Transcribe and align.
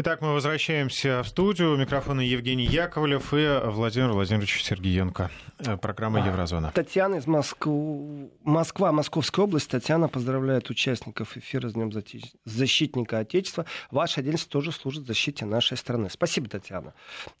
Итак, 0.00 0.20
мы 0.20 0.32
возвращаемся 0.32 1.24
в 1.24 1.28
студию. 1.28 1.76
Микрофоны 1.76 2.20
Евгений 2.20 2.66
Яковлев 2.66 3.34
и 3.34 3.60
Владимир 3.64 4.12
Владимирович 4.12 4.62
Сергеенко. 4.62 5.28
Э, 5.58 5.76
программа 5.76 6.24
«Еврозона». 6.24 6.70
Татьяна 6.72 7.16
из 7.16 7.26
Москвы. 7.26 8.30
Москва, 8.44 8.92
Московская 8.92 9.42
область. 9.42 9.68
Татьяна 9.68 10.06
поздравляет 10.06 10.70
участников 10.70 11.36
эфира 11.36 11.68
с 11.68 11.72
Днем 11.72 11.90
Защитника 12.44 13.18
Отечества. 13.18 13.66
Ваше 13.90 14.20
отделение 14.20 14.46
тоже 14.48 14.70
служит 14.70 15.04
защите 15.04 15.44
нашей 15.46 15.76
страны. 15.76 16.10
Спасибо, 16.10 16.48
Татьяна. 16.48 16.94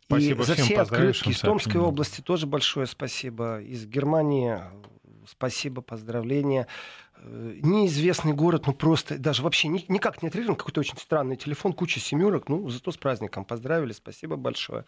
Спасибо 0.06 0.42
и 0.42 0.46
за 0.46 0.54
всем 0.54 0.64
все 0.64 0.80
открытки 0.80 1.28
из 1.28 1.38
Томской 1.38 1.80
области 1.80 2.22
тоже 2.22 2.48
большое 2.48 2.88
спасибо. 2.88 3.60
Из 3.60 3.86
Германии 3.86 4.58
спасибо, 5.28 5.80
поздравления. 5.80 6.66
Э, 7.20 7.54
неизвестный 7.62 8.32
город, 8.32 8.66
ну 8.66 8.72
просто 8.72 9.18
даже 9.18 9.42
вообще 9.42 9.68
ни, 9.68 9.84
никак 9.88 10.22
не 10.22 10.28
отреагирован, 10.28 10.56
какой-то 10.56 10.80
очень 10.80 10.96
странный 10.98 11.36
телефон, 11.36 11.72
куча 11.72 12.00
семерок, 12.00 12.48
ну 12.48 12.68
зато 12.68 12.92
с 12.92 12.96
праздником 12.96 13.44
поздравили, 13.44 13.92
спасибо 13.92 14.36
большое. 14.36 14.84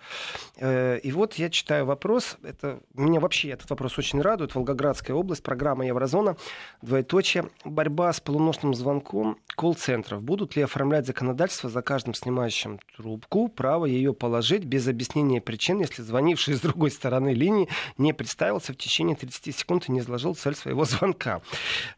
Э, 0.56 0.98
И 1.02 1.10
вот 1.12 1.34
я 1.34 1.51
читаю 1.51 1.87
вопрос, 1.87 2.37
это 2.42 2.80
меня 2.95 3.20
вообще 3.20 3.51
этот 3.51 3.68
вопрос 3.70 3.98
очень 3.98 4.20
радует, 4.20 4.54
Волгоградская 4.54 5.16
область, 5.16 5.42
программа 5.42 5.87
Еврозона, 5.87 6.37
двоеточие, 6.82 7.51
борьба 7.64 8.12
с 8.12 8.20
полуносным 8.20 8.74
звонком 8.74 9.38
колл-центров. 9.56 10.23
Будут 10.23 10.56
ли 10.56 10.62
оформлять 10.62 11.06
законодательство 11.06 11.68
за 11.68 11.82
каждым 11.82 12.15
снимающим 12.15 12.78
трубку 12.96 13.48
право 13.48 13.87
ее 13.87 14.15
положить 14.15 14.65
без 14.65 14.87
объяснения 14.87 15.40
причин, 15.40 15.80
если 15.80 16.02
звонивший 16.02 16.54
с 16.60 16.60
другой 16.60 16.90
стороны 16.90 17.34
линии 17.34 17.68
не 17.98 18.12
представился 18.12 18.73
в 18.73 18.76
течение 18.76 19.16
30 19.16 19.56
секунд 19.56 19.88
и 19.88 19.92
не 19.92 20.01
изложил 20.01 20.34
цель 20.34 20.54
своего 20.54 20.84
звонка. 20.90 21.42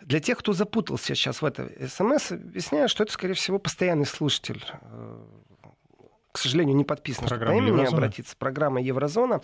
Для 0.00 0.21
тех, 0.22 0.38
кто 0.38 0.52
запутался 0.52 1.14
сейчас 1.14 1.42
в 1.42 1.44
это 1.44 1.70
смс, 1.88 2.32
объясняю, 2.32 2.88
что 2.88 3.04
это, 3.04 3.12
скорее 3.12 3.34
всего, 3.34 3.58
постоянный 3.58 4.06
слушатель 4.06 4.64
э, 4.82 5.24
к 6.32 6.38
сожалению, 6.38 6.74
не 6.74 6.84
подписан, 6.84 7.26
чтобы 7.26 7.40
Программа 7.40 7.58
по 7.60 7.62
имени 7.62 7.76
«Еврозона». 7.80 7.96
обратиться. 7.98 8.36
Программа 8.36 8.80
Еврозона. 8.80 9.42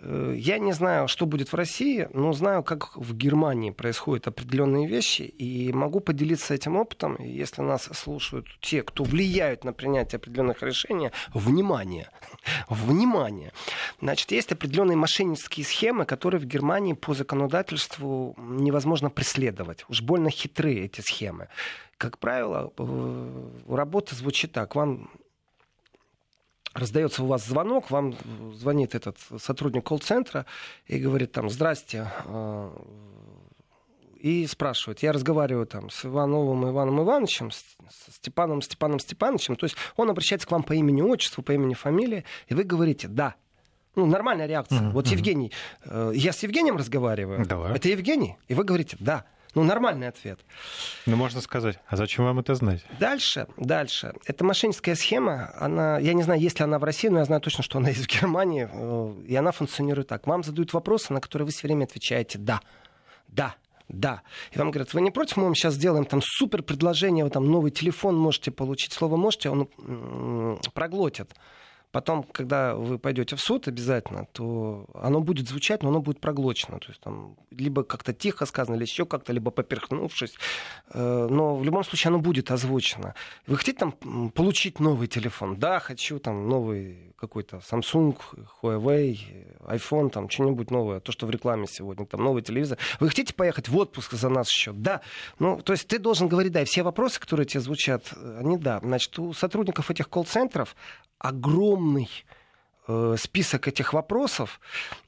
Э, 0.00 0.34
Я 0.36 0.58
не 0.58 0.72
знаю, 0.72 1.06
что 1.06 1.26
будет 1.26 1.52
в 1.52 1.54
России, 1.54 2.08
но 2.12 2.32
знаю, 2.32 2.64
как 2.64 2.96
в 2.96 3.16
Германии 3.16 3.70
происходят 3.70 4.26
определенные 4.26 4.88
вещи, 4.88 5.22
и 5.22 5.72
могу 5.72 6.00
поделиться 6.00 6.52
этим 6.52 6.76
опытом. 6.76 7.16
Если 7.20 7.62
нас 7.62 7.88
слушают 7.92 8.46
те, 8.60 8.82
кто 8.82 9.04
влияют 9.04 9.62
на 9.62 9.72
принятие 9.72 10.16
определенных 10.16 10.62
решений, 10.62 11.10
внимание, 11.32 12.10
внимание. 12.68 13.52
Значит, 14.00 14.32
есть 14.32 14.50
определенные 14.50 14.96
мошеннические 14.96 15.64
схемы, 15.64 16.04
которые 16.04 16.40
в 16.40 16.46
Германии 16.46 16.94
по 16.94 17.14
законодательству 17.14 18.34
невозможно 18.38 19.08
преследовать. 19.08 19.84
Уж 19.88 20.02
больно 20.02 20.30
хитрые 20.30 20.86
эти 20.86 21.00
схемы. 21.00 21.46
Как 21.96 22.18
правило, 22.18 22.72
э, 22.76 23.50
работа 23.68 24.16
звучит 24.16 24.50
так. 24.50 24.74
Вам 24.74 25.10
раздается 26.74 27.22
у 27.22 27.26
вас 27.26 27.46
звонок, 27.46 27.90
вам 27.90 28.14
звонит 28.54 28.94
этот 28.94 29.16
сотрудник 29.38 29.84
колл-центра 29.84 30.44
и 30.86 30.98
говорит 30.98 31.32
там, 31.32 31.48
здрасте, 31.48 32.10
э, 32.26 32.70
и 34.16 34.46
спрашивает, 34.46 35.02
я 35.02 35.12
разговариваю 35.12 35.66
там 35.66 35.90
с 35.90 36.04
Ивановым 36.04 36.68
Иваном 36.68 37.00
Ивановичем, 37.02 37.50
с 37.50 37.64
с 37.90 38.14
Степаном 38.16 38.62
Степаном 38.62 38.98
Степановичем, 38.98 39.56
то 39.56 39.64
есть 39.64 39.76
он 39.96 40.08
обращается 40.10 40.46
к 40.48 40.50
вам 40.50 40.62
по 40.62 40.72
имени, 40.72 41.02
отчеству, 41.02 41.42
по 41.42 41.52
имени, 41.52 41.74
фамилии, 41.74 42.24
и 42.48 42.54
вы 42.54 42.64
говорите 42.64 43.08
«да». 43.08 43.34
Ну, 43.94 44.06
нормальная 44.06 44.46
реакция. 44.46 44.80
Мгм, 44.80 44.90
вот. 44.90 45.06
Евгений, 45.06 45.52
э, 45.84 46.12
я 46.14 46.32
с 46.32 46.42
Евгением 46.42 46.76
разговариваю, 46.76 47.44
Да. 47.46 47.72
это 47.74 47.88
Евгений, 47.88 48.36
и 48.48 48.54
вы 48.54 48.64
говорите 48.64 48.96
«да». 48.98 49.26
Ну, 49.54 49.62
нормальный 49.62 50.08
ответ. 50.08 50.40
Ну, 51.06 51.16
можно 51.16 51.40
сказать, 51.40 51.78
а 51.86 51.96
зачем 51.96 52.24
вам 52.24 52.40
это 52.40 52.54
знать? 52.54 52.84
Дальше, 52.98 53.46
дальше. 53.56 54.14
Эта 54.26 54.44
мошенническая 54.44 54.96
схема, 54.96 55.52
она, 55.58 55.98
я 55.98 56.12
не 56.14 56.22
знаю, 56.22 56.40
есть 56.40 56.58
ли 56.58 56.64
она 56.64 56.78
в 56.78 56.84
России, 56.84 57.08
но 57.08 57.20
я 57.20 57.24
знаю 57.24 57.40
точно, 57.40 57.62
что 57.62 57.78
она 57.78 57.88
есть 57.88 58.04
в 58.04 58.20
Германии, 58.20 58.68
э, 58.70 59.24
и 59.26 59.36
она 59.36 59.52
функционирует 59.52 60.08
так. 60.08 60.26
Вам 60.26 60.42
задают 60.42 60.72
вопросы, 60.72 61.12
на 61.12 61.20
которые 61.20 61.46
вы 61.46 61.52
все 61.52 61.66
время 61.66 61.84
отвечаете 61.84 62.38
«да», 62.38 62.60
«да», 63.28 63.54
да. 63.88 64.22
И 64.52 64.58
вам 64.58 64.70
говорят, 64.70 64.94
вы 64.94 65.02
не 65.02 65.10
против, 65.10 65.36
мы 65.36 65.44
вам 65.44 65.54
сейчас 65.54 65.74
сделаем 65.74 66.06
там 66.06 66.20
супер 66.22 66.62
предложение, 66.62 67.24
вы 67.24 67.30
там 67.30 67.50
новый 67.50 67.70
телефон 67.70 68.16
можете 68.16 68.50
получить. 68.50 68.92
Слово 68.92 69.16
можете, 69.16 69.50
он 69.50 69.68
проглотит. 70.72 71.30
Потом, 71.94 72.24
когда 72.24 72.74
вы 72.74 72.98
пойдете 72.98 73.36
в 73.36 73.40
суд 73.40 73.68
обязательно, 73.68 74.26
то 74.32 74.86
оно 74.94 75.20
будет 75.20 75.48
звучать, 75.48 75.84
но 75.84 75.90
оно 75.90 76.00
будет 76.00 76.20
проглочено. 76.20 76.80
То 76.80 76.88
есть 76.88 77.00
там 77.00 77.36
либо 77.52 77.84
как-то 77.84 78.12
тихо 78.12 78.46
сказано, 78.46 78.74
или 78.74 78.82
еще 78.82 79.06
как-то, 79.06 79.32
либо 79.32 79.52
поперхнувшись. 79.52 80.34
Э, 80.92 81.28
Но 81.30 81.54
в 81.54 81.62
любом 81.62 81.84
случае 81.84 82.08
оно 82.08 82.18
будет 82.18 82.50
озвучено. 82.50 83.14
Вы 83.46 83.56
хотите 83.56 83.78
там 83.78 83.92
получить 84.30 84.80
новый 84.80 85.06
телефон? 85.06 85.56
Да, 85.56 85.78
хочу 85.78 86.18
там 86.18 86.48
новый 86.48 87.13
какой-то 87.26 87.58
Samsung, 87.58 88.16
Huawei, 88.62 89.18
iPhone, 89.60 90.10
там 90.10 90.28
что-нибудь 90.28 90.70
новое, 90.70 91.00
то, 91.00 91.12
что 91.12 91.26
в 91.26 91.30
рекламе 91.30 91.66
сегодня, 91.66 92.06
там 92.06 92.22
новый 92.22 92.42
телевизор. 92.42 92.78
Вы 93.00 93.08
хотите 93.08 93.34
поехать 93.34 93.68
в 93.68 93.76
отпуск 93.76 94.12
за 94.12 94.28
наш 94.28 94.48
счет? 94.48 94.80
Да. 94.80 95.00
Ну, 95.38 95.60
то 95.62 95.72
есть 95.72 95.88
ты 95.88 95.98
должен 95.98 96.28
говорить, 96.28 96.52
да, 96.52 96.62
и 96.62 96.64
все 96.64 96.82
вопросы, 96.82 97.20
которые 97.20 97.46
тебе 97.46 97.60
звучат, 97.60 98.12
э, 98.14 98.38
они 98.40 98.56
да. 98.56 98.80
Значит, 98.82 99.18
у 99.18 99.32
сотрудников 99.32 99.90
этих 99.90 100.08
колл-центров 100.08 100.76
огромный 101.18 102.08
э, 102.86 103.16
список 103.18 103.68
этих 103.68 103.92
вопросов, 103.92 104.60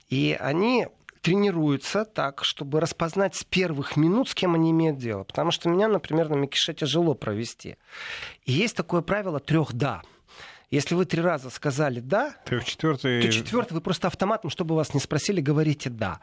и 0.09 0.37
они 0.41 0.89
тренируются 1.27 2.05
так, 2.05 2.45
чтобы 2.45 2.79
распознать 2.79 3.35
с 3.35 3.43
первых 3.43 3.97
минут, 3.97 4.29
с 4.29 4.35
кем 4.35 4.55
они 4.55 4.71
имеют 4.71 4.99
дело. 4.99 5.25
Потому 5.25 5.51
что 5.51 5.69
меня, 5.69 5.89
например, 5.89 6.29
на 6.29 6.37
Микише 6.37 6.73
тяжело 6.73 7.15
провести. 7.15 7.77
И 8.45 8.53
есть 8.53 8.77
такое 8.77 9.03
правило 9.03 9.41
трех 9.41 9.73
«да». 9.73 10.03
Если 10.71 10.97
вы 10.97 11.05
три 11.05 11.23
раза 11.23 11.49
сказали 11.51 12.01
«да», 12.01 12.35
Трех-четвертый... 12.45 13.23
то 13.23 13.31
четвертый 13.31 13.75
вы 13.75 13.81
просто 13.81 14.09
автоматом, 14.09 14.51
чтобы 14.51 14.75
вас 14.75 14.95
не 14.95 15.01
спросили, 15.01 15.41
говорите 15.41 15.91
«да». 15.91 16.19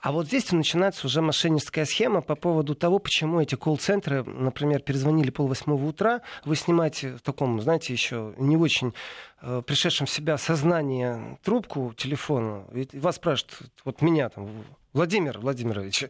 А 0.00 0.10
вот 0.10 0.26
здесь 0.26 0.50
начинается 0.50 1.06
уже 1.06 1.22
мошенническая 1.22 1.84
схема 1.84 2.20
по 2.20 2.34
поводу 2.34 2.74
того, 2.74 2.98
почему 2.98 3.40
эти 3.40 3.54
колл-центры, 3.54 4.24
например, 4.24 4.80
перезвонили 4.80 5.30
полвосьмого 5.30 5.86
утра, 5.86 6.22
вы 6.44 6.56
снимаете 6.56 7.12
в 7.12 7.20
таком, 7.20 7.60
знаете, 7.60 7.92
еще 7.92 8.34
не 8.36 8.56
очень 8.56 8.94
э, 9.42 9.62
пришедшем 9.64 10.08
в 10.08 10.10
себя 10.10 10.38
сознание 10.38 11.38
трубку 11.44 11.94
телефона, 11.96 12.64
и 12.74 12.88
вас 12.98 13.16
спрашивают, 13.16 13.70
вот 13.84 14.02
меня 14.02 14.28
там, 14.28 14.64
Владимир 14.92 15.38
Владимирович, 15.38 16.02
э, 16.02 16.08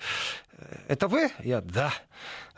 это 0.88 1.06
вы? 1.06 1.30
Я, 1.40 1.60
да. 1.60 1.92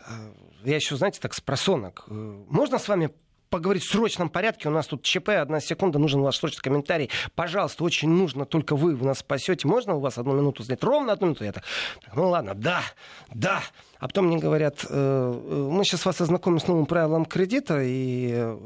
Э, 0.09 0.33
Я 0.63 0.77
еще, 0.77 0.95
знаете, 0.95 1.19
так 1.21 1.35
с 1.35 1.41
просонок. 1.41 2.05
Э, 2.09 2.13
Можно 2.49 2.79
с 2.79 2.87
вами 2.87 3.11
поговорить 3.51 3.85
в 3.85 3.91
срочном 3.91 4.29
порядке. 4.29 4.69
У 4.69 4.73
нас 4.73 4.87
тут 4.87 5.03
ЧП, 5.03 5.31
одна 5.31 5.61
секунда, 5.61 5.99
нужен 5.99 6.21
ваш 6.21 6.39
срочный 6.39 6.63
комментарий. 6.63 7.11
Пожалуйста, 7.35 7.85
очень 7.85 8.09
нужно, 8.09 8.45
только 8.45 8.77
вы 8.77 8.97
нас 8.97 9.21
спасете. 9.21 9.69
Можно 9.69 9.95
у 9.95 10.01
вас 10.01 10.19
одну 10.19 10.35
минуту 10.35 10.63
занять? 10.63 10.83
Ровно 10.83 11.13
одну 11.13 11.29
минуту. 11.29 11.45
Я 11.45 11.53
так, 11.53 11.65
ну 12.15 12.29
ладно, 12.29 12.55
да, 12.55 12.83
да. 13.35 13.63
А 13.99 14.09
потом 14.09 14.27
мне 14.27 14.39
говорят, 14.39 14.85
э, 14.85 14.89
э, 14.91 15.69
мы 15.71 15.85
сейчас 15.85 16.05
вас 16.05 16.21
ознакомим 16.21 16.61
с 16.61 16.67
новым 16.67 16.87
правилом 16.87 17.25
кредита, 17.25 17.81
и 17.83 18.31
э, 18.35 18.59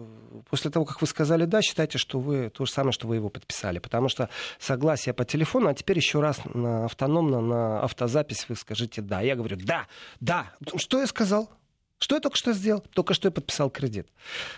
после 0.49 0.71
того, 0.71 0.85
как 0.85 1.01
вы 1.01 1.07
сказали 1.07 1.45
«да», 1.45 1.63
считайте, 1.63 1.99
что 1.99 2.19
вы 2.19 2.51
то 2.51 2.65
же 2.65 2.73
самое, 2.73 2.93
что 2.93 3.07
вы 3.07 3.17
его 3.17 3.29
подписали. 3.29 3.79
Потому 3.79 4.09
что 4.09 4.29
согласие 4.59 5.13
по 5.13 5.25
телефону, 5.25 5.69
а 5.69 5.75
теперь 5.75 5.99
еще 5.99 6.21
раз 6.21 6.41
на, 6.53 6.87
автономно 6.87 7.41
на 7.41 7.83
автозапись 7.83 8.47
вы 8.49 8.57
скажите 8.57 9.03
«да». 9.03 9.21
Я 9.21 9.37
говорю 9.37 9.57
«да, 9.61 9.87
да». 10.21 10.51
Что 10.77 11.01
я 11.01 11.07
сказал? 11.07 11.49
Что 12.01 12.15
я 12.15 12.21
только 12.21 12.37
что 12.37 12.55
сделал? 12.55 12.83
Только 12.95 13.13
что 13.13 13.29
я 13.29 13.33
подписал 13.33 13.69
кредит. 13.69 14.07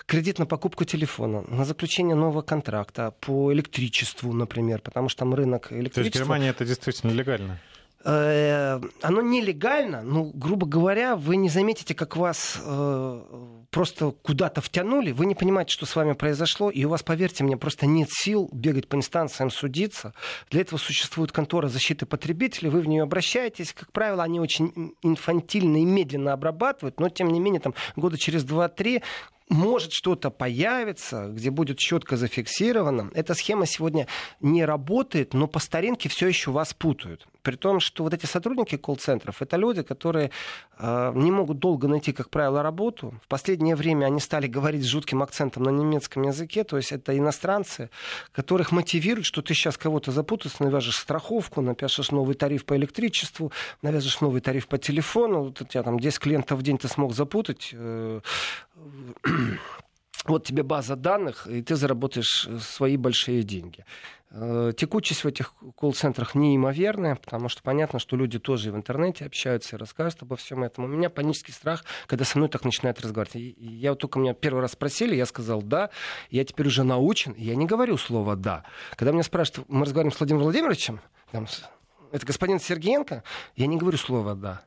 Кредит 0.07 0.39
на 0.39 0.47
покупку 0.47 0.85
телефона, 0.85 1.43
на 1.49 1.65
заключение 1.65 2.15
нового 2.15 2.43
контракта 2.43 3.11
по 3.21 3.53
электричеству, 3.53 4.33
например, 4.33 4.81
потому 4.81 5.09
что 5.09 5.21
там 5.21 5.35
рынок 5.35 5.69
То 5.69 5.75
есть 5.75 5.81
в 5.81 5.83
электричества... 5.83 6.19
Германии 6.21 6.51
это 6.51 6.65
действительно 6.65 7.11
легально? 7.11 7.61
Э, 8.05 8.81
оно 9.01 9.21
нелегально, 9.21 10.03
ну, 10.03 10.33
грубо 10.35 10.67
говоря, 10.67 11.15
вы 11.15 11.37
не 11.37 11.49
заметите, 11.49 11.95
как 11.95 12.17
вас 12.17 12.61
э, 12.61 13.21
просто 13.71 14.11
куда-то 14.11 14.61
втянули, 14.61 15.13
вы 15.13 15.27
не 15.27 15.37
понимаете, 15.37 15.73
что 15.73 15.87
с 15.87 15.95
вами 15.95 16.15
произошло, 16.15 16.71
и 16.71 16.85
у 16.85 16.89
вас, 16.89 17.03
поверьте 17.05 17.45
мне, 17.45 17.57
просто 17.57 17.87
нет 17.87 18.09
сил 18.11 18.49
бегать 18.53 18.89
по 18.89 18.97
инстанциям, 18.97 19.51
судиться. 19.51 20.15
Для 20.51 20.63
этого 20.63 20.79
существует 20.79 21.31
контора 21.31 21.69
защиты 21.69 22.05
потребителей, 22.05 22.71
вы 22.71 22.81
в 22.81 22.89
нее 22.89 23.05
обращаетесь, 23.05 23.73
как 23.73 23.93
правило, 23.93 24.25
они 24.25 24.41
очень 24.41 24.95
инфантильно 25.03 25.77
и 25.77 25.85
медленно 25.85 26.33
обрабатывают, 26.33 26.99
но, 26.99 27.09
тем 27.09 27.29
не 27.29 27.39
менее, 27.39 27.61
там, 27.61 27.75
года 27.95 28.19
через 28.19 28.45
2-3 28.45 29.03
может 29.49 29.93
что-то 29.93 30.31
появиться, 30.31 31.29
где 31.29 31.51
будет 31.51 31.79
четко 31.79 32.17
зафиксировано. 32.17 33.11
Эта 33.15 33.35
схема 33.35 33.67
сегодня 33.67 34.09
не 34.41 34.65
работает, 34.65 35.35
но 35.35 35.47
по 35.47 35.61
старинке 35.61 36.09
все 36.09 36.27
еще 36.27 36.51
вас 36.51 36.75
путают. 36.75 37.27
При 37.43 37.57
том, 37.57 37.81
что 37.81 38.05
вот 38.05 38.15
эти 38.15 38.27
сотрудники 38.27 38.77
колл-центров, 38.77 39.43
это 39.43 39.57
люди, 39.57 39.83
которые 39.83 40.31
э, 40.79 41.13
не 41.15 41.31
могут 41.31 41.59
долго 41.59 41.89
найти, 41.89 42.13
как 42.13 42.31
правило, 42.31 42.63
работу. 42.63 43.15
В 43.25 43.29
последнее 43.29 43.75
время 43.75 44.07
они 44.07 44.21
стали 44.21 44.47
говорить 44.47 44.85
с 44.85 44.87
жутким 44.87 45.23
акцентом 45.23 45.65
на 45.65 45.71
немецком 45.71 46.23
языке, 46.23 46.65
то 46.65 46.77
есть 46.77 46.93
это 46.93 47.17
иностранцы, 47.19 47.91
которых 48.33 48.73
мотивируют, 48.73 49.27
что 49.27 49.43
ты 49.43 49.55
сейчас 49.55 49.77
кого-то 49.77 50.13
запутаешь, 50.13 50.61
навяжешь 50.61 50.97
страховку, 50.97 51.61
напишешь 51.61 52.13
новый 52.13 52.35
тариф 52.35 52.65
по 52.65 52.77
электричеству, 52.77 53.53
навяжешь 53.83 54.21
новый 54.21 54.41
тариф 54.41 54.69
по 54.69 54.79
телефону, 54.79 55.45
вот 55.45 55.61
у 55.61 55.65
тебя 55.65 55.83
там 55.83 55.99
10 55.99 56.19
клиентов 56.21 56.61
в 56.61 56.63
день 56.63 56.79
ты 56.79 56.89
смог 56.89 57.13
запутать, 57.13 57.71
э, 57.73 58.21
вот 60.27 60.45
тебе 60.45 60.63
база 60.63 60.97
данных, 60.97 61.47
и 61.47 61.63
ты 61.63 61.75
заработаешь 61.75 62.49
свои 62.61 62.97
большие 62.97 63.43
деньги. 63.43 63.85
Э, 64.35 64.73
текучесть 64.75 65.25
в 65.25 65.27
этих 65.27 65.53
колл-центрах 65.77 66.35
неимоверная, 66.35 67.17
потому 67.17 67.51
что 67.51 67.63
понятно, 67.63 67.99
что 67.99 68.17
люди 68.17 68.39
тоже 68.39 68.73
в 68.73 68.77
интернете 68.77 69.27
общаются 69.27 69.77
и 69.77 69.79
рассказывают 69.79 70.23
обо 70.23 70.37
всем 70.37 70.65
этом. 70.65 70.85
У 70.85 70.87
меня 70.87 71.11
панический 71.11 71.53
страх, 71.53 71.85
когда 72.07 72.25
со 72.25 72.39
мной 72.39 72.49
так 72.49 72.65
начинают 72.65 72.99
разговаривать. 73.03 73.37
И 73.37 73.55
я 73.59 73.91
вот 73.91 73.99
только 73.99 74.19
меня 74.19 74.33
первый 74.33 74.61
раз 74.63 74.73
спросили, 74.73 75.15
я 75.15 75.27
сказал 75.27 75.61
«да», 75.61 75.91
я 76.31 76.47
теперь 76.47 76.69
уже 76.69 76.83
научен, 76.83 77.35
я 77.37 77.55
не 77.55 77.67
говорю 77.67 77.99
слово 77.99 78.35
«да». 78.35 78.65
Когда 78.97 79.13
меня 79.13 79.23
спрашивают, 79.23 79.69
мы 79.69 79.85
разговариваем 79.85 80.17
с 80.17 80.19
Владимиром 80.19 80.45
Владимировичем, 80.45 81.01
там, 81.31 81.47
это 82.11 82.25
господин 82.25 82.59
Сергеенко, 82.59 83.25
я 83.57 83.67
не 83.67 83.77
говорю 83.77 83.99
слово 83.99 84.35
«да». 84.35 84.63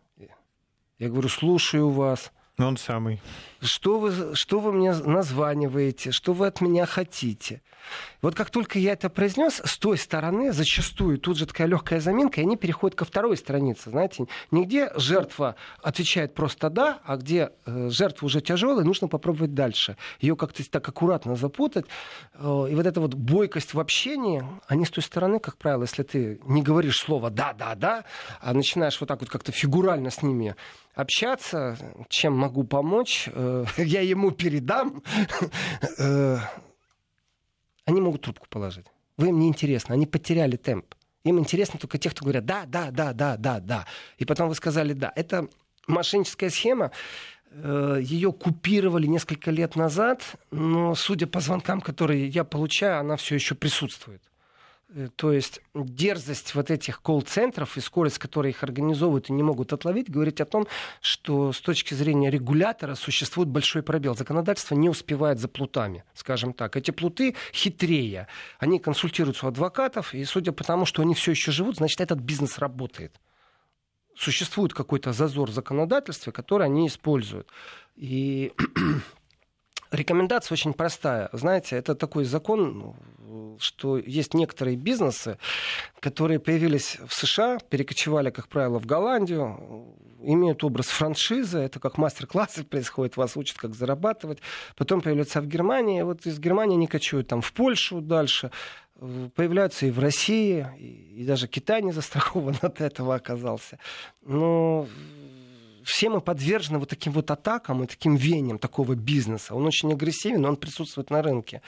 Я 0.99 1.09
говорю 1.09 1.27
«слушаю 1.27 1.89
вас», 1.89 2.31
он 2.57 2.77
самый. 2.77 3.19
Что 3.61 3.99
вы, 3.99 4.35
что 4.35 4.59
вы 4.59 4.71
мне 4.71 4.93
названиваете, 4.93 6.11
что 6.11 6.33
вы 6.33 6.47
от 6.47 6.61
меня 6.61 6.85
хотите? 6.85 7.61
Вот 8.21 8.33
как 8.33 8.49
только 8.49 8.79
я 8.79 8.93
это 8.93 9.09
произнес, 9.09 9.61
с 9.63 9.77
той 9.77 9.97
стороны 9.97 10.51
зачастую 10.51 11.19
тут 11.19 11.37
же 11.37 11.45
такая 11.45 11.67
легкая 11.67 11.99
заминка, 11.99 12.41
и 12.41 12.43
они 12.43 12.57
переходят 12.57 12.97
ко 12.97 13.05
второй 13.05 13.37
странице. 13.37 13.89
Знаете, 13.91 14.25
нигде 14.51 14.91
жертва 14.95 15.55
отвечает 15.81 16.33
просто 16.33 16.69
да, 16.69 16.99
а 17.03 17.17
где 17.17 17.51
э, 17.65 17.89
жертва 17.89 18.25
уже 18.25 18.41
тяжелая, 18.41 18.85
нужно 18.85 19.07
попробовать 19.07 19.53
дальше. 19.53 19.97
Ее 20.19 20.35
как-то 20.35 20.67
так 20.69 20.87
аккуратно 20.87 21.35
запутать. 21.35 21.85
Э, 22.33 22.67
и 22.69 22.75
вот 22.75 22.85
эта 22.85 22.99
вот 22.99 23.13
бойкость 23.13 23.73
в 23.73 23.79
общении, 23.79 24.43
они 24.67 24.85
с 24.85 24.89
той 24.89 25.03
стороны, 25.03 25.39
как 25.39 25.57
правило, 25.57 25.83
если 25.83 26.03
ты 26.03 26.39
не 26.45 26.63
говоришь 26.63 26.97
слово 26.97 27.29
да, 27.29 27.53
да, 27.53 27.75
да, 27.75 28.05
а 28.41 28.53
начинаешь 28.53 28.99
вот 28.99 29.07
так 29.07 29.19
вот 29.19 29.29
как-то 29.29 29.51
фигурально 29.51 30.09
с 30.09 30.23
ними 30.23 30.55
общаться, 30.95 31.77
чем 32.09 32.33
могу 32.37 32.63
помочь, 32.63 33.29
э, 33.31 33.65
я 33.77 34.01
ему 34.01 34.31
передам, 34.31 35.03
э, 35.99 36.37
они 37.85 38.01
могут 38.01 38.21
трубку 38.21 38.47
положить. 38.49 38.87
Вы 39.17 39.29
им 39.29 39.39
не 39.39 39.47
интересно, 39.47 39.93
они 39.93 40.05
потеряли 40.05 40.55
темп. 40.55 40.95
Им 41.23 41.39
интересно 41.39 41.79
только 41.79 41.97
те, 41.97 42.09
кто 42.09 42.23
говорят 42.23 42.45
да, 42.45 42.65
да, 42.65 42.91
да, 42.91 43.13
да, 43.13 43.37
да, 43.37 43.59
да. 43.59 43.85
И 44.17 44.25
потом 44.25 44.49
вы 44.49 44.55
сказали 44.55 44.93
да. 44.93 45.11
Это 45.15 45.47
мошенническая 45.87 46.49
схема. 46.49 46.91
Э, 47.51 47.99
Ее 48.01 48.31
купировали 48.31 49.07
несколько 49.07 49.51
лет 49.51 49.75
назад, 49.75 50.35
но 50.51 50.95
судя 50.95 51.27
по 51.27 51.39
звонкам, 51.39 51.81
которые 51.81 52.27
я 52.27 52.43
получаю, 52.43 52.99
она 52.99 53.15
все 53.15 53.35
еще 53.35 53.55
присутствует. 53.55 54.21
Э, 54.89 55.07
то 55.15 55.31
есть 55.31 55.61
дерзость 55.73 56.55
вот 56.55 56.69
этих 56.69 57.01
колл-центров 57.01 57.77
и 57.77 57.81
скорость, 57.81 58.19
которой 58.19 58.51
их 58.51 58.63
организовывают 58.63 59.29
и 59.29 59.33
не 59.33 59.43
могут 59.43 59.73
отловить, 59.73 60.09
говорит 60.09 60.41
о 60.41 60.45
том, 60.45 60.67
что 61.01 61.51
с 61.51 61.61
точки 61.61 61.93
зрения 61.93 62.29
регулятора 62.29 62.95
существует 62.95 63.49
большой 63.49 63.83
пробел. 63.83 64.15
Законодательство 64.15 64.75
не 64.75 64.89
успевает 64.89 65.39
за 65.39 65.47
плутами, 65.47 66.03
скажем 66.13 66.53
так. 66.53 66.75
Эти 66.75 66.91
плуты 66.91 67.35
хитрее. 67.53 68.27
Они 68.59 68.79
консультируются 68.79 69.45
у 69.45 69.49
адвокатов, 69.49 70.13
и 70.13 70.23
судя 70.25 70.51
по 70.51 70.63
тому, 70.63 70.85
что 70.85 71.01
они 71.01 71.15
все 71.15 71.31
еще 71.31 71.51
живут, 71.51 71.77
значит, 71.77 72.01
этот 72.01 72.19
бизнес 72.19 72.59
работает. 72.59 73.19
Существует 74.15 74.73
какой-то 74.73 75.11
зазор 75.11 75.49
в 75.49 75.53
законодательстве, 75.53 76.31
который 76.31 76.67
они 76.67 76.87
используют. 76.87 77.49
И 77.97 78.53
Рекомендация 79.95 80.55
очень 80.55 80.73
простая. 80.73 81.29
Знаете, 81.31 81.77
это 81.77 81.95
такой 81.95 82.25
закон, 82.25 82.95
что 83.59 83.97
есть 83.97 84.33
некоторые 84.33 84.75
бизнесы, 84.77 85.37
которые 85.99 86.39
появились 86.39 86.97
в 87.07 87.13
США, 87.13 87.59
перекочевали, 87.69 88.29
как 88.29 88.47
правило, 88.47 88.79
в 88.79 88.85
Голландию, 88.85 89.95
имеют 90.21 90.63
образ 90.63 90.87
франшизы, 90.87 91.59
это 91.59 91.79
как 91.79 91.97
мастер-классы 91.97 92.63
происходит, 92.69 93.17
вас 93.17 93.37
учат, 93.37 93.57
как 93.57 93.75
зарабатывать. 93.75 94.39
Потом 94.75 95.01
появляются 95.01 95.41
в 95.41 95.47
Германии, 95.47 96.01
вот 96.01 96.25
из 96.25 96.39
Германии 96.39 96.75
они 96.75 96.87
кочуют 96.87 97.27
там 97.27 97.41
в 97.41 97.53
Польшу 97.53 98.01
дальше, 98.01 98.51
появляются 99.35 99.85
и 99.85 99.91
в 99.91 99.99
России, 99.99 100.65
и 100.79 101.25
даже 101.25 101.47
Китай 101.47 101.81
не 101.81 101.91
застрахован 101.91 102.55
от 102.61 102.81
этого 102.81 103.15
оказался. 103.15 103.79
Но 104.23 104.87
все 105.83 106.09
мы 106.09 106.19
подвержены 106.19 106.79
вот 106.79 106.89
таким 106.89 107.13
вот 107.13 107.29
атакам 107.29 107.83
и 107.83 107.87
таким 107.87 108.15
веяниям 108.15 108.57
такого 108.57 108.95
бизнеса. 108.95 109.53
Он 109.53 109.65
очень 109.65 109.93
агрессивен, 109.93 110.45
он 110.45 110.55
присутствует 110.55 111.11
на 111.11 111.21
рынке. 111.21 111.61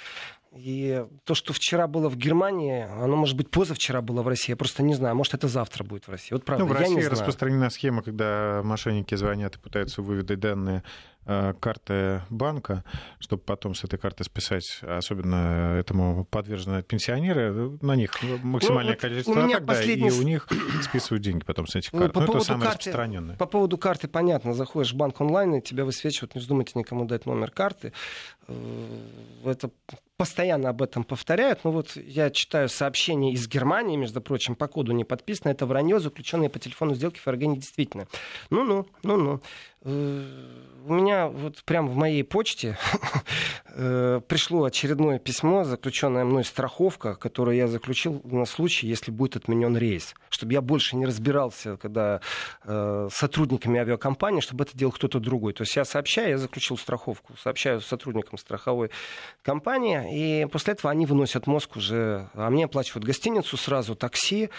И 0.57 1.05
то, 1.23 1.35
что 1.35 1.53
вчера 1.53 1.87
было 1.87 2.09
в 2.09 2.17
Германии, 2.17 2.87
оно, 2.89 3.15
может 3.15 3.37
быть, 3.37 3.49
позавчера 3.51 4.01
было 4.01 4.23
в 4.23 4.27
России. 4.27 4.51
Я 4.51 4.55
просто 4.55 4.81
не 4.81 4.95
знаю. 4.95 5.15
Может, 5.15 5.35
это 5.35 5.47
завтра 5.47 5.83
будет 5.83 6.07
в 6.07 6.11
России. 6.11 6.33
Вот 6.33 6.45
правда, 6.45 6.65
ну, 6.65 6.69
в 6.69 6.73
я 6.73 6.79
России 6.79 6.95
не 6.95 7.01
знаю. 7.01 7.11
распространена 7.11 7.69
схема, 7.69 8.01
когда 8.01 8.61
мошенники 8.63 9.13
звонят 9.15 9.55
и 9.55 9.59
пытаются 9.59 10.01
выведать 10.01 10.39
данные 10.39 10.83
э, 11.27 11.53
карты 11.59 12.23
банка, 12.31 12.83
чтобы 13.19 13.43
потом 13.43 13.75
с 13.75 13.83
этой 13.83 13.99
карты 13.99 14.23
списать, 14.23 14.79
особенно 14.81 15.75
этому 15.77 16.25
подвержены 16.25 16.81
пенсионеры, 16.81 17.77
на 17.81 17.95
них 17.95 18.11
максимальное 18.41 18.83
ну, 18.83 18.89
вот 18.93 19.01
количество 19.01 19.31
у 19.33 19.35
меня 19.35 19.57
атак, 19.57 19.67
последний... 19.67 20.09
да, 20.09 20.15
и 20.15 20.19
у 20.19 20.23
них 20.23 20.47
списывают 20.81 21.23
деньги 21.23 21.43
потом 21.43 21.67
с 21.67 21.75
этих 21.75 21.91
карт. 21.91 22.13
По 22.13 22.21
ну, 22.21 22.25
это 22.33 22.39
самое 22.39 22.69
карты, 22.71 22.89
распространенное. 22.89 23.35
По 23.35 23.45
поводу 23.45 23.77
карты 23.77 24.07
понятно. 24.07 24.55
Заходишь 24.55 24.93
в 24.93 24.95
банк 24.95 25.21
онлайн, 25.21 25.53
и 25.55 25.61
тебя 25.61 25.85
высвечивают, 25.85 26.33
не 26.33 26.41
вздумайте 26.41 26.71
никому 26.75 27.05
дать 27.05 27.27
номер 27.27 27.51
карты. 27.51 27.93
Э, 28.47 28.53
это 29.45 29.69
постоянно 30.17 30.69
об 30.69 30.81
этом 30.81 31.03
повторяют. 31.03 31.63
Но 31.63 31.71
вот 31.71 31.95
я 31.95 32.29
читаю 32.31 32.69
сообщения 32.69 33.31
из 33.33 33.47
Германии, 33.47 33.95
между 33.95 34.19
прочим, 34.19 34.55
по 34.55 34.67
коду 34.67 34.91
не 34.91 35.03
подписано. 35.03 35.51
Это 35.51 35.65
вранье, 35.65 35.99
заключенное 35.99 36.49
по 36.49 36.59
телефону 36.59 36.95
сделки 36.95 37.19
ФРГ 37.19 37.41
недействительно. 37.41 38.07
Ну-ну, 38.49 38.87
ну-ну. 39.03 39.41
Э, 39.83 40.23
у 40.85 40.93
меня 40.93 41.27
вот 41.27 41.63
прямо 41.63 41.89
в 41.89 41.95
моей 41.95 42.23
почте 42.23 42.77
э, 43.69 44.21
пришло 44.27 44.63
очередное 44.63 45.19
письмо, 45.19 45.63
заключенная 45.63 46.25
мной 46.25 46.43
страховка, 46.43 47.15
которую 47.15 47.55
я 47.57 47.67
заключил 47.67 48.21
на 48.23 48.45
случай, 48.45 48.87
если 48.87 49.11
будет 49.11 49.35
отменен 49.35 49.77
рейс. 49.77 50.15
Чтобы 50.29 50.53
я 50.53 50.61
больше 50.61 50.95
не 50.95 51.05
разбирался, 51.05 51.77
когда 51.77 52.21
э, 52.63 53.09
сотрудниками 53.11 53.79
авиакомпании, 53.79 54.41
чтобы 54.41 54.63
это 54.63 54.77
делал 54.77 54.91
кто-то 54.91 55.19
другой. 55.19 55.53
То 55.53 55.61
есть 55.61 55.75
я 55.75 55.85
сообщаю, 55.85 56.29
я 56.31 56.37
заключил 56.37 56.77
страховку, 56.77 57.35
сообщаю 57.37 57.81
сотрудникам 57.81 58.37
страховой 58.37 58.89
компании, 59.41 60.06
и 60.07 60.45
после 60.51 60.73
этого 60.73 60.91
они 60.91 61.05
выносят 61.05 61.47
мозг 61.47 61.75
уже, 61.75 62.29
а 62.33 62.49
мне 62.49 62.65
оплачивают 62.65 63.05
гостиницу 63.05 63.57
сразу, 63.57 63.95
такси, 63.95 64.49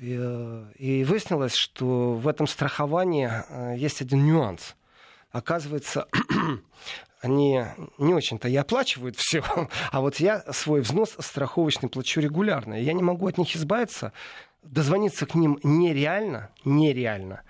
и 0.00 1.04
выяснилось, 1.06 1.54
что 1.54 2.14
в 2.14 2.26
этом 2.28 2.46
страховании 2.46 3.30
есть 3.76 4.00
один 4.00 4.26
нюанс– 4.26 4.74
оказывается, 5.32 6.06
они 7.20 7.64
не 7.98 8.14
очень-то 8.14 8.48
и 8.48 8.56
оплачивают 8.56 9.16
все, 9.16 9.42
а 9.90 10.00
вот 10.00 10.16
я 10.16 10.44
свой 10.52 10.82
взнос 10.82 11.16
страховочный 11.18 11.88
плачу 11.88 12.20
регулярно. 12.20 12.74
Я 12.74 12.92
не 12.92 13.02
могу 13.02 13.26
от 13.26 13.38
них 13.38 13.56
избавиться. 13.56 14.12
Дозвониться 14.62 15.26
к 15.26 15.34
ним 15.34 15.58
нереально, 15.64 16.50
нереально. 16.64 17.42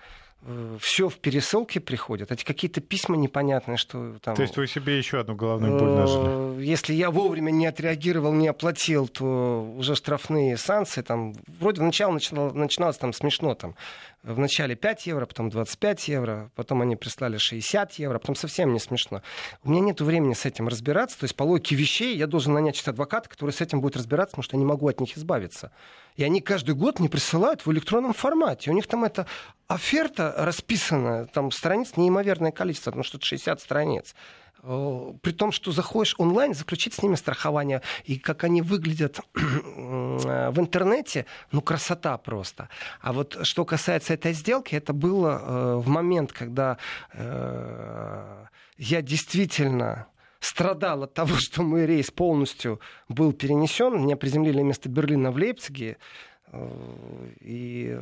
Э, 0.45 0.77
все 0.81 1.07
в 1.07 1.17
пересылке 1.19 1.79
приходит. 1.79 2.31
Эти 2.31 2.43
какие-то 2.43 2.81
письма 2.81 3.15
непонятные, 3.15 3.77
что 3.77 4.15
там... 4.21 4.35
То 4.35 4.41
есть 4.41 4.57
вы 4.57 4.67
себе 4.67 4.97
еще 4.97 5.19
одну 5.19 5.35
головную 5.35 5.79
боль 5.79 5.89
нажили? 5.89 6.59
Э, 6.59 6.61
если 6.61 6.93
я 6.93 7.11
вовремя 7.11 7.51
не 7.51 7.65
отреагировал, 7.65 8.33
не 8.33 8.47
оплатил, 8.47 9.07
то 9.07 9.73
уже 9.77 9.95
штрафные 9.95 10.57
санкции. 10.57 11.01
Там, 11.01 11.33
вроде 11.59 11.81
начало 11.81 12.11
начиналось, 12.11 12.53
начиналось 12.53 12.97
там 12.97 13.13
смешно. 13.13 13.55
Там, 13.55 13.75
в 14.23 14.39
начале 14.39 14.75
5 14.75 15.05
евро, 15.07 15.25
потом 15.25 15.49
25 15.49 16.07
евро, 16.07 16.51
потом 16.55 16.81
они 16.81 16.95
прислали 16.95 17.37
60 17.37 17.93
евро, 17.93 18.19
потом 18.19 18.35
совсем 18.35 18.71
не 18.71 18.79
смешно. 18.79 19.21
У 19.63 19.69
меня 19.69 19.81
нет 19.81 19.99
времени 19.99 20.33
с 20.33 20.45
этим 20.45 20.69
разбираться. 20.69 21.19
То 21.19 21.25
есть 21.25 21.35
по 21.35 21.43
логике 21.43 21.75
вещей 21.75 22.15
я 22.15 22.25
должен 22.25 22.53
нанять 22.53 22.81
адвоката, 22.87 23.27
который 23.29 23.51
с 23.51 23.59
этим 23.59 23.81
будет 23.81 23.97
разбираться, 23.97 24.31
потому 24.31 24.43
что 24.43 24.55
я 24.55 24.59
не 24.59 24.65
могу 24.65 24.87
от 24.87 25.01
них 25.01 25.17
избавиться. 25.17 25.71
И 26.15 26.23
они 26.23 26.41
каждый 26.41 26.73
год 26.73 26.99
мне 26.99 27.09
присылают 27.09 27.65
в 27.65 27.71
электронном 27.71 28.13
формате. 28.13 28.71
У 28.71 28.73
них 28.73 28.87
там 28.87 29.03
эта 29.03 29.27
оферта 29.67 30.33
расписана, 30.37 31.27
там 31.27 31.51
страниц 31.51 31.97
неимоверное 31.97 32.51
количество, 32.51 32.91
потому 32.91 33.03
что 33.03 33.17
это 33.17 33.25
60 33.25 33.59
страниц 33.59 34.15
при 34.61 35.31
том, 35.31 35.51
что 35.51 35.71
заходишь 35.71 36.15
онлайн, 36.17 36.53
заключить 36.53 36.93
с 36.93 37.03
ними 37.03 37.15
страхование, 37.15 37.81
и 38.05 38.17
как 38.17 38.45
они 38.45 38.61
выглядят 38.61 39.19
в 39.33 40.59
интернете, 40.59 41.25
ну, 41.51 41.61
красота 41.61 42.17
просто. 42.17 42.69
А 43.01 43.11
вот 43.11 43.37
что 43.43 43.65
касается 43.65 44.13
этой 44.13 44.31
сделки, 44.33 44.75
это 44.75 44.93
было 44.93 45.41
э, 45.41 45.75
в 45.77 45.87
момент, 45.89 46.31
когда 46.31 46.77
э, 47.13 48.45
я 48.77 49.01
действительно 49.01 50.07
страдал 50.39 51.03
от 51.03 51.13
того, 51.13 51.35
что 51.37 51.63
мой 51.63 51.85
рейс 51.85 52.11
полностью 52.11 52.79
был 53.09 53.33
перенесен. 53.33 54.01
Меня 54.01 54.15
приземлили 54.15 54.61
вместо 54.61 54.89
Берлина 54.89 55.31
в 55.31 55.35
Лейпциге. 55.35 55.97
И 57.41 57.97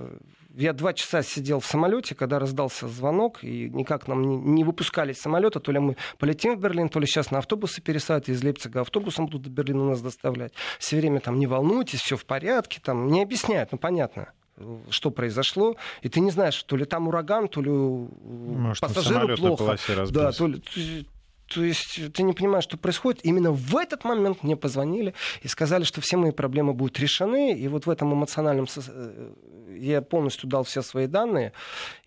я 0.55 0.73
два 0.73 0.93
часа 0.93 1.23
сидел 1.23 1.59
в 1.61 1.65
самолете, 1.65 2.15
когда 2.15 2.39
раздался 2.39 2.87
звонок, 2.87 3.43
и 3.43 3.69
никак 3.69 4.07
нам 4.07 4.21
не, 4.23 4.35
не 4.35 4.63
выпускали 4.63 5.13
самолета. 5.13 5.59
То 5.59 5.71
ли 5.71 5.79
мы 5.79 5.95
полетим 6.17 6.57
в 6.57 6.59
Берлин, 6.59 6.89
то 6.89 6.99
ли 6.99 7.07
сейчас 7.07 7.31
на 7.31 7.37
автобусы 7.37 7.81
пересадят, 7.81 8.27
из 8.29 8.43
Лейпцига 8.43 8.81
автобусом 8.81 9.27
будут 9.27 9.43
до 9.43 9.49
Берлина 9.49 9.89
нас 9.89 10.01
доставлять. 10.01 10.53
Все 10.79 10.97
время 10.97 11.21
там 11.21 11.39
не 11.39 11.47
волнуйтесь, 11.47 12.01
все 12.01 12.17
в 12.17 12.25
порядке, 12.25 12.81
там 12.83 13.07
не 13.07 13.23
объясняют, 13.23 13.71
ну 13.71 13.77
понятно 13.77 14.33
что 14.89 15.09
произошло, 15.09 15.75
и 16.03 16.09
ты 16.09 16.19
не 16.19 16.29
знаешь, 16.29 16.61
то 16.63 16.75
ли 16.75 16.85
там 16.85 17.07
ураган, 17.07 17.47
то 17.47 17.61
ли 17.61 17.69
Может, 17.71 18.81
пассажиру 18.81 19.35
плохо. 19.35 19.77
Да, 20.11 20.31
то 20.31 20.47
ли, 20.47 20.61
То 21.53 21.63
есть 21.63 22.13
ты 22.13 22.23
не 22.23 22.33
понимаешь, 22.33 22.63
что 22.63 22.77
происходит. 22.77 23.25
Именно 23.25 23.51
в 23.51 23.75
этот 23.75 24.03
момент 24.03 24.43
мне 24.43 24.55
позвонили 24.55 25.13
и 25.41 25.47
сказали, 25.47 25.83
что 25.83 25.99
все 26.01 26.17
мои 26.17 26.31
проблемы 26.31 26.73
будут 26.73 26.99
решены. 26.99 27.53
И 27.53 27.67
вот 27.67 27.85
в 27.85 27.89
этом 27.89 28.13
эмоциональном... 28.13 28.67
Э, 28.87 29.33
я 29.77 30.01
полностью 30.01 30.47
дал 30.47 30.63
все 30.63 30.81
свои 30.81 31.07
данные. 31.07 31.53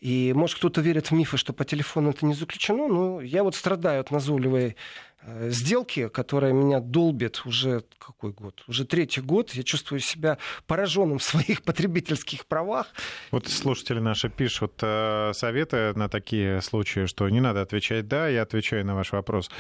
И, 0.00 0.32
может, 0.34 0.58
кто-то 0.58 0.80
верит 0.80 1.08
в 1.08 1.12
мифы, 1.12 1.36
что 1.36 1.52
по 1.52 1.64
телефону 1.64 2.10
это 2.10 2.24
не 2.24 2.34
заключено. 2.34 2.88
Но 2.88 3.20
я 3.20 3.42
вот 3.42 3.54
страдаю 3.54 4.00
от 4.00 4.10
назойливой 4.10 4.76
Э, 5.13 5.13
сделки, 5.48 6.08
которая 6.08 6.52
меня 6.52 6.80
долбит 6.80 7.42
уже 7.44 7.84
какой 7.98 8.32
год? 8.32 8.62
Уже 8.68 8.84
третий 8.84 9.20
год. 9.20 9.50
Я 9.54 9.62
чувствую 9.62 10.00
себя 10.00 10.38
пораженным 10.66 11.18
в 11.18 11.22
своих 11.22 11.62
потребительских 11.64 12.46
правах. 12.46 12.88
Вот 13.30 13.48
слушатели 13.48 14.00
наши 14.00 14.28
пишут 14.28 14.74
э, 14.82 15.32
советы 15.32 15.92
на 15.94 16.08
такие 16.08 16.60
случаи, 16.60 17.06
что 17.06 17.28
не 17.28 17.40
надо 17.40 17.62
отвечать 17.62 18.08
«да». 18.08 18.28
Я 18.28 18.42
отвечаю 18.42 18.84
на 18.84 18.94
ваш 18.94 19.12
вопрос. 19.12 19.50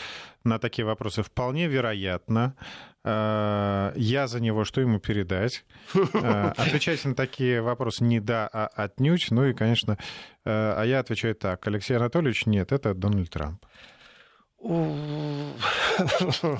На 0.44 0.58
такие 0.58 0.84
вопросы 0.84 1.22
вполне 1.22 1.66
вероятно. 1.66 2.54
Э, 3.04 3.92
я 3.96 4.26
за 4.26 4.40
него, 4.40 4.64
что 4.64 4.80
ему 4.80 4.98
передать? 4.98 5.64
Отвечайте 6.56 7.08
на 7.08 7.14
такие 7.14 7.62
вопросы 7.62 8.04
не 8.04 8.20
«да», 8.20 8.48
а 8.52 8.66
«отнюдь». 8.66 9.30
Ну 9.30 9.46
и, 9.46 9.54
конечно, 9.54 9.98
а 10.44 10.82
я 10.82 10.98
отвечаю 10.98 11.34
так. 11.34 11.66
Алексей 11.66 11.96
Анатольевич, 11.96 12.44
нет, 12.44 12.72
это 12.72 12.92
Дональд 12.92 13.30
Трамп. 13.30 13.64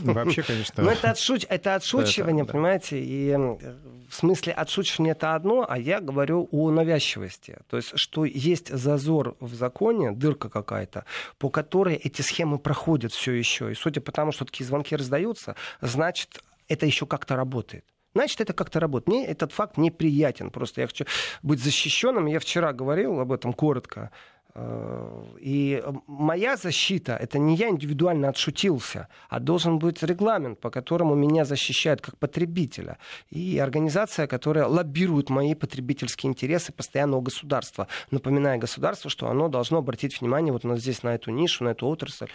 Вообще, 0.02 0.42
конечно. 0.42 0.84
Но 0.84 0.90
это, 0.90 1.10
отшуч... 1.10 1.46
это 1.48 1.74
отшучивание, 1.74 2.42
это, 2.42 2.52
да. 2.52 2.52
понимаете? 2.52 3.02
И 3.02 3.34
в 3.34 4.14
смысле 4.14 4.52
отшучивание 4.52 5.12
это 5.12 5.34
одно, 5.34 5.64
а 5.68 5.78
я 5.78 6.00
говорю 6.00 6.48
о 6.52 6.70
навязчивости. 6.70 7.58
То 7.68 7.78
есть, 7.78 7.98
что 7.98 8.24
есть 8.24 8.68
зазор 8.68 9.36
в 9.40 9.54
законе, 9.54 10.12
дырка 10.12 10.48
какая-то, 10.48 11.04
по 11.38 11.48
которой 11.50 11.96
эти 11.96 12.22
схемы 12.22 12.58
проходят 12.58 13.12
все 13.12 13.32
еще. 13.32 13.72
И 13.72 13.74
судя 13.74 14.00
по 14.00 14.12
тому, 14.12 14.32
что 14.32 14.44
такие 14.44 14.66
звонки 14.66 14.94
раздаются, 14.94 15.56
значит, 15.80 16.42
это 16.68 16.86
еще 16.86 17.06
как-то 17.06 17.36
работает. 17.36 17.84
Значит, 18.14 18.40
это 18.40 18.52
как-то 18.52 18.78
работает. 18.78 19.08
Мне 19.08 19.26
этот 19.26 19.52
факт 19.52 19.76
неприятен. 19.76 20.50
Просто 20.50 20.82
я 20.82 20.86
хочу 20.86 21.04
быть 21.42 21.60
защищенным. 21.60 22.26
Я 22.26 22.38
вчера 22.38 22.72
говорил 22.72 23.18
об 23.18 23.32
этом 23.32 23.52
коротко. 23.52 24.12
Э, 24.56 25.24
и 25.40 25.82
моя 26.06 26.56
защита, 26.56 27.16
это 27.16 27.38
не 27.38 27.56
я 27.56 27.70
индивидуально 27.70 28.28
отшутился, 28.28 29.08
а 29.28 29.40
должен 29.40 29.78
быть 29.78 30.02
регламент, 30.02 30.60
по 30.60 30.70
которому 30.70 31.14
меня 31.16 31.44
защищают 31.44 32.00
как 32.00 32.16
потребителя. 32.18 32.98
И 33.30 33.58
организация, 33.58 34.28
которая 34.28 34.66
лоббирует 34.66 35.28
мои 35.28 35.54
потребительские 35.54 36.30
интересы 36.30 36.72
постоянного 36.72 37.20
государства, 37.20 37.88
напоминая 38.12 38.58
государству, 38.58 39.10
что 39.10 39.28
оно 39.28 39.48
должно 39.48 39.78
обратить 39.78 40.20
внимание 40.20 40.52
вот 40.52 40.62
на 40.62 40.76
здесь, 40.76 41.02
на 41.02 41.14
эту 41.14 41.32
нишу, 41.32 41.64
на 41.64 41.70
эту 41.70 41.88
отрасль. 41.88 42.28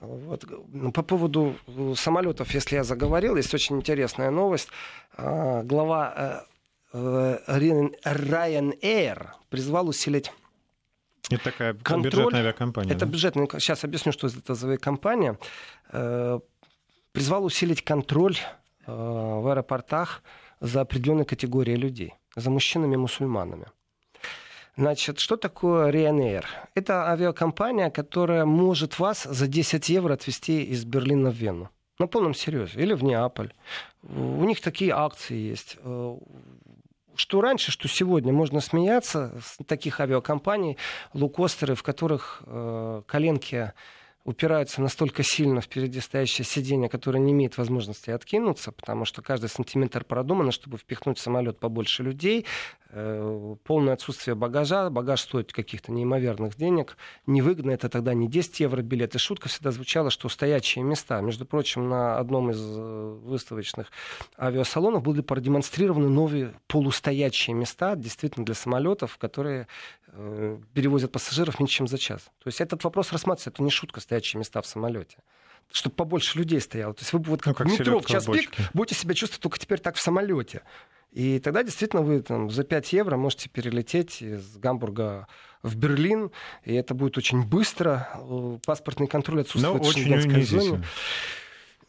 Вот. 0.00 0.44
Ну, 0.68 0.92
по 0.92 1.02
поводу 1.02 1.54
э, 1.66 1.94
самолетов, 1.96 2.52
если 2.52 2.76
я 2.76 2.84
заговорил, 2.84 3.36
есть 3.36 3.54
очень 3.54 3.76
интересная 3.76 4.30
новость. 4.30 4.68
Глава 5.16 6.44
э, 6.92 7.38
Ryanair 8.04 9.28
призвал 9.48 9.88
усилить 9.88 10.32
это 11.30 11.44
такая 11.44 11.74
контроль, 11.74 12.10
бюджетная 12.10 12.40
авиакомпания. 12.40 12.92
Это 12.92 13.06
да? 13.06 13.12
бюджетная. 13.12 13.48
Сейчас 13.58 13.84
объясню, 13.84 14.12
что 14.12 14.26
это 14.26 14.54
за 14.54 14.66
авиакомпания. 14.66 15.38
Э, 15.92 16.40
призвал 17.12 17.44
усилить 17.44 17.82
контроль 17.82 18.36
э, 18.86 18.92
в 18.92 19.50
аэропортах 19.50 20.22
за 20.60 20.80
определенной 20.80 21.24
категорией 21.24 21.76
людей, 21.76 22.14
за 22.36 22.50
мужчинами 22.50 22.94
и 22.94 22.98
мусульманами. 22.98 23.66
Значит, 24.76 25.18
что 25.18 25.36
такое 25.36 25.92
Ryanair? 25.92 26.44
Это 26.74 27.10
авиакомпания, 27.10 27.90
которая 27.90 28.46
может 28.46 28.98
вас 28.98 29.24
за 29.24 29.46
10 29.46 29.88
евро 29.90 30.14
отвезти 30.14 30.62
из 30.62 30.84
Берлина 30.84 31.30
в 31.30 31.34
Вену. 31.34 31.70
На 31.98 32.06
полном 32.06 32.34
серьезе. 32.34 32.80
Или 32.80 32.94
в 32.94 33.04
Неаполь. 33.04 33.52
У 34.02 34.44
них 34.44 34.60
такие 34.60 34.92
акции 34.92 35.36
есть. 35.36 35.76
Что 37.14 37.40
раньше, 37.40 37.70
что 37.70 37.88
сегодня 37.88 38.32
можно 38.32 38.60
смеяться 38.60 39.38
с 39.42 39.64
таких 39.64 40.00
авиакомпаний, 40.00 40.78
лукостеры, 41.12 41.74
в 41.74 41.82
которых 41.82 42.42
э, 42.46 43.02
коленки 43.06 43.72
упираются 44.24 44.80
настолько 44.80 45.22
сильно 45.22 45.60
впереди 45.60 46.00
стоящее 46.00 46.44
сиденье, 46.44 46.88
которое 46.88 47.18
не 47.18 47.32
имеет 47.32 47.58
возможности 47.58 48.10
откинуться, 48.10 48.72
потому 48.72 49.04
что 49.04 49.22
каждый 49.22 49.48
сантиметр 49.48 50.04
продумано, 50.04 50.52
чтобы 50.52 50.78
впихнуть 50.78 51.18
в 51.18 51.20
самолет 51.20 51.58
побольше 51.58 52.02
людей. 52.02 52.46
Э, 52.94 53.56
полное 53.64 53.94
отсутствие 53.94 54.34
багажа. 54.34 54.90
Багаж 54.90 55.22
стоит 55.22 55.52
каких-то 55.52 55.90
неимоверных 55.92 56.56
денег. 56.56 56.98
Невыгодно 57.26 57.70
это 57.70 57.88
тогда 57.88 58.12
не 58.12 58.28
10 58.28 58.60
евро 58.60 58.82
билет. 58.82 59.14
И 59.14 59.18
шутка 59.18 59.48
всегда 59.48 59.70
звучала, 59.70 60.10
что 60.10 60.28
стоячие 60.28 60.84
места. 60.84 61.20
Между 61.22 61.46
прочим, 61.46 61.88
на 61.88 62.18
одном 62.18 62.50
из 62.50 62.60
э, 62.60 63.18
выставочных 63.24 63.90
авиасалонов 64.38 65.02
были 65.02 65.22
продемонстрированы 65.22 66.08
новые 66.08 66.52
полустоячие 66.66 67.54
места, 67.54 67.96
действительно 67.96 68.44
для 68.44 68.54
самолетов, 68.54 69.16
которые 69.16 69.68
перевозят 70.74 71.10
пассажиров 71.12 71.58
меньше, 71.58 71.76
чем 71.76 71.86
за 71.86 71.98
час. 71.98 72.24
То 72.38 72.48
есть 72.48 72.60
этот 72.60 72.84
вопрос 72.84 73.12
рассматривается, 73.12 73.50
это 73.50 73.62
не 73.62 73.70
шутка, 73.70 74.00
стоячие 74.00 74.38
места 74.38 74.60
в 74.60 74.66
самолете 74.66 75.18
чтобы 75.70 75.94
побольше 75.94 76.38
людей 76.38 76.60
стояло. 76.60 76.92
То 76.92 77.00
есть 77.00 77.12
вы 77.12 77.20
вот 77.20 77.40
как, 77.40 77.58
ну, 77.60 77.70
как 77.70 77.78
метро 77.78 78.00
в 78.00 78.06
час 78.06 78.26
пик 78.26 78.50
будете 78.74 78.94
себя 78.94 79.14
чувствовать 79.14 79.42
только 79.42 79.58
теперь 79.58 79.80
так 79.80 79.96
в 79.96 80.00
самолете. 80.00 80.62
И 81.12 81.38
тогда 81.40 81.62
действительно 81.62 82.02
вы 82.02 82.22
там, 82.22 82.50
за 82.50 82.64
5 82.64 82.92
евро 82.94 83.16
можете 83.16 83.50
перелететь 83.50 84.22
из 84.22 84.56
Гамбурга 84.56 85.26
в 85.62 85.76
Берлин, 85.76 86.30
и 86.64 86.74
это 86.74 86.94
будет 86.94 87.18
очень 87.18 87.42
быстро. 87.44 88.08
Э, 88.14 88.58
паспортный 88.64 89.06
контроль 89.06 89.42
отсутствует 89.42 89.82
Но 89.82 89.88
в 89.88 89.92
шенгенской 89.92 90.42
зоне. 90.42 90.84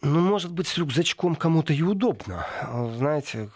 Ну, 0.04 0.20
может 0.20 0.52
быть, 0.52 0.68
с 0.68 0.78
рюкзачком 0.78 1.36
кому-то 1.36 1.72
и 1.72 1.82
удобно. 1.82 2.46
Знаете, 2.98 3.50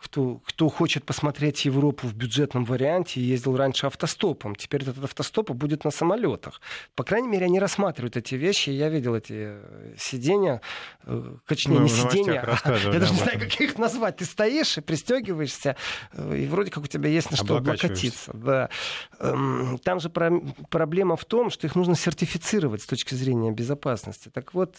кто, 0.00 0.40
кто 0.46 0.68
хочет 0.68 1.04
посмотреть 1.04 1.64
Европу 1.64 2.06
в 2.06 2.14
бюджетном 2.14 2.64
варианте, 2.64 3.20
ездил 3.20 3.56
раньше 3.56 3.86
автостопом. 3.86 4.54
Теперь 4.54 4.82
этот 4.82 5.02
автостоп 5.02 5.50
будет 5.50 5.84
на 5.84 5.90
самолетах. 5.90 6.60
По 6.94 7.02
крайней 7.02 7.28
мере, 7.28 7.46
они 7.46 7.58
рассматривают 7.58 8.16
эти 8.16 8.36
вещи. 8.36 8.70
Я 8.70 8.88
видел 8.88 9.16
эти 9.16 9.32
э, 9.32 9.94
сиденья, 9.98 10.60
э, 11.06 11.34
точнее, 11.46 11.78
не 11.78 11.88
сиденья, 11.88 12.58
а, 12.64 12.70
я 12.92 13.00
даже 13.00 13.12
не 13.12 13.18
знаю, 13.18 13.40
как 13.40 13.60
их 13.60 13.76
назвать. 13.76 14.18
Ты 14.18 14.26
стоишь 14.26 14.78
и 14.78 14.80
пристегиваешься, 14.80 15.76
э, 16.12 16.38
и 16.38 16.46
вроде 16.46 16.70
как 16.70 16.84
у 16.84 16.86
тебя 16.86 17.08
есть 17.08 17.32
на 17.32 17.36
что 17.36 17.56
облокотиться. 17.56 18.32
Да. 18.32 18.70
Эм, 19.18 19.78
там 19.82 19.98
же 19.98 20.08
проблема 20.08 21.16
в 21.16 21.24
том, 21.24 21.50
что 21.50 21.66
их 21.66 21.74
нужно 21.74 21.96
сертифицировать 21.96 22.82
с 22.82 22.86
точки 22.86 23.14
зрения 23.14 23.50
безопасности. 23.50 24.30
Так 24.32 24.54
вот, 24.54 24.76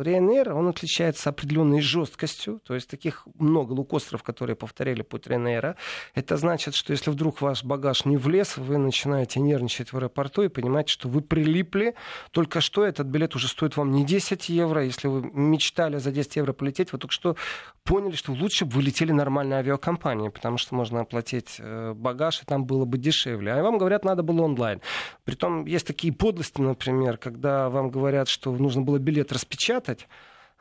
реально 0.00 0.27
РНР, 0.28 0.52
он 0.52 0.68
отличается 0.68 1.30
определенной 1.30 1.80
жесткостью, 1.80 2.60
то 2.64 2.74
есть 2.74 2.88
таких 2.88 3.26
много 3.38 3.72
лукостров, 3.72 4.22
которые 4.22 4.56
повторяли 4.56 5.02
путь 5.02 5.26
РНР. 5.26 5.76
Это 6.14 6.36
значит, 6.36 6.74
что 6.74 6.92
если 6.92 7.10
вдруг 7.10 7.40
ваш 7.40 7.64
багаж 7.64 8.04
не 8.04 8.16
влез, 8.16 8.56
вы 8.56 8.78
начинаете 8.78 9.40
нервничать 9.40 9.92
в 9.92 9.96
аэропорту 9.96 10.42
и 10.42 10.48
понимаете, 10.48 10.92
что 10.92 11.08
вы 11.08 11.20
прилипли, 11.20 11.94
только 12.30 12.60
что 12.60 12.84
этот 12.84 13.06
билет 13.06 13.34
уже 13.34 13.48
стоит 13.48 13.76
вам 13.76 13.90
не 13.90 14.04
10 14.04 14.48
евро, 14.48 14.84
если 14.84 15.08
вы 15.08 15.30
мечтали 15.32 15.98
за 15.98 16.12
10 16.12 16.36
евро 16.36 16.52
полететь, 16.52 16.92
вы 16.92 16.98
только 16.98 17.12
что 17.12 17.36
поняли, 17.84 18.16
что 18.16 18.32
лучше 18.32 18.64
бы 18.64 18.72
вы 18.76 18.82
летели 18.82 19.12
нормальной 19.12 19.56
авиакомпанией, 19.56 20.30
потому 20.30 20.58
что 20.58 20.74
можно 20.74 21.00
оплатить 21.00 21.56
э, 21.58 21.94
багаж, 21.94 22.42
и 22.42 22.44
там 22.44 22.66
было 22.66 22.84
бы 22.84 22.98
дешевле. 22.98 23.52
А 23.52 23.62
вам 23.62 23.78
говорят, 23.78 24.04
надо 24.04 24.22
было 24.22 24.42
онлайн. 24.42 24.80
Притом 25.24 25.64
есть 25.64 25.86
такие 25.86 26.12
подлости, 26.12 26.60
например, 26.60 27.16
когда 27.16 27.70
вам 27.70 27.90
говорят, 27.90 28.28
что 28.28 28.52
нужно 28.52 28.82
было 28.82 28.98
билет 28.98 29.32
распечатать, 29.32 30.06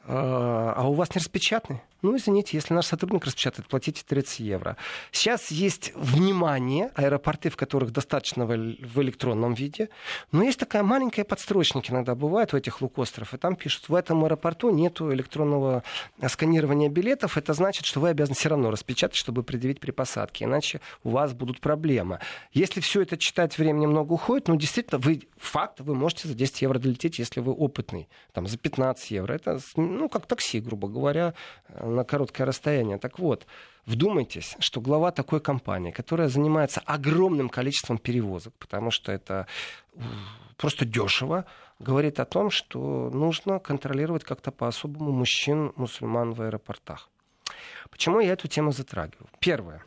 а, 0.09 0.87
у 0.87 0.93
вас 0.93 1.13
не 1.13 1.19
распечатаны? 1.19 1.81
Ну, 2.03 2.15
извините, 2.15 2.55
если 2.55 2.73
наш 2.73 2.85
сотрудник 2.85 3.25
распечатает, 3.25 3.67
платите 3.67 4.03
30 4.07 4.39
евро. 4.39 4.77
Сейчас 5.11 5.49
есть 5.49 5.91
внимание, 5.95 6.91
аэропорты, 6.95 7.49
в 7.49 7.57
которых 7.57 7.91
достаточно 7.91 8.45
в 8.45 9.01
электронном 9.01 9.55
виде, 9.55 9.89
но 10.31 10.43
есть 10.43 10.59
такая 10.59 10.83
маленькая 10.83 11.23
подстрочник 11.23 11.89
иногда 11.89 12.13
бывает 12.13 12.53
у 12.53 12.57
этих 12.57 12.81
лукостров, 12.81 13.33
и 13.33 13.37
там 13.37 13.55
пишут, 13.55 13.89
в 13.89 13.95
этом 13.95 14.23
аэропорту 14.23 14.69
нет 14.69 15.01
электронного 15.01 15.83
сканирования 16.27 16.89
билетов, 16.89 17.37
это 17.37 17.53
значит, 17.53 17.85
что 17.85 17.99
вы 17.99 18.09
обязаны 18.09 18.35
все 18.35 18.49
равно 18.49 18.69
распечатать, 18.69 19.17
чтобы 19.17 19.43
предъявить 19.43 19.79
при 19.79 19.91
посадке, 19.91 20.45
иначе 20.45 20.81
у 21.03 21.09
вас 21.09 21.33
будут 21.33 21.59
проблемы. 21.59 22.19
Если 22.53 22.79
все 22.79 23.01
это 23.01 23.17
читать, 23.17 23.57
времени 23.57 23.87
много 23.87 24.13
уходит, 24.13 24.47
ну, 24.47 24.55
действительно, 24.55 24.99
вы, 24.99 25.23
факт, 25.37 25.79
вы 25.79 25.95
можете 25.95 26.27
за 26.27 26.35
10 26.35 26.61
евро 26.61 26.79
долететь, 26.79 27.19
если 27.19 27.39
вы 27.39 27.53
опытный, 27.53 28.07
там, 28.33 28.47
за 28.47 28.57
15 28.57 29.11
евро. 29.11 29.33
Это, 29.33 29.59
ну, 29.97 30.09
как 30.09 30.25
такси, 30.25 30.59
грубо 30.59 30.87
говоря, 30.87 31.33
на 31.79 32.03
короткое 32.03 32.45
расстояние. 32.45 32.97
Так 32.97 33.19
вот, 33.19 33.45
вдумайтесь, 33.85 34.55
что 34.59 34.81
глава 34.81 35.11
такой 35.11 35.39
компании, 35.39 35.91
которая 35.91 36.27
занимается 36.27 36.81
огромным 36.85 37.49
количеством 37.49 37.97
перевозок, 37.97 38.53
потому 38.59 38.91
что 38.91 39.11
это 39.11 39.47
просто 40.57 40.85
дешево, 40.85 41.45
говорит 41.79 42.19
о 42.19 42.25
том, 42.25 42.49
что 42.49 43.09
нужно 43.13 43.59
контролировать 43.59 44.23
как-то 44.23 44.51
по-особому 44.51 45.11
мужчин, 45.11 45.73
мусульман 45.75 46.33
в 46.33 46.41
аэропортах. 46.41 47.09
Почему 47.89 48.19
я 48.19 48.33
эту 48.33 48.47
тему 48.47 48.71
затрагиваю? 48.71 49.29
Первое. 49.39 49.83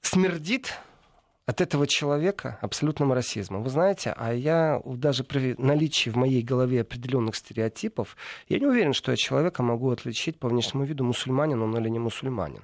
Смердит 0.00 0.78
от 1.46 1.60
этого 1.60 1.86
человека 1.86 2.58
абсолютным 2.62 3.12
расизмом. 3.12 3.62
Вы 3.62 3.70
знаете, 3.70 4.14
а 4.16 4.32
я 4.32 4.80
даже 4.84 5.24
при 5.24 5.54
наличии 5.58 6.10
в 6.10 6.16
моей 6.16 6.42
голове 6.42 6.80
определенных 6.80 7.36
стереотипов, 7.36 8.16
я 8.48 8.58
не 8.58 8.66
уверен, 8.66 8.94
что 8.94 9.10
я 9.10 9.16
человека 9.16 9.62
могу 9.62 9.90
отличить 9.90 10.38
по 10.38 10.48
внешнему 10.48 10.84
виду, 10.84 11.04
мусульманин 11.04 11.60
он 11.60 11.76
или 11.76 11.88
не 11.88 11.98
мусульманин. 11.98 12.62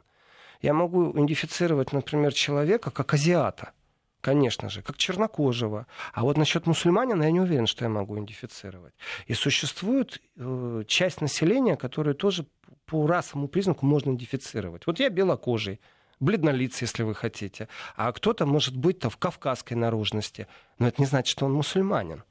Я 0.63 0.75
могу 0.75 1.13
идентифицировать, 1.13 1.93
например, 1.93 2.33
человека 2.33 2.91
как 2.91 3.15
азиата, 3.15 3.73
конечно 4.21 4.69
же, 4.69 4.83
как 4.83 4.97
чернокожего. 4.97 5.87
А 6.13 6.23
вот 6.23 6.37
насчет 6.37 6.67
мусульманина 6.67 7.25
я 7.25 7.31
не 7.31 7.41
уверен, 7.41 7.67
что 7.67 7.85
я 7.85 7.89
могу 7.91 8.17
идентифицировать. 8.17 8.95
И 9.27 9.35
существует 9.35 10.21
э, 10.37 10.85
часть 10.87 11.21
населения, 11.21 11.77
которую 11.77 12.15
тоже 12.15 12.47
по 12.87 13.07
расовому 13.07 13.49
признаку 13.49 13.87
можно 13.87 14.11
идентифицировать. 14.11 14.87
Вот 14.87 15.01
я 15.01 15.09
белокожий, 15.09 15.81
бледнолицый, 16.21 16.87
если 16.87 17.03
вы 17.03 17.15
хотите. 17.15 17.69
А 17.97 18.13
кто-то 18.13 18.47
может 18.47 18.77
быть-то 18.77 19.11
в 19.11 19.17
кавказской 19.17 19.75
наружности. 19.75 20.47
Но 20.79 20.87
это 20.87 21.01
не 21.03 21.07
значит, 21.07 21.31
что 21.31 21.47
он 21.47 21.53
мусульманин. 21.53 22.23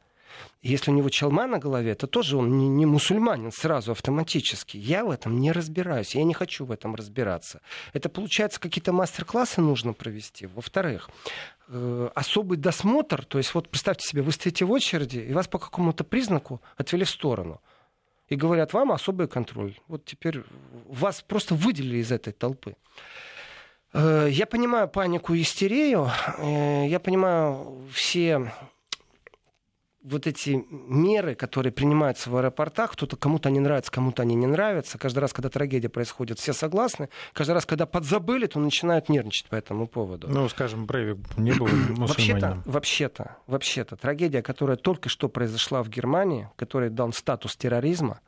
Если 0.62 0.92
у 0.92 0.94
него 0.94 1.10
челма 1.10 1.48
на 1.48 1.58
голове, 1.58 1.96
то 1.96 2.06
тоже 2.08 2.38
он 2.38 2.58
не, 2.58 2.68
не 2.68 2.86
мусульманин 2.86 3.52
сразу 3.52 3.92
автоматически. 3.92 4.78
Я 4.78 5.06
в 5.06 5.12
этом 5.12 5.40
не 5.40 5.52
разбираюсь, 5.52 6.16
я 6.16 6.24
не 6.24 6.34
хочу 6.34 6.66
в 6.66 6.72
этом 6.72 6.96
разбираться. 6.96 7.62
Это, 7.94 8.10
получается, 8.10 8.60
какие-то 8.60 8.92
мастер-классы 8.92 9.62
нужно 9.62 9.94
провести. 9.94 10.48
Во-вторых, 10.48 11.10
э, 11.70 12.10
особый 12.14 12.58
досмотр, 12.58 13.24
то 13.26 13.38
есть 13.38 13.54
вот 13.54 13.70
представьте 13.70 14.08
себе, 14.08 14.22
вы 14.22 14.32
стоите 14.32 14.66
в 14.66 14.72
очереди, 14.72 15.20
и 15.20 15.34
вас 15.34 15.48
по 15.48 15.60
какому-то 15.60 16.04
признаку 16.04 16.62
отвели 16.78 17.06
в 17.06 17.10
сторону. 17.10 17.62
И 18.28 18.36
говорят, 18.36 18.74
вам 18.74 18.92
особый 18.92 19.28
контроль. 19.28 19.76
Вот 19.88 20.06
теперь 20.06 20.44
вас 20.88 21.22
просто 21.22 21.56
выделили 21.56 21.98
из 21.98 22.12
этой 22.12 22.32
толпы. 22.32 22.76
Э, 23.94 24.28
я 24.30 24.46
понимаю 24.46 24.88
панику 24.88 25.34
и 25.34 25.42
истерию, 25.42 26.10
э, 26.38 26.86
я 26.88 27.00
понимаю 27.00 27.88
все 27.92 28.52
вот 30.02 30.28
эти 30.28 30.66
меры, 30.70 31.36
которые 31.36 31.72
принимаются 31.72 32.30
в 32.30 32.38
аэропортах, 32.38 32.94
кто-то 32.94 33.18
кому-то 33.18 33.50
они 33.50 33.60
нравятся, 33.60 33.92
кому-то 33.92 34.22
они 34.22 34.36
не 34.36 34.48
нравятся. 34.48 34.98
Каждый 34.98 35.20
раз, 35.20 35.34
когда 35.34 35.50
трагедия 35.50 35.90
происходит, 35.90 36.40
все 36.40 36.54
согласны. 36.54 37.10
Каждый 37.34 37.52
раз, 37.52 37.66
когда 37.66 37.86
подзабыли, 37.86 38.48
то 38.48 38.60
начинают 38.60 39.10
нервничать 39.10 39.48
по 39.48 39.56
этому 39.56 39.88
поводу. 39.88 40.28
Ну, 40.30 40.48
скажем, 40.50 40.86
Брейвик 40.86 41.38
не 41.38 41.52
был 41.52 41.68
Вообще-то, 41.68 42.64
вообще-то, 42.66 43.38
вообще-то, 43.46 43.98
трагедия, 43.98 44.42
которая 44.42 44.78
только 44.78 45.10
что 45.10 45.28
произошла 45.28 45.84
в 45.84 45.90
Германии, 45.90 46.50
которая 46.56 46.90
дан 46.90 47.12
статус 47.12 47.58
терроризма, 47.58 48.22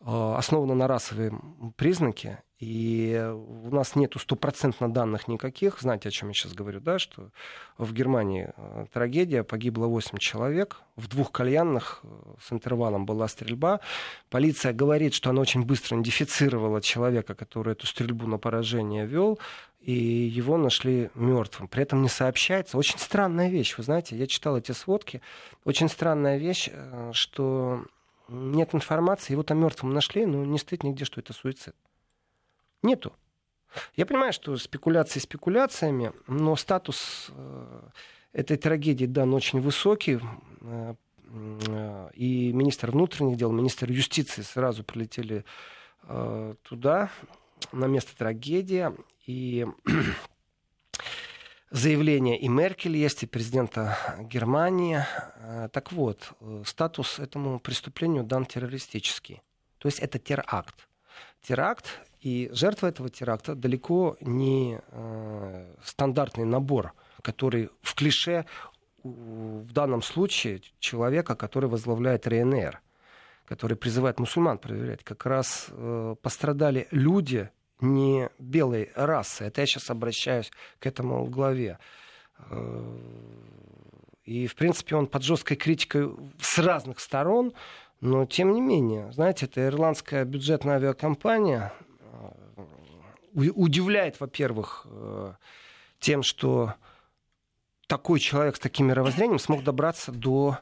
э, 0.00 0.34
основана 0.36 0.74
на 0.74 0.88
расовом 0.88 1.74
признаке, 1.76 2.42
и 2.60 3.18
у 3.48 3.74
нас 3.74 3.96
нету 3.96 4.18
стопроцентно 4.18 4.92
данных 4.92 5.28
никаких. 5.28 5.80
Знаете, 5.80 6.10
о 6.10 6.12
чем 6.12 6.28
я 6.28 6.34
сейчас 6.34 6.52
говорю, 6.52 6.80
да? 6.80 6.98
Что 6.98 7.30
в 7.78 7.94
Германии 7.94 8.52
э, 8.54 8.84
трагедия, 8.92 9.42
погибло 9.44 9.86
8 9.86 10.18
человек. 10.18 10.76
В 10.96 11.08
двух 11.08 11.32
кальянных 11.32 12.00
э, 12.02 12.08
с 12.38 12.52
интервалом 12.52 13.06
была 13.06 13.28
стрельба. 13.28 13.80
Полиция 14.28 14.74
говорит, 14.74 15.14
что 15.14 15.30
она 15.30 15.40
очень 15.40 15.64
быстро 15.64 15.96
идентифицировала 15.96 16.82
человека, 16.82 17.34
который 17.34 17.72
эту 17.72 17.86
стрельбу 17.86 18.26
на 18.26 18.36
поражение 18.36 19.06
вел, 19.06 19.38
и 19.80 19.92
его 19.94 20.58
нашли 20.58 21.08
мертвым. 21.14 21.66
При 21.66 21.82
этом 21.82 22.02
не 22.02 22.10
сообщается. 22.10 22.76
Очень 22.76 22.98
странная 22.98 23.48
вещь, 23.48 23.78
вы 23.78 23.84
знаете, 23.84 24.16
я 24.16 24.26
читал 24.26 24.58
эти 24.58 24.72
сводки. 24.72 25.22
Очень 25.64 25.88
странная 25.88 26.36
вещь, 26.36 26.68
э, 26.70 27.12
что 27.14 27.86
нет 28.28 28.74
информации, 28.74 29.32
его 29.32 29.44
там 29.44 29.60
мертвым 29.60 29.94
нашли, 29.94 30.26
но 30.26 30.44
не 30.44 30.58
стоит 30.58 30.84
нигде, 30.84 31.06
что 31.06 31.22
это 31.22 31.32
суицид. 31.32 31.74
Нету. 32.82 33.12
Я 33.96 34.06
понимаю, 34.06 34.32
что 34.32 34.56
спекуляции 34.56 35.20
спекуляциями, 35.20 36.12
но 36.26 36.56
статус 36.56 37.30
э, 37.30 37.82
этой 38.32 38.56
трагедии 38.56 39.06
дан 39.06 39.32
очень 39.34 39.60
высокий. 39.60 40.18
Э, 40.62 40.94
э, 41.24 42.10
и 42.14 42.52
министр 42.52 42.90
внутренних 42.90 43.36
дел, 43.36 43.52
министр 43.52 43.90
юстиции 43.90 44.42
сразу 44.42 44.84
прилетели 44.84 45.44
туда, 46.62 47.10
на 47.72 47.84
место 47.84 48.16
трагедии. 48.16 48.88
И 49.26 49.66
заявление 51.70 52.40
и 52.40 52.48
Меркель 52.48 52.96
есть, 52.96 53.22
и 53.22 53.26
президента 53.26 53.98
Германии. 54.18 55.04
Так 55.72 55.92
вот, 55.92 56.32
статус 56.64 57.18
этому 57.18 57.60
преступлению 57.60 58.24
дан 58.24 58.46
террористический. 58.46 59.42
То 59.78 59.86
есть 59.86 60.00
это 60.00 60.18
теракт. 60.18 60.88
Теракт 61.42 62.00
и 62.20 62.50
жертва 62.52 62.88
этого 62.88 63.08
теракта 63.08 63.54
далеко 63.54 64.16
не 64.20 64.80
э, 64.90 65.74
стандартный 65.82 66.44
набор, 66.44 66.92
который 67.22 67.70
в 67.82 67.94
клише 67.94 68.44
в 69.02 69.72
данном 69.72 70.02
случае 70.02 70.60
человека, 70.78 71.34
который 71.34 71.70
возглавляет 71.70 72.26
РНР, 72.26 72.80
который 73.46 73.76
призывает 73.76 74.18
мусульман 74.18 74.58
проверять. 74.58 75.02
Как 75.02 75.24
раз 75.24 75.68
э, 75.70 76.14
пострадали 76.20 76.86
люди 76.90 77.48
не 77.80 78.28
белой 78.38 78.90
расы. 78.94 79.44
Это 79.44 79.62
я 79.62 79.66
сейчас 79.66 79.88
обращаюсь 79.90 80.50
к 80.78 80.86
этому 80.86 81.24
главе. 81.24 81.78
Э, 82.50 82.98
и, 84.24 84.46
в 84.46 84.54
принципе, 84.54 84.96
он 84.96 85.06
под 85.06 85.22
жесткой 85.22 85.56
критикой 85.56 86.14
с 86.38 86.58
разных 86.58 87.00
сторон, 87.00 87.54
но, 88.00 88.26
тем 88.26 88.52
не 88.52 88.60
менее, 88.60 89.10
знаете, 89.12 89.46
это 89.46 89.66
ирландская 89.66 90.24
бюджетная 90.24 90.76
авиакомпания, 90.76 91.72
удивляет, 93.34 94.20
во-первых, 94.20 94.86
э, 94.86 95.34
тем, 95.98 96.22
что 96.22 96.74
такой 97.86 98.20
человек 98.20 98.56
с 98.56 98.60
таким 98.60 98.88
мировоззрением 98.88 99.38
смог 99.38 99.64
добраться 99.64 100.12
до 100.12 100.58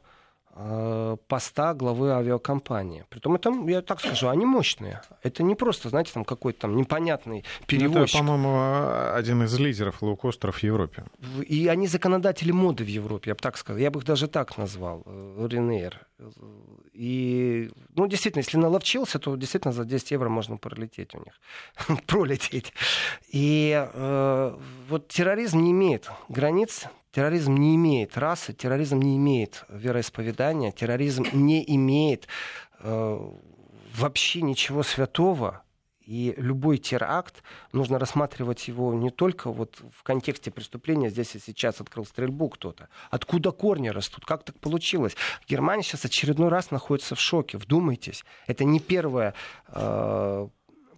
поста 1.28 1.74
главы 1.74 2.10
авиакомпании. 2.10 3.04
Притом 3.08 3.36
это, 3.36 3.52
я 3.68 3.80
так 3.80 4.00
скажу, 4.00 4.28
они 4.28 4.44
мощные. 4.44 5.02
Это 5.22 5.42
не 5.42 5.54
просто, 5.54 5.88
знаете, 5.88 6.12
там 6.12 6.24
какой-то 6.24 6.62
там 6.62 6.76
непонятный 6.76 7.44
перевозчик. 7.66 8.16
Это, 8.16 8.24
по-моему, 8.24 9.14
один 9.14 9.44
из 9.44 9.56
лидеров 9.58 10.02
лоукостеров 10.02 10.56
в 10.56 10.62
Европе. 10.62 11.04
И 11.46 11.68
они 11.68 11.86
законодатели 11.86 12.50
моды 12.50 12.82
в 12.84 12.88
Европе, 12.88 13.30
я 13.30 13.34
бы 13.34 13.40
так 13.40 13.56
сказал. 13.56 13.78
Я 13.78 13.90
бы 13.90 14.00
их 14.00 14.06
даже 14.06 14.26
так 14.26 14.58
назвал, 14.58 15.04
Ренейр. 15.06 16.06
И, 16.92 17.70
ну, 17.94 18.08
действительно, 18.08 18.40
если 18.40 18.58
наловчился, 18.58 19.20
то 19.20 19.36
действительно 19.36 19.72
за 19.72 19.84
10 19.84 20.10
евро 20.10 20.28
можно 20.28 20.56
пролететь 20.56 21.14
у 21.14 21.18
них. 21.18 22.00
Пролететь. 22.06 22.72
И 23.28 23.72
э, 23.94 24.58
вот 24.88 25.06
терроризм 25.06 25.60
не 25.60 25.70
имеет 25.70 26.10
границ, 26.28 26.86
Терроризм 27.12 27.54
не 27.54 27.74
имеет 27.76 28.18
расы, 28.18 28.52
терроризм 28.52 28.98
не 28.98 29.16
имеет 29.16 29.64
вероисповедания, 29.68 30.72
терроризм 30.72 31.24
не 31.32 31.64
имеет 31.74 32.28
э, 32.80 33.18
вообще 33.94 34.42
ничего 34.42 34.82
святого. 34.82 35.62
И 36.08 36.34
любой 36.38 36.78
теракт, 36.78 37.42
нужно 37.72 37.98
рассматривать 37.98 38.66
его 38.66 38.94
не 38.94 39.10
только 39.10 39.50
вот 39.50 39.82
в 39.94 40.02
контексте 40.02 40.50
преступления, 40.50 41.10
здесь 41.10 41.34
и 41.34 41.38
сейчас 41.38 41.82
открыл 41.82 42.06
стрельбу 42.06 42.48
кто-то. 42.48 42.88
Откуда 43.10 43.52
корни 43.52 43.88
растут? 43.90 44.24
Как 44.24 44.42
так 44.42 44.58
получилось? 44.58 45.16
Германия 45.46 45.82
сейчас 45.82 46.06
очередной 46.06 46.48
раз 46.48 46.70
находится 46.70 47.14
в 47.14 47.20
шоке. 47.20 47.58
Вдумайтесь. 47.58 48.24
Это 48.46 48.64
не 48.64 48.80
первое 48.80 49.34
э, 49.68 50.48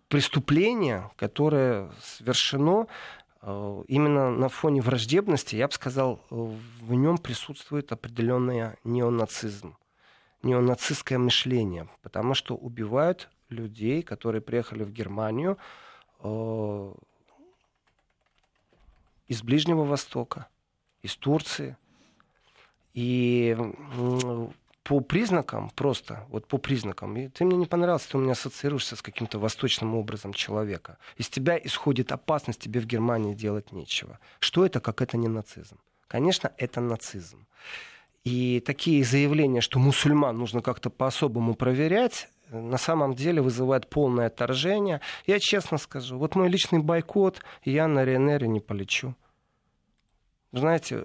преступление, 0.06 1.10
которое 1.16 1.90
совершено 2.00 2.86
именно 3.42 4.30
на 4.30 4.48
фоне 4.48 4.82
враждебности, 4.82 5.56
я 5.56 5.66
бы 5.66 5.72
сказал, 5.72 6.20
в 6.28 6.94
нем 6.94 7.18
присутствует 7.18 7.90
определенный 7.92 8.76
неонацизм, 8.84 9.76
неонацистское 10.42 11.18
мышление, 11.18 11.88
потому 12.02 12.34
что 12.34 12.54
убивают 12.54 13.30
людей, 13.48 14.02
которые 14.02 14.42
приехали 14.42 14.84
в 14.84 14.92
Германию 14.92 15.58
э, 16.20 16.94
из 19.28 19.42
Ближнего 19.42 19.84
Востока, 19.84 20.48
из 21.02 21.16
Турции. 21.16 21.76
И 22.94 23.56
по 24.90 24.98
признакам, 24.98 25.70
просто 25.76 26.26
вот 26.30 26.48
по 26.48 26.58
признакам, 26.58 27.16
и 27.16 27.28
ты 27.28 27.44
мне 27.44 27.56
не 27.56 27.66
понравился, 27.66 28.10
ты 28.10 28.18
у 28.18 28.20
меня 28.20 28.32
ассоциируешься 28.32 28.96
с 28.96 29.02
каким-то 29.02 29.38
восточным 29.38 29.94
образом 29.94 30.32
человека. 30.32 30.98
Из 31.16 31.28
тебя 31.28 31.56
исходит 31.62 32.10
опасность, 32.10 32.58
тебе 32.58 32.80
в 32.80 32.86
Германии 32.86 33.34
делать 33.34 33.70
нечего. 33.70 34.18
Что 34.40 34.66
это, 34.66 34.80
как 34.80 35.00
это 35.00 35.16
не 35.16 35.28
нацизм? 35.28 35.76
Конечно, 36.08 36.50
это 36.56 36.80
нацизм. 36.80 37.46
И 38.24 38.58
такие 38.66 39.04
заявления, 39.04 39.60
что 39.60 39.78
мусульман 39.78 40.36
нужно 40.36 40.60
как-то 40.60 40.90
по-особому 40.90 41.54
проверять, 41.54 42.28
на 42.50 42.78
самом 42.78 43.14
деле 43.14 43.40
вызывает 43.40 43.88
полное 43.88 44.26
отторжение. 44.26 45.00
Я 45.24 45.38
честно 45.38 45.78
скажу, 45.78 46.18
вот 46.18 46.34
мой 46.34 46.48
личный 46.48 46.80
бойкот, 46.80 47.44
я 47.64 47.86
на 47.86 48.04
РНР 48.04 48.46
не 48.46 48.58
полечу. 48.58 49.14
Знаете, 50.52 51.02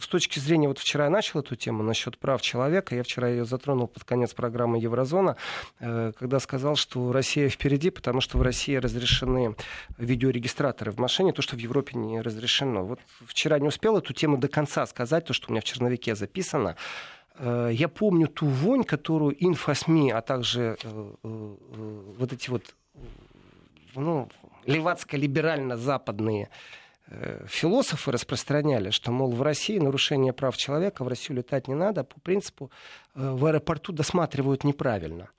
с 0.00 0.08
точки 0.08 0.40
зрения, 0.40 0.66
вот 0.66 0.78
вчера 0.78 1.04
я 1.04 1.10
начал 1.10 1.40
эту 1.40 1.54
тему 1.54 1.82
насчет 1.84 2.18
прав 2.18 2.42
человека, 2.42 2.96
я 2.96 3.04
вчера 3.04 3.28
ее 3.28 3.44
затронул 3.44 3.86
под 3.86 4.02
конец 4.02 4.34
программы 4.34 4.78
Еврозона, 4.78 5.36
э, 5.78 6.12
когда 6.18 6.40
сказал, 6.40 6.74
что 6.74 7.12
Россия 7.12 7.48
впереди, 7.48 7.90
потому 7.90 8.20
что 8.20 8.38
в 8.38 8.42
России 8.42 8.74
разрешены 8.74 9.54
видеорегистраторы 9.96 10.90
в 10.90 10.98
машине, 10.98 11.32
то, 11.32 11.40
что 11.40 11.54
в 11.54 11.60
Европе 11.60 11.96
не 11.96 12.20
разрешено. 12.20 12.84
Вот 12.84 13.00
вчера 13.24 13.60
не 13.60 13.68
успел 13.68 13.96
эту 13.96 14.12
тему 14.12 14.38
до 14.38 14.48
конца 14.48 14.86
сказать, 14.86 15.24
то, 15.24 15.32
что 15.32 15.48
у 15.48 15.52
меня 15.52 15.60
в 15.60 15.64
черновике 15.64 16.16
записано. 16.16 16.74
Э, 17.36 17.70
я 17.72 17.88
помню 17.88 18.26
ту 18.26 18.46
вонь, 18.46 18.82
которую 18.82 19.36
инфосми, 19.38 20.10
а 20.10 20.20
также 20.20 20.76
э, 20.82 21.14
вот 21.22 22.32
эти 22.32 22.50
вот 22.50 22.74
ну, 23.94 24.28
левацко-либерально-западные 24.66 26.48
философы 27.46 28.12
распространяли, 28.12 28.90
что, 28.90 29.10
мол, 29.10 29.32
в 29.32 29.42
России 29.42 29.78
нарушение 29.78 30.32
прав 30.32 30.56
человека, 30.56 31.04
в 31.04 31.08
Россию 31.08 31.38
летать 31.38 31.68
не 31.68 31.74
надо, 31.74 32.04
по 32.04 32.20
принципу 32.20 32.70
э, 33.14 33.30
в 33.30 33.44
аэропорту 33.46 33.92
досматривают 33.92 34.64
неправильно. 34.64 35.30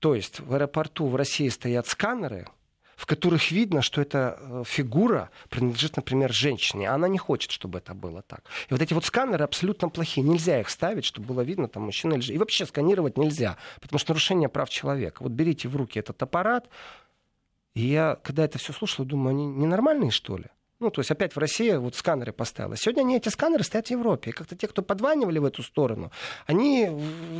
То 0.00 0.14
есть 0.14 0.40
в 0.40 0.54
аэропорту 0.54 1.06
в 1.06 1.14
России 1.14 1.48
стоят 1.48 1.86
сканеры, 1.86 2.48
в 2.96 3.06
которых 3.06 3.50
видно, 3.50 3.80
что 3.80 4.02
эта 4.02 4.38
э, 4.40 4.62
фигура 4.66 5.30
принадлежит, 5.48 5.96
например, 5.96 6.32
женщине, 6.32 6.90
а 6.90 6.94
она 6.94 7.06
не 7.06 7.18
хочет, 7.18 7.52
чтобы 7.52 7.78
это 7.78 7.94
было 7.94 8.22
так. 8.22 8.44
И 8.68 8.74
вот 8.74 8.82
эти 8.82 8.92
вот 8.92 9.04
сканеры 9.04 9.44
абсолютно 9.44 9.88
плохие, 9.88 10.26
нельзя 10.26 10.60
их 10.60 10.68
ставить, 10.68 11.04
чтобы 11.04 11.28
было 11.28 11.42
видно, 11.42 11.68
там 11.68 11.84
мужчина 11.84 12.14
или 12.14 12.20
женщина. 12.20 12.36
И 12.36 12.38
вообще 12.38 12.66
сканировать 12.66 13.16
нельзя, 13.16 13.56
потому 13.80 13.98
что 13.98 14.10
нарушение 14.12 14.48
прав 14.48 14.68
человека. 14.68 15.22
Вот 15.22 15.32
берите 15.32 15.68
в 15.68 15.76
руки 15.76 15.98
этот 15.98 16.20
аппарат, 16.22 16.68
и 17.74 17.82
я, 17.82 18.18
когда 18.22 18.44
это 18.44 18.58
все 18.58 18.72
слушал, 18.72 19.04
думаю, 19.04 19.30
они 19.30 19.46
ненормальные, 19.46 20.10
что 20.10 20.36
ли? 20.36 20.46
Ну, 20.80 20.90
то 20.90 21.02
есть 21.02 21.10
опять 21.10 21.36
в 21.36 21.38
России 21.38 21.72
вот 21.72 21.94
сканеры 21.94 22.32
поставила. 22.32 22.74
Сегодня 22.74 23.02
они, 23.02 23.16
эти 23.16 23.28
сканеры 23.28 23.62
стоят 23.64 23.88
в 23.88 23.90
Европе. 23.90 24.30
И 24.30 24.32
как-то 24.32 24.56
те, 24.56 24.66
кто 24.66 24.80
подванивали 24.80 25.38
в 25.38 25.44
эту 25.44 25.62
сторону, 25.62 26.10
они 26.46 26.86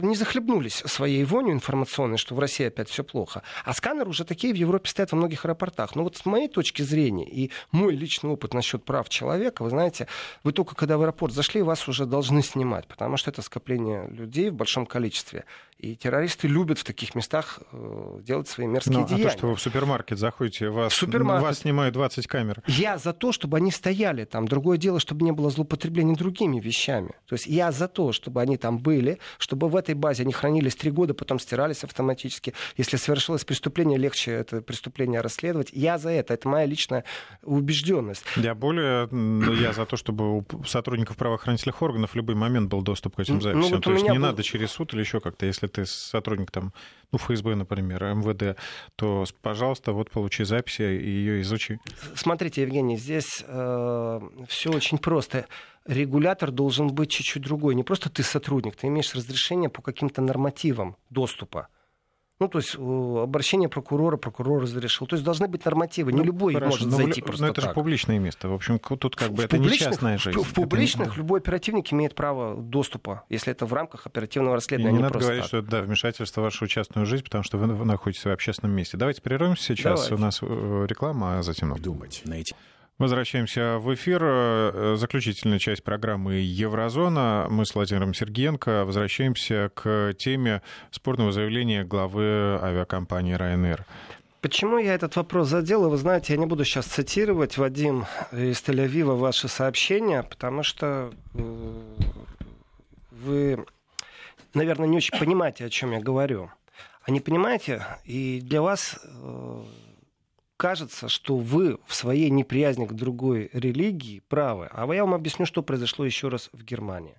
не 0.03 0.15
захлебнулись 0.15 0.83
своей 0.85 1.25
вонью 1.25 1.55
информационной, 1.55 2.19
что 2.19 2.35
в 2.35 2.39
России 2.39 2.67
опять 2.67 2.91
все 2.91 3.03
плохо. 3.03 3.43
А 3.65 3.73
сканеры 3.73 4.11
уже 4.11 4.27
такие 4.27 4.53
в 4.53 4.57
Европе 4.57 4.91
стоят 4.91 5.13
во 5.13 5.17
многих 5.17 5.47
аэропортах. 5.47 5.97
Но 5.97 6.05
вот 6.05 6.17
с 6.17 6.27
моей 6.27 6.49
точки 6.49 6.83
зрения 6.83 7.27
и 7.27 7.51
мой 7.73 7.97
личный 7.97 8.29
опыт 8.29 8.53
насчет 8.53 8.85
прав 8.85 9.09
человека, 9.09 9.63
вы 9.63 9.71
знаете, 9.71 10.07
вы 10.45 10.53
только 10.53 10.75
когда 10.75 10.99
в 10.99 11.03
аэропорт 11.03 11.33
зашли, 11.33 11.63
вас 11.63 11.89
уже 11.89 12.05
должны 12.05 12.43
снимать, 12.43 12.87
потому 12.87 13.17
что 13.17 13.31
это 13.31 13.41
скопление 13.41 14.07
людей 14.09 14.51
в 14.51 14.55
большом 14.55 14.85
количестве. 14.85 15.47
И 15.81 15.97
террористы 15.97 16.47
любят 16.47 16.79
в 16.79 16.85
таких 16.85 17.15
местах 17.15 17.61
э, 17.73 18.19
делать 18.21 18.49
свои 18.49 18.67
мерзкие 18.67 18.99
ну, 18.99 19.07
деяния. 19.07 19.29
А 19.29 19.31
то, 19.31 19.39
что 19.39 19.47
вы 19.47 19.57
в 19.57 19.61
супермаркет 19.63 20.19
заходите, 20.19 20.69
вас, 20.69 20.93
супермаркет. 20.93 21.43
вас 21.43 21.59
снимают 21.61 21.95
20 21.95 22.27
камер. 22.27 22.63
Я 22.67 22.99
за 22.99 23.15
то, 23.15 23.33
чтобы 23.33 23.57
они 23.57 23.71
стояли 23.71 24.27
там. 24.27 24.47
Другое 24.47 24.77
дело, 24.77 25.01
чтобы 25.01 25.25
не 25.25 25.33
было 25.33 25.49
злоупотребления 25.49 26.15
другими 26.15 26.61
вещами. 26.61 27.13
То 27.27 27.35
есть 27.35 27.47
я 27.47 27.73
за 27.73 27.89
то, 27.89 28.13
чтобы 28.13 28.43
они 28.43 28.59
там 28.59 28.79
были, 28.79 29.19
чтобы 29.39 29.71
в 29.71 29.77
этой 29.77 29.95
базе 29.95 30.25
они 30.25 30.35
хранились 30.35 30.77
три 30.77 30.91
года, 30.91 31.15
потом 31.15 31.39
стирались 31.39 31.83
автоматически. 31.83 32.53
Если 32.77 32.99
совершилось 32.99 33.47
преступление, 33.47 33.97
легче 33.97 34.33
это 34.33 34.61
преступление 34.61 35.23
расследовать. 35.23 35.71
Я 35.73 35.97
за 35.97 36.11
это. 36.11 36.35
Это 36.35 36.47
моя 36.47 36.67
личная 36.67 37.05
убежденность. 37.43 38.25
Я 38.37 38.55
более 38.55 39.09
я 39.63 39.73
за 39.73 39.87
то, 39.87 39.97
чтобы 39.97 40.41
у 40.41 40.45
сотрудников 40.67 41.17
правоохранительных 41.17 41.81
органов 41.81 42.11
в 42.11 42.17
любой 42.17 42.35
момент 42.35 42.69
был 42.69 42.83
доступ 42.83 43.17
к 43.17 43.21
этим 43.21 43.37
ну, 43.37 43.41
записям. 43.41 43.61
Ну, 43.63 43.69
вот 43.77 43.85
то 43.85 43.93
есть 43.93 44.05
не 44.05 44.11
был... 44.11 44.21
надо 44.21 44.43
через 44.43 44.73
суд 44.73 44.93
или 44.93 45.01
еще 45.01 45.21
как-то, 45.21 45.47
если 45.47 45.70
ты 45.71 45.87
сотрудник 45.87 46.51
там, 46.51 46.73
ну, 47.13 47.19
ФСБ, 47.19 47.55
например, 47.55 48.05
МВД, 48.05 48.59
то, 48.97 49.25
пожалуйста, 49.43 49.93
вот 49.93 50.11
получи 50.11 50.45
записи 50.45 50.83
и 50.83 51.09
ее 51.09 51.41
изучи. 51.43 51.81
Смотрите, 52.15 52.63
Евгений, 52.63 52.97
здесь 52.97 53.45
э, 53.47 54.21
все 54.49 54.71
очень 54.71 54.99
просто. 54.99 55.47
Регулятор 55.87 56.51
должен 56.51 56.89
быть 56.89 57.11
чуть-чуть 57.11 57.43
другой. 57.43 57.75
Не 57.75 57.83
просто 57.83 58.11
ты 58.11 58.23
сотрудник, 58.23 58.77
ты 58.77 58.87
имеешь 58.87 59.15
разрешение 59.15 59.71
по 59.71 59.83
каким-то 59.83 60.21
нормативам 60.21 60.97
доступа. 61.09 61.69
Ну, 62.41 62.49
то 62.49 62.59
есть 62.59 62.75
обращение 62.75 63.69
прокурора, 63.69 64.17
прокурор 64.17 64.63
разрешил. 64.63 65.07
То 65.07 65.15
есть 65.15 65.25
должны 65.25 65.47
быть 65.47 65.63
нормативы. 65.67 66.11
Не 66.11 66.21
ну, 66.21 66.25
любой 66.25 66.55
хорошо, 66.55 66.71
может 66.71 66.91
зайти 66.91 67.21
в, 67.21 67.25
просто 67.27 67.45
Но 67.45 67.51
это 67.51 67.61
так. 67.61 67.71
же 67.71 67.75
публичное 67.75 68.19
место. 68.19 68.49
В 68.49 68.55
общем, 68.55 68.79
тут 68.79 69.15
как 69.15 69.31
бы 69.31 69.43
в 69.43 69.45
это 69.45 69.59
не 69.59 69.69
частная 69.71 70.17
жизнь. 70.17 70.39
В, 70.39 70.45
в 70.45 70.55
публичных 70.55 71.09
это... 71.09 71.17
любой 71.19 71.41
оперативник 71.41 71.93
имеет 71.93 72.15
право 72.15 72.57
доступа, 72.57 73.25
если 73.29 73.53
это 73.53 73.67
в 73.67 73.75
рамках 73.75 74.07
оперативного 74.07 74.55
расследования. 74.55 74.89
И 74.89 74.93
не, 74.93 74.99
не 74.99 75.03
надо 75.03 75.19
говорить, 75.19 75.43
так. 75.43 75.49
что 75.49 75.59
это 75.59 75.69
да, 75.69 75.83
вмешательство 75.83 76.41
в 76.41 76.45
вашу 76.45 76.67
частную 76.67 77.05
жизнь, 77.05 77.25
потому 77.25 77.45
что 77.45 77.59
вы 77.59 77.85
находитесь 77.85 78.25
в 78.25 78.31
общественном 78.31 78.75
месте. 78.75 78.97
Давайте 78.97 79.21
прервемся 79.21 79.63
сейчас. 79.63 80.09
Давайте. 80.09 80.15
У 80.15 80.19
нас 80.19 80.39
э, 80.41 80.87
реклама, 80.89 81.39
а 81.39 81.43
затем... 81.43 81.77
Думать, 81.77 82.23
найти. 82.25 82.55
Возвращаемся 83.01 83.79
в 83.79 83.95
эфир. 83.95 84.21
Э, 84.23 84.95
заключительная 84.99 85.59
часть 85.59 85.83
программы 85.83 86.35
«Еврозона». 86.35 87.47
Мы 87.49 87.65
с 87.65 87.75
Владимиром 87.75 88.13
Сергеенко 88.13 88.85
возвращаемся 88.85 89.71
к 89.73 90.13
теме 90.19 90.61
спорного 90.91 91.33
заявления 91.33 91.83
главы 91.83 92.59
авиакомпании 92.61 93.35
«Ryanair». 93.35 93.85
Почему 94.43 94.77
я 94.77 94.93
этот 94.93 95.17
вопрос 95.17 95.49
задел? 95.49 95.89
Вы 95.89 95.97
знаете, 95.97 96.35
я 96.35 96.39
не 96.39 96.45
буду 96.45 96.67
сейчас 96.67 96.85
цитировать, 96.85 97.57
Вадим, 97.57 98.05
из 98.33 98.63
Тель-Авива 98.63 99.17
ваши 99.17 99.49
сообщения, 99.49 100.23
потому 100.23 100.63
что 100.63 101.11
э, 101.33 101.81
вы, 103.13 103.65
наверное, 104.53 104.87
не 104.87 104.99
очень 104.99 105.19
понимаете, 105.19 105.65
о 105.65 105.71
чем 105.71 105.93
я 105.93 106.01
говорю. 106.01 106.51
А 107.05 107.11
не 107.11 107.21
понимаете, 107.21 107.83
и 108.05 108.43
для 108.43 108.61
вас 108.61 109.01
э, 109.03 109.63
кажется, 110.61 111.09
что 111.09 111.37
вы 111.37 111.79
в 111.87 111.95
своей 111.95 112.29
неприязни 112.29 112.85
к 112.85 112.93
другой 112.93 113.49
религии 113.55 114.21
правы. 114.29 114.69
А 114.71 114.87
я 114.93 115.07
вам 115.07 115.15
объясню, 115.15 115.47
что 115.47 115.63
произошло 115.63 116.05
еще 116.05 116.29
раз 116.29 116.51
в 116.53 116.63
Германии. 116.63 117.17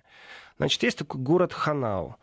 Значит, 0.58 0.84
есть 0.84 0.98
такой 0.98 1.20
город 1.20 1.52
Ханау. 1.52 2.14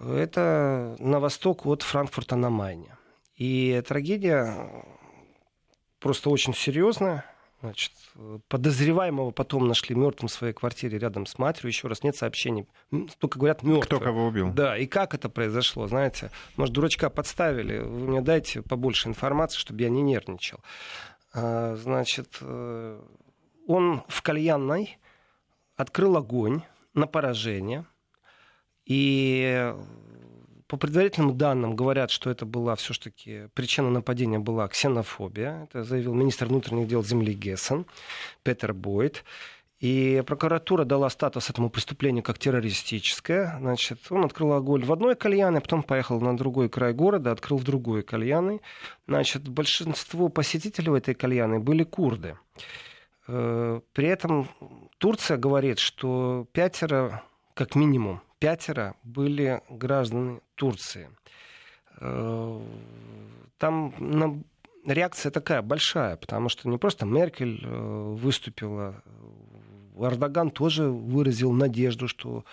Это 0.00 0.96
на 0.98 1.20
восток 1.20 1.66
от 1.66 1.82
Франкфурта 1.82 2.36
на 2.36 2.48
Майне. 2.48 2.96
И 3.34 3.82
трагедия 3.86 4.82
просто 6.00 6.30
очень 6.30 6.54
серьезная. 6.54 7.26
Значит, 7.66 7.92
подозреваемого 8.46 9.32
потом 9.32 9.66
нашли 9.66 9.96
мертвым 9.96 10.28
в 10.28 10.32
своей 10.32 10.52
квартире 10.52 10.98
рядом 10.98 11.26
с 11.26 11.36
матерью. 11.36 11.72
Еще 11.72 11.88
раз, 11.88 12.04
нет 12.04 12.14
сообщений. 12.14 12.68
Только 13.18 13.40
говорят 13.40 13.64
мертвый. 13.64 13.82
Кто 13.82 13.98
кого 13.98 14.26
убил? 14.26 14.52
Да, 14.52 14.78
и 14.78 14.86
как 14.86 15.14
это 15.14 15.28
произошло, 15.28 15.88
знаете. 15.88 16.30
Может, 16.56 16.72
дурачка 16.72 17.10
подставили. 17.10 17.78
Вы 17.78 18.06
мне 18.06 18.20
дайте 18.20 18.62
побольше 18.62 19.08
информации, 19.08 19.58
чтобы 19.58 19.82
я 19.82 19.88
не 19.88 20.00
нервничал. 20.00 20.60
А, 21.34 21.74
значит, 21.74 22.38
э, 22.40 23.00
он 23.66 24.04
в 24.06 24.22
кальянной 24.22 24.96
открыл 25.76 26.16
огонь 26.16 26.62
на 26.94 27.08
поражение. 27.08 27.84
И 28.84 29.74
по 30.68 30.76
предварительным 30.76 31.36
данным 31.38 31.76
говорят, 31.76 32.10
что 32.10 32.30
это 32.30 32.44
была 32.44 32.74
все-таки 32.74 33.48
причина 33.54 33.90
нападения 33.90 34.38
была 34.38 34.66
ксенофобия. 34.68 35.64
Это 35.64 35.84
заявил 35.84 36.14
министр 36.14 36.46
внутренних 36.46 36.88
дел 36.88 37.04
земли 37.04 37.34
Гессен 37.34 37.86
Петер 38.42 38.74
Бойд. 38.74 39.24
И 39.78 40.22
прокуратура 40.26 40.84
дала 40.84 41.10
статус 41.10 41.50
этому 41.50 41.68
преступлению 41.68 42.22
как 42.22 42.38
террористическое. 42.38 43.56
Значит, 43.60 44.00
он 44.10 44.24
открыл 44.24 44.54
огонь 44.54 44.84
в 44.84 44.92
одной 44.92 45.14
кальяне, 45.14 45.60
потом 45.60 45.82
поехал 45.82 46.18
на 46.20 46.36
другой 46.36 46.70
край 46.70 46.94
города, 46.94 47.30
открыл 47.30 47.58
в 47.58 47.64
другой 47.64 48.02
кальяны. 48.02 48.60
Значит, 49.06 49.48
большинство 49.48 50.30
посетителей 50.30 50.88
в 50.88 50.94
этой 50.94 51.14
кальяны 51.14 51.60
были 51.60 51.84
курды. 51.84 52.38
Э, 53.28 53.80
при 53.92 54.08
этом 54.08 54.48
Турция 54.96 55.36
говорит, 55.36 55.78
что 55.78 56.46
пятеро, 56.52 57.22
как 57.52 57.74
минимум, 57.74 58.22
пятеро 58.38 58.94
были 59.02 59.62
граждане 59.68 60.40
Турции. 60.54 61.10
Э, 62.00 62.60
там 63.58 64.44
реакция 64.84 65.30
такая 65.30 65.62
большая, 65.62 66.16
потому 66.16 66.48
что 66.48 66.68
не 66.68 66.78
просто 66.78 67.06
Меркель 67.06 67.60
э, 67.62 68.14
выступила, 68.14 69.02
Эрдоган 69.98 70.50
тоже 70.50 70.88
выразил 70.88 71.52
надежду, 71.52 72.06
что 72.08 72.44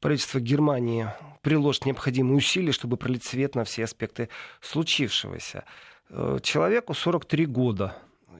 правительство 0.00 0.38
Германии 0.38 1.08
приложит 1.42 1.86
необходимые 1.86 2.36
усилия, 2.36 2.72
чтобы 2.72 2.96
пролить 2.96 3.24
свет 3.24 3.54
на 3.54 3.64
все 3.64 3.84
аспекты 3.84 4.28
случившегося. 4.60 5.64
Э, 6.10 6.38
человеку 6.42 6.94
43 6.94 7.46
года. 7.46 7.96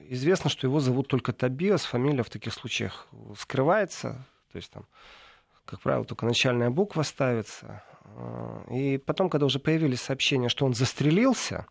Известно, 0.09 0.49
что 0.49 0.67
его 0.67 0.79
зовут 0.79 1.07
только 1.07 1.33
Табиас, 1.33 1.85
фамилия 1.85 2.23
в 2.23 2.29
таких 2.29 2.53
случаях 2.53 3.07
скрывается. 3.37 4.27
То 4.51 4.57
есть 4.57 4.69
там 4.71 4.85
как 5.65 5.81
правило, 5.81 6.05
только 6.05 6.25
начальная 6.25 6.69
буква 6.69 7.03
ставится. 7.03 7.83
А, 8.03 8.65
и 8.69 8.97
потом, 8.97 9.29
когда 9.29 9.45
уже 9.45 9.59
появились 9.59 10.01
сообщения, 10.01 10.49
что 10.49 10.65
он 10.65 10.73
застрелился, 10.73 11.65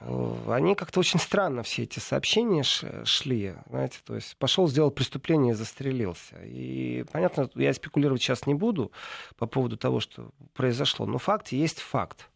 э, 0.00 0.36
они 0.48 0.74
как-то 0.74 1.00
очень 1.00 1.20
странно 1.20 1.62
все 1.62 1.84
эти 1.84 1.98
сообщения 1.98 2.62
шли, 2.62 3.54
знаете, 3.68 3.98
то 4.04 4.14
есть 4.14 4.36
пошел, 4.36 4.68
сделал 4.68 4.90
преступление 4.90 5.52
и 5.52 5.56
застрелился. 5.56 6.36
И 6.44 7.04
понятно, 7.12 7.50
я 7.54 7.72
спекулировать 7.72 8.22
сейчас 8.22 8.46
не 8.46 8.54
буду 8.54 8.92
по 9.36 9.46
поводу 9.46 9.76
того, 9.76 10.00
что 10.00 10.30
произошло, 10.54 11.06
но 11.06 11.18
факт 11.18 11.48
есть 11.48 11.80
факт. 11.80 12.28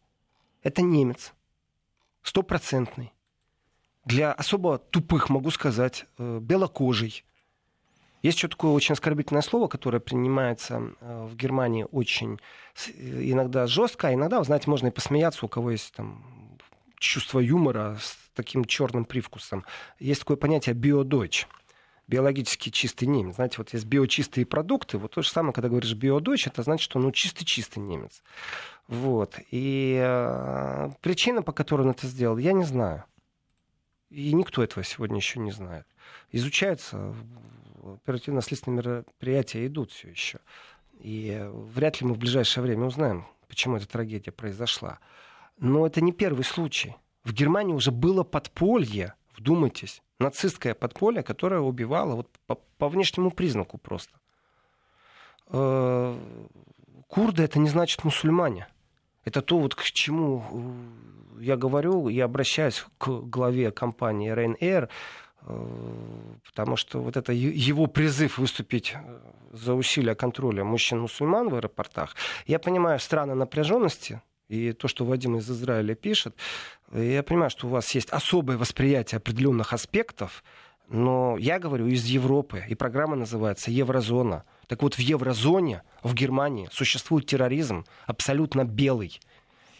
Это 0.63 0.81
немец, 0.81 1.33
стопроцентный. 2.21 3.13
Для 4.05 4.31
особо 4.31 4.79
тупых, 4.79 5.29
могу 5.29 5.51
сказать, 5.51 6.05
э, 6.17 6.39
белокожий, 6.39 7.23
Есть 8.21 8.37
еще 8.37 8.47
такое 8.47 8.71
очень 8.71 8.93
оскорбительное 8.93 9.41
слово, 9.41 9.67
которое 9.67 9.99
принимается 9.99 10.93
э, 11.01 11.27
в 11.29 11.35
Германии 11.35 11.87
очень 11.91 12.39
иногда 12.97 13.67
жестко, 13.67 14.09
а 14.09 14.13
иногда, 14.13 14.39
вы 14.39 14.45
знаете, 14.45 14.69
можно 14.69 14.87
и 14.87 14.91
посмеяться, 14.91 15.45
у 15.45 15.49
кого 15.49 15.71
есть 15.71 15.93
там 15.93 16.23
чувство 16.97 17.39
юмора 17.39 17.97
с 17.99 18.17
таким 18.35 18.65
черным 18.65 19.05
привкусом. 19.05 19.65
Есть 19.99 20.21
такое 20.21 20.37
понятие 20.37 20.75
биодойч 20.75 21.47
биологически 22.11 22.69
чистый 22.69 23.05
немец. 23.05 23.35
Знаете, 23.35 23.55
вот 23.59 23.71
есть 23.73 23.85
биочистые 23.85 24.45
продукты, 24.45 24.97
вот 24.97 25.11
то 25.11 25.21
же 25.21 25.29
самое, 25.29 25.53
когда 25.53 25.69
говоришь 25.69 25.93
биодойч, 25.93 26.47
это 26.47 26.61
значит, 26.61 26.83
что 26.83 26.99
ну 26.99 27.11
чистый-чистый 27.11 27.79
немец. 27.79 28.21
Вот. 28.87 29.39
И 29.49 29.97
э, 30.03 30.89
причина, 30.99 31.41
по 31.41 31.53
которой 31.53 31.83
он 31.83 31.91
это 31.91 32.07
сделал, 32.07 32.37
я 32.37 32.51
не 32.51 32.65
знаю. 32.65 33.05
И 34.09 34.33
никто 34.33 34.61
этого 34.61 34.83
сегодня 34.83 35.17
еще 35.17 35.39
не 35.39 35.51
знает. 35.51 35.87
Изучаются, 36.33 37.15
оперативно-следственные 37.83 38.77
мероприятия 38.77 39.65
идут 39.65 39.91
все 39.91 40.09
еще. 40.09 40.39
И 40.99 41.47
вряд 41.51 42.01
ли 42.01 42.07
мы 42.07 42.13
в 42.13 42.17
ближайшее 42.17 42.63
время 42.63 42.85
узнаем, 42.85 43.25
почему 43.47 43.77
эта 43.77 43.87
трагедия 43.87 44.31
произошла. 44.31 44.99
Но 45.57 45.85
это 45.85 46.01
не 46.01 46.11
первый 46.11 46.43
случай. 46.43 46.95
В 47.23 47.33
Германии 47.33 47.73
уже 47.73 47.91
было 47.91 48.23
подполье, 48.23 49.13
вдумайтесь, 49.35 50.01
нацистское 50.19 50.73
подполье, 50.73 51.23
которое 51.23 51.61
убивало 51.61 52.15
вот 52.15 52.29
по, 52.47 52.55
по 52.77 52.89
внешнему 52.89 53.31
признаку 53.31 53.77
просто. 53.77 54.19
Э, 55.47 56.17
курды 57.07 57.43
это 57.43 57.59
не 57.59 57.69
значит 57.69 58.03
мусульмане. 58.03 58.67
Это 59.23 59.41
то, 59.41 59.59
вот 59.59 59.75
к 59.75 59.83
чему 59.83 60.43
э, 61.39 61.43
я 61.43 61.57
говорю, 61.57 62.07
я 62.07 62.25
обращаюсь 62.25 62.85
к 62.97 63.07
главе 63.07 63.71
компании 63.71 64.33
Ryanair, 64.33 64.89
потому 65.41 66.75
что 66.75 67.01
вот 67.01 67.17
это 67.17 67.33
его 67.33 67.87
призыв 67.87 68.37
выступить 68.37 68.95
за 69.51 69.73
усилия 69.73 70.15
контроля 70.15 70.63
мужчин-мусульман 70.63 71.49
в 71.49 71.55
аэропортах, 71.55 72.15
я 72.45 72.59
понимаю 72.59 72.99
страны 72.99 73.35
напряженности, 73.35 74.21
и 74.49 74.73
то, 74.73 74.87
что 74.87 75.05
Вадим 75.05 75.37
из 75.37 75.49
Израиля 75.49 75.95
пишет, 75.95 76.35
я 76.93 77.23
понимаю, 77.23 77.49
что 77.49 77.67
у 77.67 77.69
вас 77.69 77.93
есть 77.95 78.09
особое 78.09 78.57
восприятие 78.57 79.17
определенных 79.17 79.73
аспектов, 79.73 80.43
но 80.89 81.37
я 81.37 81.57
говорю 81.57 81.87
из 81.87 82.03
Европы, 82.05 82.63
и 82.67 82.75
программа 82.75 83.15
называется 83.15 83.71
«Еврозона». 83.71 84.43
Так 84.67 84.83
вот, 84.83 84.95
в 84.95 84.99
еврозоне, 84.99 85.83
в 86.03 86.13
Германии, 86.13 86.67
существует 86.71 87.25
терроризм 87.25 87.85
абсолютно 88.07 88.65
белый, 88.65 89.19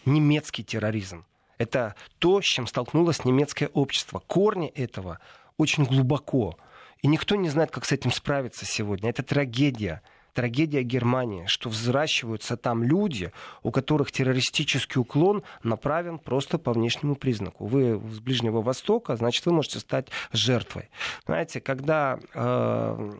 немецкий 0.06 0.64
терроризм. 0.64 1.26
Это 1.58 1.96
то, 2.20 2.42
с 2.42 2.46
чем 2.46 2.66
столкнулось 2.66 3.24
немецкое 3.26 3.70
общество. 3.74 4.22
Корни 4.26 4.70
этого 4.70 5.20
очень 5.62 5.86
глубоко. 5.86 6.58
И 7.02 7.08
никто 7.08 7.36
не 7.36 7.50
знает, 7.50 7.72
как 7.72 7.86
с 7.86 7.92
этим 7.92 8.12
справиться 8.12 8.66
сегодня. 8.66 9.10
Это 9.10 9.24
трагедия 9.24 10.02
трагедия 10.34 10.84
Германии, 10.84 11.46
что 11.48 11.70
взращиваются 11.70 12.58
там 12.58 12.84
люди, 12.84 13.32
у 13.64 13.72
которых 13.72 14.12
террористический 14.12 15.02
уклон 15.02 15.44
направлен 15.64 16.20
просто 16.20 16.58
по 16.58 16.72
внешнему 16.74 17.16
признаку. 17.16 17.66
Вы 17.66 18.00
с 18.10 18.20
Ближнего 18.20 18.62
Востока, 18.62 19.16
значит, 19.16 19.46
вы 19.46 19.54
можете 19.54 19.80
стать 19.80 20.08
жертвой. 20.32 20.90
Знаете, 21.26 21.60
когда 21.60 22.18
э, 22.34 23.12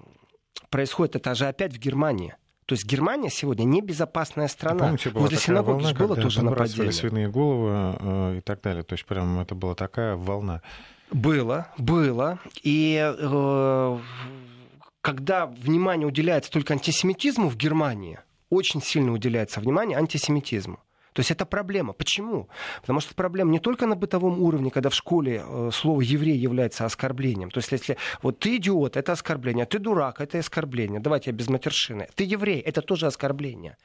происходит 0.70 1.18
это 1.18 1.36
же 1.36 1.48
опять 1.48 1.74
в 1.74 1.80
Германии, 1.80 2.36
то 2.66 2.74
есть 2.74 2.86
Германия 2.86 3.30
сегодня 3.30 3.66
небезопасная 3.66 4.48
страна. 4.48 4.86
Помните, 4.86 5.10
была 5.10 5.24
Возле 5.24 5.38
синагоги 5.38 5.84
волна, 5.84 6.00
было 6.00 6.16
тоже 6.16 6.42
нападение. 6.42 6.94
свиные 6.94 7.28
головы 7.28 7.98
э, 8.00 8.38
и 8.38 8.42
так 8.42 8.62
далее. 8.62 8.84
То 8.84 8.94
есть 8.94 9.06
прям 9.06 9.40
это 9.40 9.56
была 9.56 9.76
такая 9.76 10.16
волна. 10.16 10.62
Было, 11.12 11.68
было. 11.78 12.40
И 12.64 12.98
э, 13.00 14.00
когда 15.02 15.46
внимание 15.46 16.08
уделяется 16.08 16.52
только 16.52 16.74
антисемитизму 16.74 17.50
в 17.50 17.58
Германии, 17.58 18.20
очень 18.50 18.82
сильно 18.82 19.12
уделяется 19.12 19.60
внимание 19.60 19.98
антисемитизму. 19.98 20.80
То 21.14 21.20
есть 21.20 21.30
это 21.30 21.46
проблема. 21.46 21.92
Почему? 21.92 22.48
Потому 22.80 23.02
что 23.02 23.14
проблема 23.14 23.52
не 23.52 23.60
только 23.60 23.86
на 23.86 23.98
бытовом 23.98 24.42
уровне, 24.42 24.72
когда 24.72 24.90
в 24.90 24.96
школе 24.96 25.44
э, 25.46 25.70
слово 25.74 26.00
еврей 26.00 26.38
является 26.38 26.86
оскорблением. 26.86 27.52
То 27.52 27.58
есть 27.58 27.72
если 27.74 27.98
вот 28.22 28.40
ты 28.40 28.56
идиот, 28.56 28.96
это 28.96 29.12
оскорбление, 29.12 29.66
ты 29.66 29.80
дурак, 29.80 30.22
это 30.22 30.40
оскорбление. 30.40 31.02
Давайте 31.02 31.32
я 31.32 31.36
без 31.36 31.50
матершины. 31.50 32.08
Ты 32.16 32.24
еврей, 32.24 32.62
это 32.62 32.82
тоже 32.82 33.08
оскорбление 33.08 33.76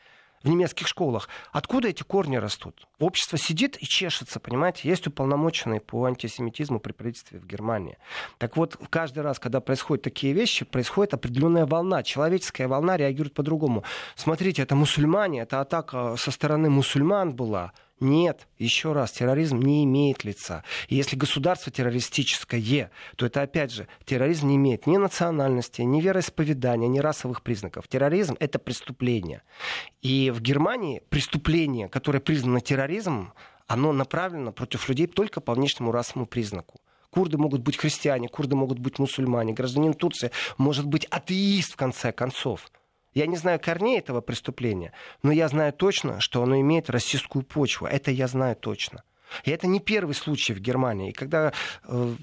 в 0.43 0.49
немецких 0.49 0.87
школах. 0.87 1.29
Откуда 1.53 1.89
эти 1.89 2.03
корни 2.03 2.37
растут? 2.37 2.87
Общество 2.99 3.39
сидит 3.39 3.77
и 3.83 3.87
чешется, 3.87 4.41
понимаете? 4.41 4.89
Есть 4.89 5.07
уполномоченные 5.07 5.81
по 5.81 6.05
антисемитизму 6.05 6.81
при 6.81 6.93
правительстве 6.93 7.39
в 7.39 7.47
Германии. 7.47 7.99
Так 8.39 8.57
вот, 8.57 8.77
каждый 8.91 9.23
раз, 9.23 9.39
когда 9.39 9.61
происходят 9.61 10.05
такие 10.05 10.33
вещи, 10.33 10.65
происходит 10.65 11.15
определенная 11.15 11.67
волна. 11.67 12.03
Человеческая 12.03 12.69
волна 12.69 12.97
реагирует 12.97 13.35
по-другому. 13.35 13.85
Смотрите, 14.15 14.63
это 14.63 14.75
мусульмане, 14.75 15.41
это 15.41 15.61
атака 15.61 16.17
со 16.17 16.31
стороны 16.31 16.71
мусульман 16.71 17.35
была. 17.35 17.73
Нет, 17.99 18.47
еще 18.59 18.93
раз, 18.93 19.13
терроризм 19.13 19.59
не 19.59 19.85
имеет 19.85 20.23
лица. 20.23 20.65
И 20.89 20.97
если 20.97 21.17
государство 21.17 21.73
террористическое, 21.73 22.91
то 23.17 23.25
это, 23.25 23.41
опять 23.41 23.73
же, 23.73 23.89
терроризм 24.05 24.49
не 24.49 24.57
имеет 24.57 24.87
ни 24.87 24.99
национальности, 24.99 25.81
ни 25.81 26.03
вероисповедания, 26.03 26.89
ни 26.89 26.99
расовых 26.99 27.43
признаков. 27.43 27.89
Терроризм— 27.89 28.37
это 28.41 28.59
преступление. 28.59 29.43
И 30.03 30.31
в 30.31 30.43
Германии 30.43 31.03
преступление, 31.09 31.89
которое 31.89 32.21
признано 32.21 32.61
терроризмом, 32.61 33.33
оно 33.67 33.93
направлено 33.93 34.53
против 34.53 34.89
людей 34.91 35.07
только 35.07 35.41
по 35.41 35.55
внешнему 35.55 35.91
расовому 35.91 36.27
признаку. 36.27 36.81
Курды 37.11 37.39
могут 37.39 37.63
быть 37.63 37.79
христиане, 37.79 38.29
курды 38.29 38.57
могут 38.57 38.79
быть 38.79 38.99
мусульмане, 38.99 39.55
гражданин 39.55 39.95
Турции 39.95 40.33
может 40.59 40.85
быть 40.87 41.07
атеист, 41.07 41.73
в 41.73 41.77
конце 41.77 42.13
концов. 42.13 42.69
Я 43.17 43.27
не 43.27 43.39
знаю 43.39 43.59
корней 43.59 43.99
этого 43.99 44.21
преступления, 44.21 44.93
но 45.23 45.33
я 45.33 45.49
знаю 45.49 45.73
точно, 45.73 46.21
что 46.21 46.43
оно 46.43 46.61
имеет 46.61 46.91
российскую 46.91 47.43
почву. 47.43 47.87
Это 47.87 48.11
я 48.11 48.29
знаю 48.29 48.57
точно. 48.57 49.05
И 49.45 49.51
это 49.51 49.67
не 49.67 49.81
первый 49.81 50.15
случай 50.15 50.53
в 50.53 50.61
Германии. 50.61 51.09
И 51.09 51.13
когда 51.15 51.55
э, 51.85 52.15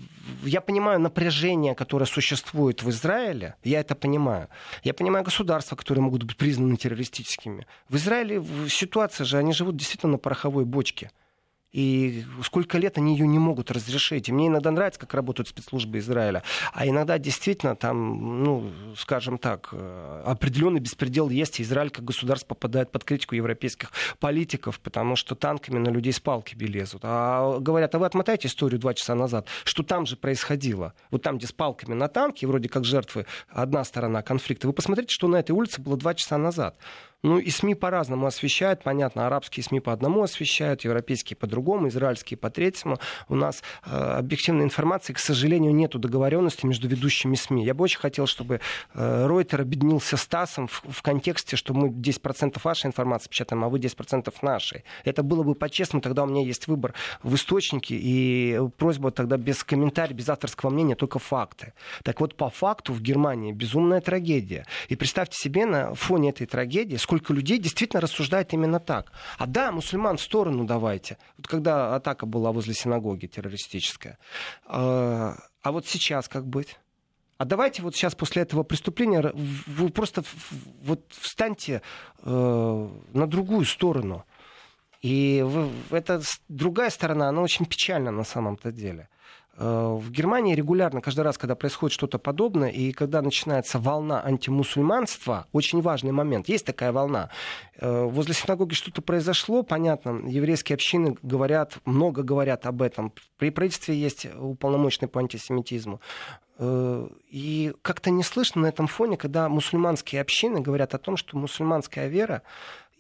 я 0.44 0.62
понимаю 0.62 1.00
напряжение, 1.00 1.74
которое 1.74 2.06
существует 2.06 2.84
в 2.84 2.90
Израиле, 2.92 3.56
я 3.64 3.80
это 3.80 3.96
понимаю. 3.96 4.50
Я 4.84 4.94
понимаю 4.94 5.26
государства, 5.26 5.76
которые 5.76 6.04
могут 6.04 6.24
быть 6.26 6.38
признаны 6.38 6.78
террористическими. 6.78 7.66
В 7.90 7.96
Израиле 7.96 8.44
ситуация 8.70 9.26
же, 9.26 9.40
они 9.40 9.52
живут 9.52 9.76
действительно 9.76 10.12
на 10.12 10.18
пороховой 10.20 10.64
бочке. 10.64 11.10
И 11.74 12.24
сколько 12.44 12.78
лет 12.78 13.00
они 13.00 13.14
ее 13.14 13.28
не 13.28 13.40
могут 13.40 13.72
разрешить. 13.72 14.30
И 14.30 14.32
мне 14.32 14.48
иногда 14.48 14.70
нравится, 14.70 15.00
как 15.00 15.14
работают 15.16 15.50
спецслужбы 15.50 15.98
Израиля. 15.98 16.44
А 16.72 16.88
иногда 16.88 17.18
действительно 17.18 17.76
там, 17.76 18.44
ну, 18.44 18.72
скажем 18.96 19.40
так, 19.40 19.70
э, 19.72 20.24
определенный 20.24 20.80
беспредел 20.80 21.30
есть. 21.30 21.60
Израиль 21.60 21.90
как 21.90 22.06
государство 22.06 22.50
попадает 22.50 22.92
под 22.92 23.04
критику 23.04 23.34
европейских 23.36 23.92
политиков, 24.20 24.80
потому 24.80 25.16
что 25.16 25.34
танками 25.34 25.80
на 25.80 25.90
людей 25.90 26.14
с 26.14 26.20
палки 26.20 26.56
лезут. 26.56 27.02
А 27.04 27.60
говорят, 27.60 27.96
а 27.96 28.00
вы 28.00 28.06
отмотаете 28.06 28.48
историю 28.48 28.80
два 28.80 28.94
часа 28.94 29.16
назад, 29.16 29.48
что 29.64 29.82
там 29.82 30.06
же 30.06 30.16
происходило. 30.16 30.94
Вот 31.10 31.24
там, 31.24 31.38
где 31.38 31.48
с 31.48 31.52
палками 31.52 31.96
на 31.96 32.08
танке, 32.08 32.46
вроде 32.46 32.70
как 32.70 32.86
жертвы, 32.86 33.26
одна 33.50 33.84
сторона 33.84 34.22
конфликта. 34.22 34.68
Вы 34.68 34.74
посмотрите, 34.74 35.14
что 35.14 35.28
на 35.28 35.38
этой 35.38 35.52
улице 35.52 35.82
было 35.82 35.98
два 35.98 36.14
часа 36.14 36.38
назад. 36.38 36.78
Ну 37.24 37.40
и 37.40 37.50
СМИ 37.50 37.76
по-разному 37.76 38.28
освещают, 38.28 38.84
понятно, 38.84 39.26
арабские 39.26 39.64
СМИ 39.64 39.80
по 39.80 39.94
одному 39.94 40.24
освещают, 40.24 40.82
европейские 40.84 41.38
по 41.38 41.48
другому, 41.48 41.88
израильские 41.88 42.38
по 42.38 42.50
третьему. 42.50 43.00
У 43.30 43.36
нас 43.36 43.64
э, 43.86 43.96
объективной 43.96 44.66
информации, 44.66 45.14
к 45.14 45.20
сожалению, 45.20 45.74
нету 45.74 46.00
договоренности 46.00 46.66
между 46.66 46.90
ведущими 46.90 47.36
СМИ. 47.36 47.64
Я 47.64 47.74
бы 47.74 47.86
очень 47.86 48.00
хотел, 48.00 48.28
чтобы 48.28 48.60
э, 48.94 49.26
Ройтер 49.26 49.62
объединился 49.62 50.18
с 50.18 50.28
ТАССом 50.28 50.68
в, 50.68 50.84
в 50.90 51.02
контексте, 51.02 51.56
что 51.56 51.74
мы 51.74 51.88
10% 51.88 52.60
вашей 52.62 52.88
информации 52.88 53.30
печатаем, 53.30 53.64
а 53.64 53.70
вы 53.70 53.80
10% 53.80 54.34
нашей. 54.42 54.84
Это 55.06 55.24
было 55.24 55.44
бы 55.44 55.56
по-честному, 55.56 56.02
тогда 56.02 56.24
у 56.24 56.26
меня 56.26 56.42
есть 56.42 56.68
выбор 56.68 56.94
в 57.24 57.36
источнике 57.36 57.96
и 57.96 58.60
просьба 58.76 59.12
тогда 59.12 59.38
без 59.38 59.64
комментариев, 59.64 60.18
без 60.18 60.28
авторского 60.28 60.72
мнения, 60.72 60.96
только 60.96 61.20
факты. 61.20 61.72
Так 62.04 62.20
вот, 62.20 62.36
по 62.36 62.50
факту 62.50 62.92
в 62.92 63.02
Германии 63.02 63.54
безумная 63.54 64.02
трагедия. 64.02 64.66
И 64.90 64.98
представьте 64.98 65.38
себе 65.38 65.66
на 65.66 65.94
фоне 65.94 66.32
этой 66.32 66.48
трагедии, 66.48 66.98
сколько 66.98 67.13
людей 67.34 67.58
действительно 67.58 68.02
рассуждает 68.02 68.54
именно 68.54 68.80
так. 68.80 69.12
А 69.38 69.46
да, 69.46 69.72
мусульман 69.72 70.18
в 70.18 70.22
сторону 70.22 70.66
давайте. 70.66 71.18
Вот 71.38 71.48
когда 71.48 71.96
атака 71.96 72.26
была 72.26 72.52
возле 72.52 72.74
синагоги 72.74 73.28
террористическая. 73.28 74.18
А, 74.66 75.36
а 75.62 75.72
вот 75.72 75.88
сейчас 75.88 76.28
как 76.28 76.46
быть? 76.46 76.78
А 77.38 77.46
давайте 77.46 77.82
вот 77.82 77.96
сейчас 77.96 78.16
после 78.16 78.44
этого 78.44 78.64
преступления 78.64 79.32
вы 79.34 79.90
просто 79.90 80.24
вот 80.84 81.02
встаньте 81.10 81.82
э, 82.22 82.90
на 83.14 83.28
другую 83.28 83.66
сторону. 83.66 84.26
И 85.02 85.44
вы, 85.46 85.70
эта 85.92 86.22
другая 86.48 86.90
сторона, 86.90 87.28
она 87.28 87.42
очень 87.42 87.66
печальна 87.66 88.12
на 88.12 88.24
самом-то 88.24 88.72
деле. 88.72 89.10
Э, 89.56 89.98
в 90.00 90.10
Германии 90.12 90.56
регулярно, 90.56 91.02
каждый 91.02 91.22
раз, 91.22 91.38
когда 91.38 91.56
происходит 91.56 91.94
что-то 91.94 92.18
подобное, 92.18 92.70
и 92.70 92.92
когда 92.92 93.22
начинается 93.22 93.78
волна 93.78 94.24
антимусульманства, 94.24 95.46
очень 95.52 95.82
важный 95.82 96.12
момент, 96.12 96.50
есть 96.50 96.66
такая 96.66 96.92
волна. 96.92 97.30
Э, 97.78 98.04
возле 98.04 98.34
синагоги 98.34 98.74
что-то 98.74 99.02
произошло, 99.02 99.64
понятно, 99.64 100.28
еврейские 100.28 100.76
общины 100.76 101.18
говорят, 101.22 101.78
много 101.86 102.24
говорят 102.24 102.66
об 102.66 102.82
этом. 102.82 103.14
При 103.38 103.52
правительстве 103.52 103.96
есть 103.96 104.26
уполномоченный 104.36 105.08
по 105.08 105.20
антисемитизму. 105.20 106.02
Э, 106.58 107.08
и 107.30 107.74
как-то 107.82 108.10
не 108.10 108.24
слышно 108.24 108.64
на 108.64 108.68
этом 108.68 108.88
фоне, 108.88 109.18
когда 109.18 109.50
мусульманские 109.50 110.22
общины 110.22 110.62
говорят 110.62 110.94
о 110.94 111.00
том, 111.00 111.18
что 111.18 111.38
мусульманская 111.38 112.08
вера 112.08 112.42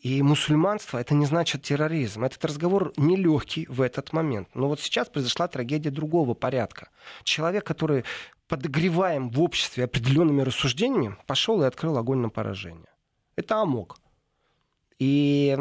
и 0.04 0.22
мусульманство 0.22 0.98
это 0.98 1.14
не 1.14 1.26
значит 1.26 1.64
терроризм. 1.64 2.26
Этот 2.26 2.44
разговор 2.44 2.92
нелегкий 2.98 3.66
в 3.68 3.82
этот 3.82 4.12
момент. 4.12 4.50
Но 4.54 4.68
вот 4.68 4.82
сейчас 4.82 5.08
произошла 5.08 5.48
трагедия 5.48 5.92
другого 5.92 6.34
порядка. 6.34 6.90
Человек, 7.24 7.64
который 7.64 8.04
подогреваем 8.50 9.30
в 9.30 9.42
обществе 9.42 9.86
определенными 9.86 10.42
рассуждениями, 10.42 11.16
пошел 11.26 11.64
и 11.64 11.66
открыл 11.66 11.98
огонь 11.98 12.20
на 12.20 12.30
поражение. 12.30 12.90
Это 13.38 13.62
амок. 13.62 13.98
И 15.00 15.58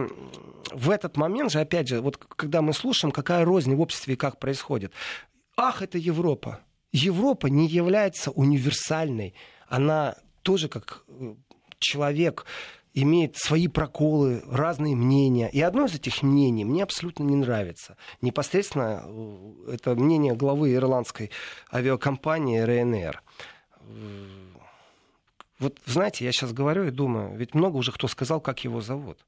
в 0.73 0.91
этот 0.91 1.17
момент 1.17 1.53
же, 1.53 1.61
опять 1.61 1.87
же, 1.87 2.01
вот 2.01 2.17
когда 2.17 2.63
мы 2.63 2.73
слушаем, 2.73 3.13
какая 3.13 3.45
рознь 3.45 3.75
в 3.77 3.81
обществе 3.81 4.15
и 4.15 4.17
как 4.17 4.41
происходит. 4.41 4.93
Ах, 5.57 5.83
это 5.83 5.99
Европа. 5.99 6.59
Европа 6.91 7.47
не 7.47 7.69
является 7.69 8.33
универсальной. 8.33 9.35
Она 9.69 10.17
тоже 10.43 10.69
как 10.69 11.05
э, 11.07 11.37
человек 11.79 12.45
имеет 12.95 13.37
свои 13.37 13.69
проколы, 13.69 14.43
разные 14.47 14.95
мнения. 14.95 15.49
И 15.51 15.61
одно 15.61 15.87
из 15.87 15.95
этих 15.95 16.23
мнений 16.23 16.65
мне 16.65 16.83
абсолютно 16.83 17.25
не 17.25 17.37
нравится. 17.37 17.97
Непосредственно 18.21 19.03
э, 19.05 19.75
это 19.75 19.95
мнение 19.95 20.35
главы 20.35 20.75
ирландской 20.75 21.31
авиакомпании. 21.73 22.61
Э, 22.61 23.13
вот 25.59 25.79
знаете, 25.87 26.25
я 26.25 26.33
сейчас 26.33 26.53
говорю 26.53 26.85
и 26.85 26.91
думаю, 26.91 27.37
ведь 27.37 27.55
много 27.55 27.77
уже 27.77 27.93
кто 27.93 28.09
сказал, 28.09 28.41
как 28.41 28.65
его 28.65 28.81
зовут. 28.81 29.19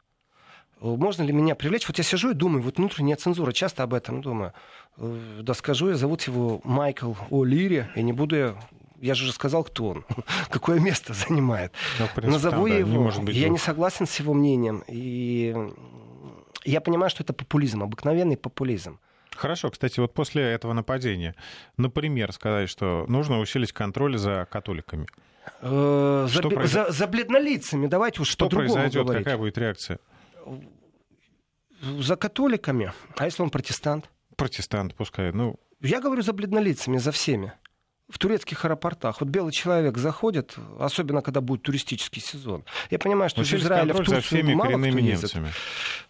Можно 0.81 1.23
ли 1.23 1.33
меня 1.33 1.55
привлечь? 1.55 1.87
Вот 1.89 1.97
я 1.99 2.05
сижу 2.05 2.33
и 2.33 2.35
думаю, 2.35 2.63
вот 2.63 2.77
внутренняя 2.77 3.17
цензура, 3.17 3.53
часто 3.53 3.85
об 3.85 3.95
этом 3.95 4.21
думаю. 4.21 4.53
Да 4.97 5.55
скажу 5.55 5.89
я, 5.89 5.95
зовут 5.95 6.23
его 6.23 6.61
Майкл 6.65 7.13
О'Лири, 7.31 7.87
и 7.95 8.03
не 8.03 8.13
буду 8.13 8.37
я 8.37 8.57
я 9.05 9.15
же 9.15 9.25
уже 9.25 9.33
сказал, 9.33 9.65
кто 9.65 9.89
он, 9.89 10.05
какое 10.51 10.81
место 10.81 11.13
занимает. 11.13 11.73
Ну, 11.99 12.07
принципе, 12.07 12.31
Назову 12.31 12.67
я 12.67 12.75
да, 12.75 12.79
его. 12.81 12.91
Не 12.91 12.99
может 12.99 13.23
быть 13.23 13.37
я 13.37 13.49
не 13.49 13.59
согласен 13.59 14.07
с 14.07 14.19
его 14.19 14.33
мнением. 14.33 14.83
И 14.89 15.55
я 16.65 16.81
понимаю, 16.81 17.11
что 17.11 17.23
это 17.23 17.35
популизм, 17.35 17.83
обыкновенный 17.83 18.37
популизм. 18.37 18.99
Хорошо, 19.37 19.71
кстати, 19.71 20.01
вот 20.01 20.15
после 20.15 20.43
этого 20.43 20.73
нападения, 20.73 21.35
например, 21.77 22.33
сказать, 22.33 22.71
что 22.71 23.05
нужно 23.09 23.41
усилить 23.41 23.73
контроль 23.73 24.17
за 24.17 24.47
католиками. 24.51 25.07
Э, 25.61 26.27
за, 26.31 26.43
произ... 26.43 26.71
за, 26.71 26.91
за 26.91 27.07
бледнолицами, 27.07 27.87
давайте 27.87 28.23
уж 28.23 28.29
что 28.29 28.49
произойдет, 28.49 29.03
говорить. 29.03 29.25
какая 29.25 29.37
будет 29.37 29.59
реакция? 29.59 29.99
За 31.81 32.17
католиками. 32.17 32.93
А 33.17 33.27
если 33.27 33.43
он 33.43 33.51
протестант? 33.51 34.09
Протестант, 34.37 34.95
пускай. 34.95 35.33
Ну... 35.33 35.57
Я 35.81 36.01
говорю 36.01 36.23
за 36.23 36.33
бледнолицами, 36.33 36.97
за 36.97 37.11
всеми. 37.11 37.53
В 38.11 38.19
турецких 38.19 38.65
аэропортах. 38.65 39.21
Вот 39.21 39.31
белый 39.31 39.53
человек 39.53 39.97
заходит, 39.97 40.57
особенно 40.79 41.23
когда 41.23 41.41
будет 41.41 41.63
туристический 41.63 42.21
сезон. 42.21 42.65
Я 42.91 42.99
понимаю, 42.99 43.31
что 43.31 43.43
из 43.43 43.55
Израиля 43.55 43.95
в 43.95 43.97
Турцию 43.97 44.17
за 44.17 44.23
всеми 44.23 44.55
мало 44.55 44.69
коренными 44.69 45.01
немцами. 45.01 45.53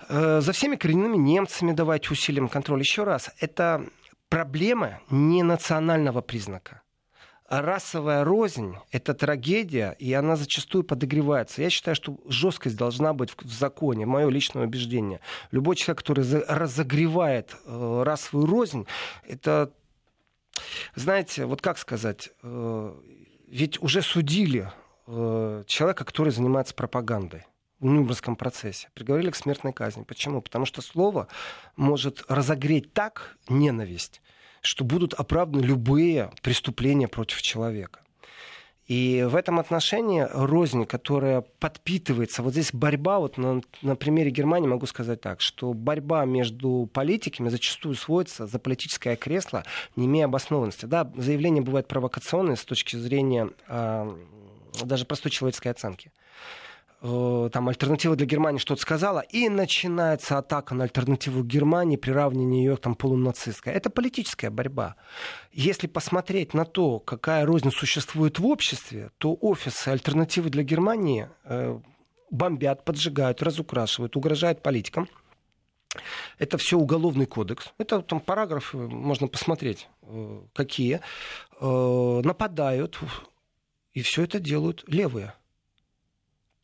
Э, 0.09 0.41
за 0.41 0.53
всеми 0.53 0.77
коренными 0.77 1.17
немцами 1.17 1.73
давайте 1.73 2.11
усилим 2.11 2.49
контроль. 2.49 2.81
Еще 2.81 3.05
раз, 3.05 3.31
это 3.39 3.87
проблема 4.29 5.01
не 5.09 5.43
национального 5.45 6.21
признака 6.21 6.83
расовая 7.49 8.25
рознь— 8.25 8.77
это 8.91 9.15
трагедия, 9.15 9.97
и 9.99 10.13
она 10.13 10.37
зачастую 10.37 10.85
подогревается. 10.85 11.63
Я 11.63 11.71
считаю, 11.71 11.95
что 11.95 12.19
жесткость 12.27 12.77
должна 12.77 13.13
быть 13.13 13.31
в 13.41 13.53
законе, 13.53 14.07
мое 14.07 14.29
личное 14.29 14.65
убеждение. 14.65 15.21
Любой 15.51 15.77
человек, 15.77 15.99
который 15.99 16.25
разогревает 16.49 17.55
э, 17.67 18.03
расовую 18.05 18.47
рознь, 18.47 18.87
это, 19.27 19.73
знаете, 20.95 21.47
вот 21.47 21.61
как 21.63 21.79
сказать, 21.79 22.31
э, 22.43 22.95
ведь 23.49 23.83
уже 23.83 24.03
судили 24.03 24.71
э, 25.07 25.65
человека, 25.67 26.05
который 26.05 26.31
занимается 26.33 26.75
пропагандой 26.75 27.45
в 27.81 27.87
Нюрнбергском 27.87 28.37
процессе. 28.37 28.89
Приговорили 28.95 29.31
к 29.31 29.37
смертной 29.37 29.73
казни. 29.73 30.05
Почему? 30.05 30.41
Потому 30.41 30.65
что 30.65 30.81
слово 30.81 31.29
может 31.77 32.25
разогреть 32.29 32.93
так 32.93 33.37
ненависть, 33.49 34.23
что 34.63 34.85
будут 34.85 35.13
оправданы 35.15 35.63
любые 35.63 36.33
преступления 36.43 37.09
против 37.09 37.43
человека. 37.43 38.01
И 38.87 39.25
в 39.27 39.35
этом 39.35 39.59
отношении 39.59 40.27
рознь, 40.31 40.85
которая 40.85 41.41
подпитывается, 41.41 42.43
вот 42.43 42.53
здесь 42.53 42.71
борьба, 42.73 43.19
вот 43.19 43.39
на, 43.39 43.63
на 43.81 43.97
примере 43.97 44.31
Германии 44.31 44.69
могу 44.69 44.85
сказать 44.87 45.23
так, 45.23 45.41
что 45.41 45.73
борьба 45.73 46.27
между 46.27 46.89
политиками 46.93 47.49
зачастую 47.49 47.95
сводится 47.95 48.47
за 48.47 48.59
политическое 48.59 49.17
кресло, 49.17 49.65
не 49.97 50.05
имея 50.05 50.27
обоснованности. 50.27 50.85
Да, 50.85 51.11
заявления 51.17 51.63
бывают 51.63 51.89
провокационные 51.89 52.57
с 52.57 52.65
точки 52.65 52.97
зрения 52.97 53.51
э, 53.69 54.17
даже 54.83 55.07
простой 55.07 55.31
человеческой 55.31 55.69
оценки. 55.69 56.13
Э, 57.07 57.51
там 57.53 57.69
альтернатива 57.69 58.17
для 58.17 58.25
Германии 58.25 58.59
что-то 58.59 58.81
сказала, 58.81 59.21
и 59.21 59.51
начинается 59.51 60.39
атака 60.39 60.75
на 60.75 60.85
альтернативу 60.85 61.45
Германии, 61.45 61.97
приравнивание 61.99 62.65
ее 62.65 62.77
там, 62.77 62.95
полунацистской. 62.95 63.75
Это 63.75 63.91
политическая 63.91 64.49
борьба. 64.49 64.97
Если 65.53 65.87
посмотреть 65.87 66.55
на 66.55 66.65
то, 66.65 67.01
какая 67.01 67.45
рознь 67.45 67.71
существует 67.71 68.39
в 68.39 68.47
обществе, 68.47 69.11
то 69.19 69.37
офисы 69.39 69.89
альтернативы 69.89 70.49
для 70.49 70.63
Германии 70.63 71.29
э, 71.45 71.79
бомбят, 72.31 72.87
поджигают, 72.87 73.43
разукрашивают, 73.43 74.17
угрожают 74.17 74.63
политикам. 74.63 75.07
Это 76.39 76.57
все 76.57 76.79
уголовный 76.79 77.27
кодекс. 77.27 77.75
Это 77.77 78.01
там 78.01 78.19
параграфы, 78.19 78.79
можно 78.79 79.29
посмотреть, 79.29 79.89
э, 80.05 80.41
какие. 80.55 81.01
Э, 81.61 82.21
нападают, 82.25 82.99
и 83.93 84.01
все 84.01 84.23
это 84.25 84.41
делают 84.41 84.85
левые 84.87 85.35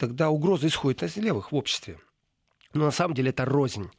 тогда 0.00 0.30
угроза 0.30 0.66
исходит 0.66 1.02
из 1.02 1.16
левых 1.16 1.52
в 1.52 1.56
обществе. 1.56 1.98
Но 2.72 2.86
на 2.86 2.90
самом 2.90 3.14
деле 3.14 3.30
это 3.30 3.44
рознь 3.44 3.90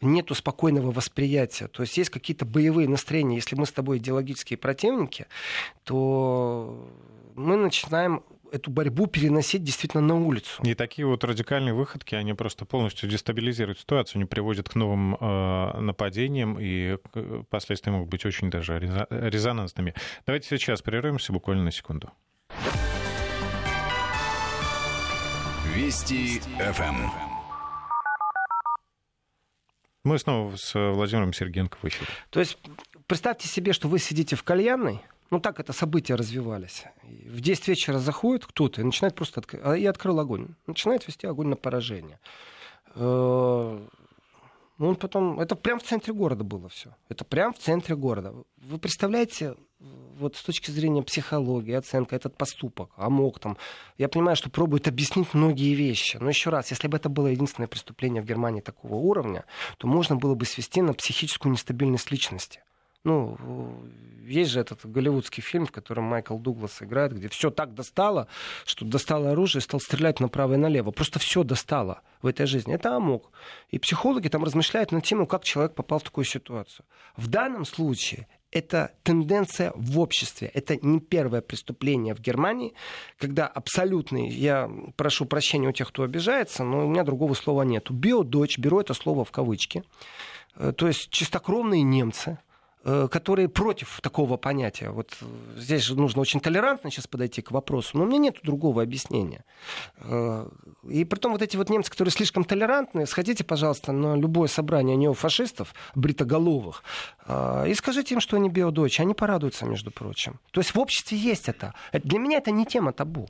нету 0.00 0.34
спокойного 0.34 0.90
восприятия. 0.90 1.68
То 1.68 1.82
есть 1.82 1.96
есть 1.96 2.10
какие-то 2.10 2.44
боевые 2.44 2.88
настроения. 2.88 3.36
Если 3.36 3.54
мы 3.54 3.66
с 3.66 3.72
тобой 3.72 3.98
идеологические 3.98 4.56
противники, 4.56 5.26
то 5.84 6.88
мы 7.34 7.56
начинаем 7.56 8.22
эту 8.52 8.70
борьбу 8.70 9.06
переносить 9.06 9.64
действительно 9.64 10.02
на 10.02 10.14
улицу. 10.14 10.62
И 10.62 10.74
такие 10.74 11.06
вот 11.06 11.24
радикальные 11.24 11.74
выходки, 11.74 12.14
они 12.14 12.34
просто 12.34 12.64
полностью 12.64 13.08
дестабилизируют 13.08 13.80
ситуацию, 13.80 14.20
не 14.20 14.26
приводят 14.26 14.68
к 14.68 14.76
новым 14.76 15.16
э, 15.16 15.80
нападениям, 15.80 16.58
и 16.60 16.98
последствия 17.50 17.92
могут 17.92 18.08
быть 18.08 18.24
очень 18.24 18.50
даже 18.50 18.78
резонансными. 19.10 19.94
Давайте 20.24 20.56
сейчас 20.56 20.82
прервемся 20.82 21.32
буквально 21.32 21.64
на 21.64 21.72
секунду. 21.72 22.12
Вести 25.72 26.40
ФМ. 26.58 27.08
Мы 30.04 30.18
снова 30.18 30.54
с 30.56 30.74
Владимиром 30.74 31.32
Сергенко 31.32 31.78
в 31.80 31.84
эфире. 31.86 32.10
То 32.30 32.40
есть 32.40 32.58
представьте 33.06 33.48
себе, 33.48 33.72
что 33.72 33.88
вы 33.88 33.98
сидите 33.98 34.36
в 34.36 34.42
кальянной, 34.42 35.00
ну 35.30 35.40
так 35.40 35.60
это 35.60 35.72
события 35.72 36.16
развивались. 36.16 36.84
В 37.02 37.40
10 37.40 37.68
вечера 37.68 37.98
заходит 37.98 38.44
кто-то 38.44 38.82
и 38.82 38.84
начинает 38.84 39.14
просто... 39.14 39.40
Отк... 39.40 39.54
А 39.62 39.74
я 39.74 39.90
открыл 39.90 40.20
огонь. 40.20 40.48
Начинает 40.66 41.06
вести 41.08 41.26
огонь 41.26 41.48
на 41.48 41.56
поражение. 41.56 42.20
Ну, 44.78 44.88
он 44.88 44.96
потом... 44.96 45.38
Это 45.38 45.54
прямо 45.54 45.78
в 45.78 45.84
центре 45.84 46.12
города 46.12 46.42
было 46.42 46.68
все. 46.68 46.94
Это 47.08 47.24
прямо 47.24 47.52
в 47.52 47.58
центре 47.58 47.94
города. 47.94 48.34
Вы 48.56 48.78
представляете, 48.78 49.54
вот 50.18 50.36
с 50.36 50.42
точки 50.42 50.70
зрения 50.70 51.02
психологии, 51.02 51.74
оценка, 51.74 52.16
этот 52.16 52.36
поступок, 52.36 52.90
амок 52.96 53.38
там, 53.38 53.56
я 53.98 54.08
понимаю, 54.08 54.36
что 54.36 54.50
пробует 54.50 54.88
объяснить 54.88 55.32
многие 55.32 55.74
вещи. 55.74 56.16
Но 56.20 56.28
еще 56.28 56.50
раз, 56.50 56.70
если 56.70 56.88
бы 56.88 56.96
это 56.96 57.08
было 57.08 57.28
единственное 57.28 57.68
преступление 57.68 58.22
в 58.22 58.26
Германии 58.26 58.60
такого 58.60 58.94
уровня, 58.94 59.44
то 59.78 59.86
можно 59.86 60.16
было 60.16 60.34
бы 60.34 60.44
свести 60.44 60.82
на 60.82 60.92
психическую 60.92 61.52
нестабильность 61.52 62.10
личности. 62.10 62.60
Ну, 63.04 63.36
есть 64.26 64.50
же 64.50 64.60
этот 64.60 64.84
голливудский 64.84 65.42
фильм, 65.42 65.66
в 65.66 65.72
котором 65.72 66.04
Майкл 66.04 66.38
Дуглас 66.38 66.82
играет, 66.82 67.14
где 67.14 67.28
все 67.28 67.50
так 67.50 67.74
достало, 67.74 68.26
что 68.64 68.84
достало 68.84 69.32
оружие 69.32 69.60
и 69.60 69.62
стал 69.62 69.80
стрелять 69.80 70.20
направо 70.20 70.54
и 70.54 70.56
налево. 70.56 70.90
Просто 70.90 71.18
все 71.18 71.44
достало 71.44 72.00
в 72.22 72.26
этой 72.26 72.46
жизни. 72.46 72.74
Это 72.74 72.96
амок. 72.96 73.30
И 73.68 73.78
психологи 73.78 74.28
там 74.28 74.42
размышляют 74.42 74.92
на 74.92 75.00
тему, 75.00 75.26
как 75.26 75.44
человек 75.44 75.74
попал 75.74 75.98
в 75.98 76.04
такую 76.04 76.24
ситуацию. 76.24 76.86
В 77.16 77.28
данном 77.28 77.64
случае 77.64 78.26
это 78.50 78.92
тенденция 79.02 79.72
в 79.74 79.98
обществе. 79.98 80.50
Это 80.54 80.76
не 80.76 81.00
первое 81.00 81.40
преступление 81.40 82.14
в 82.14 82.20
Германии, 82.20 82.72
когда 83.18 83.46
абсолютный, 83.46 84.28
я 84.28 84.70
прошу 84.96 85.26
прощения 85.26 85.68
у 85.68 85.72
тех, 85.72 85.88
кто 85.88 86.04
обижается, 86.04 86.64
но 86.64 86.86
у 86.86 86.88
меня 86.88 87.02
другого 87.02 87.34
слова 87.34 87.62
нет. 87.62 87.90
Биодочь, 87.90 88.58
беру 88.58 88.80
это 88.80 88.94
слово 88.94 89.24
в 89.24 89.32
кавычки, 89.32 89.82
э, 90.56 90.72
то 90.72 90.86
есть 90.86 91.10
чистокровные 91.10 91.82
немцы, 91.82 92.38
которые 92.84 93.48
против 93.48 94.00
такого 94.02 94.36
понятия. 94.36 94.90
Вот 94.90 95.16
здесь 95.56 95.82
же 95.82 95.96
нужно 95.96 96.20
очень 96.20 96.40
толерантно 96.40 96.90
сейчас 96.90 97.06
подойти 97.06 97.40
к 97.40 97.50
вопросу, 97.50 97.96
но 97.96 98.04
у 98.04 98.06
меня 98.06 98.18
нет 98.18 98.36
другого 98.42 98.82
объяснения. 98.82 99.44
Э, 99.98 100.48
и 100.88 101.04
при 101.04 101.18
том 101.18 101.32
вот 101.32 101.42
эти 101.42 101.56
вот 101.56 101.70
немцы, 101.70 101.90
которые 101.90 102.12
слишком 102.12 102.44
толерантные, 102.44 103.06
сходите, 103.06 103.42
пожалуйста, 103.44 103.92
на 103.92 104.16
любое 104.16 104.48
собрание 104.48 104.96
неофашистов, 104.96 105.74
бритоголовых, 105.94 106.82
э, 107.26 107.68
и 107.68 107.74
скажите 107.74 108.14
им, 108.14 108.20
что 108.20 108.36
они 108.36 108.50
биодочи. 108.50 109.00
Они 109.00 109.14
порадуются, 109.14 109.64
между 109.64 109.90
прочим. 109.90 110.38
То 110.50 110.60
есть 110.60 110.74
в 110.74 110.78
обществе 110.78 111.16
есть 111.16 111.48
это. 111.48 111.74
Для 111.92 112.18
меня 112.18 112.38
это 112.38 112.50
не 112.50 112.66
тема 112.66 112.92
табу. 112.92 113.28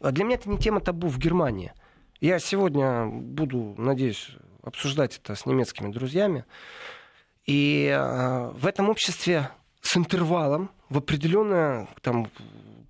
Для 0.00 0.24
меня 0.24 0.36
это 0.36 0.50
не 0.50 0.58
тема 0.58 0.80
табу 0.80 1.08
в 1.08 1.18
Германии. 1.18 1.72
Я 2.20 2.38
сегодня 2.38 3.06
буду, 3.06 3.74
надеюсь, 3.78 4.30
обсуждать 4.62 5.20
это 5.22 5.34
с 5.34 5.46
немецкими 5.46 5.92
друзьями. 5.92 6.44
И 7.46 7.86
э, 7.86 8.50
в 8.50 8.66
этом 8.66 8.88
обществе 8.88 9.50
с 9.80 9.96
интервалом 9.96 10.70
в 10.88 10.98
определенное 10.98 11.88
там, 12.02 12.30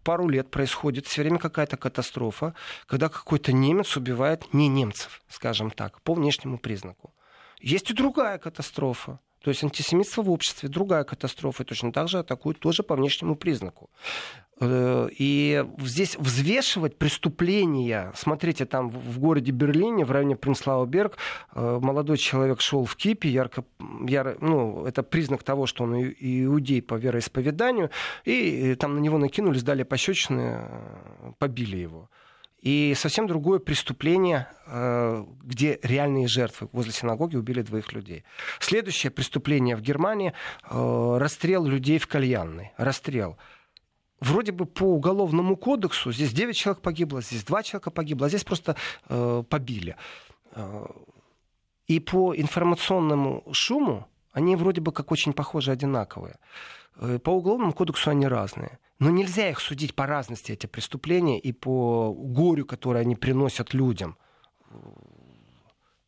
пару 0.02 0.28
лет 0.28 0.50
происходит 0.50 1.07
все 1.07 1.22
время 1.22 1.38
какая-то 1.38 1.76
катастрофа, 1.76 2.54
когда 2.86 3.09
какой-то 3.09 3.52
немец 3.52 3.96
убивает 3.96 4.54
не 4.54 4.68
немцев, 4.68 5.20
скажем 5.28 5.70
так, 5.70 6.00
по 6.02 6.14
внешнему 6.14 6.59
признаку. 6.59 7.12
Есть 7.61 7.90
и 7.90 7.94
другая 7.94 8.38
катастрофа. 8.38 9.18
То 9.42 9.50
есть 9.50 9.62
антисемитство 9.62 10.22
в 10.22 10.30
обществе 10.30 10.68
другая 10.68 11.04
катастрофа, 11.04 11.62
и 11.62 11.66
точно 11.66 11.92
так 11.92 12.09
же 12.09 12.18
атакуют 12.18 12.59
тоже 12.59 12.82
по 12.82 12.96
внешнему 12.96 13.36
признаку. 13.36 13.90
Э, 14.59 15.09
и 15.11 15.64
здесь 15.78 16.16
взвешивать 16.16 16.96
преступления, 16.96 18.12
смотрите, 18.14 18.64
там 18.64 18.88
в 18.88 19.18
городе 19.18 19.52
Берлине, 19.52 20.04
в 20.04 20.11
районе 20.11 20.34
Принслау-Берг, 20.34 21.16
э, 21.54 21.78
молодой 21.82 22.16
человек 22.16 22.61
шел 22.61 22.84
в 22.84 22.96
кипе, 22.96 23.28
ярко, 23.28 23.64
яро, 24.07 24.36
ну, 24.40 24.86
это 24.86 25.02
признак 25.02 25.42
того, 25.42 25.66
что 25.66 25.84
он 25.84 25.96
иудей 26.00 26.80
по 26.80 26.94
вероисповеданию, 26.94 27.90
и 28.24 28.74
там 28.76 28.94
на 28.94 29.00
него 29.00 29.18
накинулись, 29.18 29.62
дали 29.62 29.82
пощечины, 29.82 30.61
э, 30.62 31.32
побили 31.38 31.76
его. 31.76 32.09
И 32.62 32.94
совсем 32.96 33.28
другое 33.28 33.61
преступление, 33.61 34.48
где 35.44 35.78
реальные 35.84 36.26
жертвы 36.26 36.68
возле 36.72 36.90
синагоги 36.90 37.36
убили 37.36 37.62
двоих 37.62 37.92
людей. 37.92 38.24
Следующее 38.59 39.12
преступление 39.12 39.76
в 39.76 39.82
Германии– 39.82 40.32
расстрел 40.68 41.64
людей 41.64 41.98
в 41.98 42.09
кальянной. 42.09 42.72
Расстрел– 42.76 43.36
вроде 44.20 44.52
бы 44.52 44.66
по 44.66 44.84
уголовному 44.84 45.56
кодексу 45.56 46.12
здесь 46.12 46.32
9 46.32 46.56
человек 46.56 46.82
погибло, 46.82 47.20
здесь 47.20 47.44
2 47.44 47.62
человека 47.62 47.90
погибло, 47.90 48.26
а 48.26 48.28
здесь 48.28 48.44
просто 48.44 48.76
э, 49.08 49.42
побили. 49.48 49.96
Э, 50.52 50.86
и 51.86 52.00
по 52.00 52.34
информационному 52.34 53.44
шуму 53.52 54.08
они 54.32 54.56
вроде 54.56 54.80
бы 54.80 54.92
как 54.92 55.12
очень 55.12 55.32
похожи, 55.32 55.70
одинаковые. 55.70 56.36
Э, 56.96 57.18
по 57.18 57.30
уголовному 57.30 57.72
кодексу 57.72 58.10
они 58.10 58.26
разные. 58.26 58.78
Но 58.98 59.10
нельзя 59.10 59.50
их 59.50 59.60
судить 59.60 59.94
по 59.94 60.06
разности, 60.06 60.52
эти 60.52 60.66
преступления, 60.66 61.38
и 61.38 61.52
по 61.52 62.14
горю, 62.14 62.64
которое 62.64 63.00
они 63.00 63.14
приносят 63.14 63.74
людям 63.74 64.16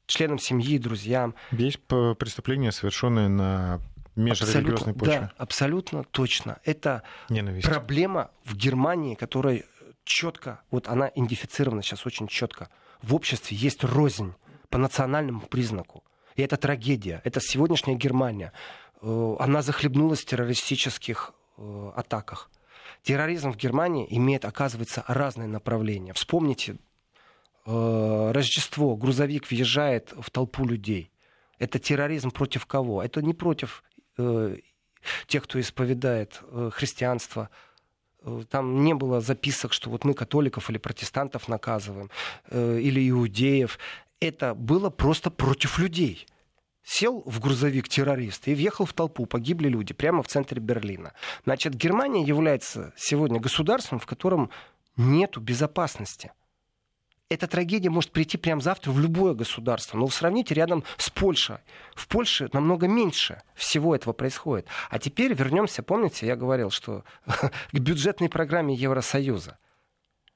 членам 0.08 0.38
семьи, 0.38 0.78
друзьям. 0.78 1.34
Есть 1.52 1.80
преступления, 1.86 2.72
совершенные 2.72 3.28
на 3.28 3.80
межрелигиозной 4.18 4.94
почве. 4.94 5.20
Да, 5.20 5.32
абсолютно 5.36 6.04
точно. 6.04 6.58
Это 6.64 7.02
Ненависть. 7.28 7.66
проблема 7.66 8.30
в 8.44 8.56
Германии, 8.56 9.14
которая 9.14 9.64
четко, 10.04 10.60
вот 10.70 10.88
она 10.88 11.08
идентифицирована 11.14 11.82
сейчас 11.82 12.06
очень 12.06 12.26
четко. 12.26 12.68
В 13.02 13.14
обществе 13.14 13.56
есть 13.56 13.84
рознь 13.84 14.34
по 14.70 14.78
национальному 14.78 15.40
признаку. 15.40 16.02
И 16.34 16.42
это 16.42 16.56
трагедия. 16.56 17.20
Это 17.24 17.40
сегодняшняя 17.40 17.94
Германия. 17.94 18.52
Э, 19.02 19.36
она 19.38 19.62
захлебнулась 19.62 20.20
в 20.20 20.24
террористических 20.26 21.32
э, 21.56 21.90
атаках. 21.94 22.50
Терроризм 23.02 23.52
в 23.52 23.56
Германии 23.56 24.06
имеет, 24.10 24.44
оказывается, 24.44 25.04
разные 25.06 25.48
направления. 25.48 26.12
Вспомните, 26.12 26.76
э, 27.66 28.30
Рождество, 28.32 28.96
грузовик 28.96 29.50
въезжает 29.50 30.12
в 30.18 30.30
толпу 30.30 30.64
людей. 30.64 31.10
Это 31.58 31.78
терроризм 31.78 32.30
против 32.30 32.66
кого? 32.66 33.02
Это 33.02 33.20
не 33.20 33.34
против 33.34 33.82
тех, 35.26 35.44
кто 35.44 35.60
исповедает 35.60 36.40
э, 36.42 36.70
христианство. 36.72 37.50
Э, 38.22 38.42
там 38.50 38.84
не 38.84 38.94
было 38.94 39.20
записок, 39.20 39.72
что 39.72 39.90
вот 39.90 40.04
мы 40.04 40.14
католиков 40.14 40.70
или 40.70 40.78
протестантов 40.78 41.48
наказываем, 41.48 42.10
или 42.50 43.08
иудеев. 43.10 43.78
Это 44.20 44.54
было 44.54 44.90
просто 44.90 45.30
против 45.30 45.78
людей 45.78 46.26
сел 46.88 47.22
в 47.26 47.38
грузовик 47.38 47.86
террорист 47.86 48.48
и 48.48 48.54
въехал 48.54 48.86
в 48.86 48.94
толпу, 48.94 49.26
погибли 49.26 49.68
люди 49.68 49.92
прямо 49.92 50.22
в 50.22 50.28
центре 50.28 50.58
Берлина. 50.58 51.12
Значит, 51.44 51.74
Германия 51.74 52.22
является 52.22 52.94
сегодня 52.96 53.40
государством, 53.40 53.98
в 53.98 54.06
котором 54.06 54.50
нет 54.96 55.36
безопасности 55.36 56.32
эта 57.30 57.46
трагедия 57.46 57.90
может 57.90 58.10
прийти 58.10 58.38
прямо 58.38 58.60
завтра 58.60 58.90
в 58.90 58.98
любое 58.98 59.34
государство. 59.34 59.98
Но 59.98 60.08
сравните 60.08 60.54
рядом 60.54 60.84
с 60.96 61.10
Польшей. 61.10 61.58
В 61.94 62.08
Польше 62.08 62.48
намного 62.52 62.88
меньше 62.88 63.42
всего 63.54 63.94
этого 63.94 64.12
происходит. 64.12 64.66
А 64.88 64.98
теперь 64.98 65.34
вернемся, 65.34 65.82
помните, 65.82 66.26
я 66.26 66.36
говорил, 66.36 66.70
что 66.70 67.04
к 67.26 67.52
бюджетной 67.74 68.30
программе 68.30 68.74
Евросоюза. 68.74 69.58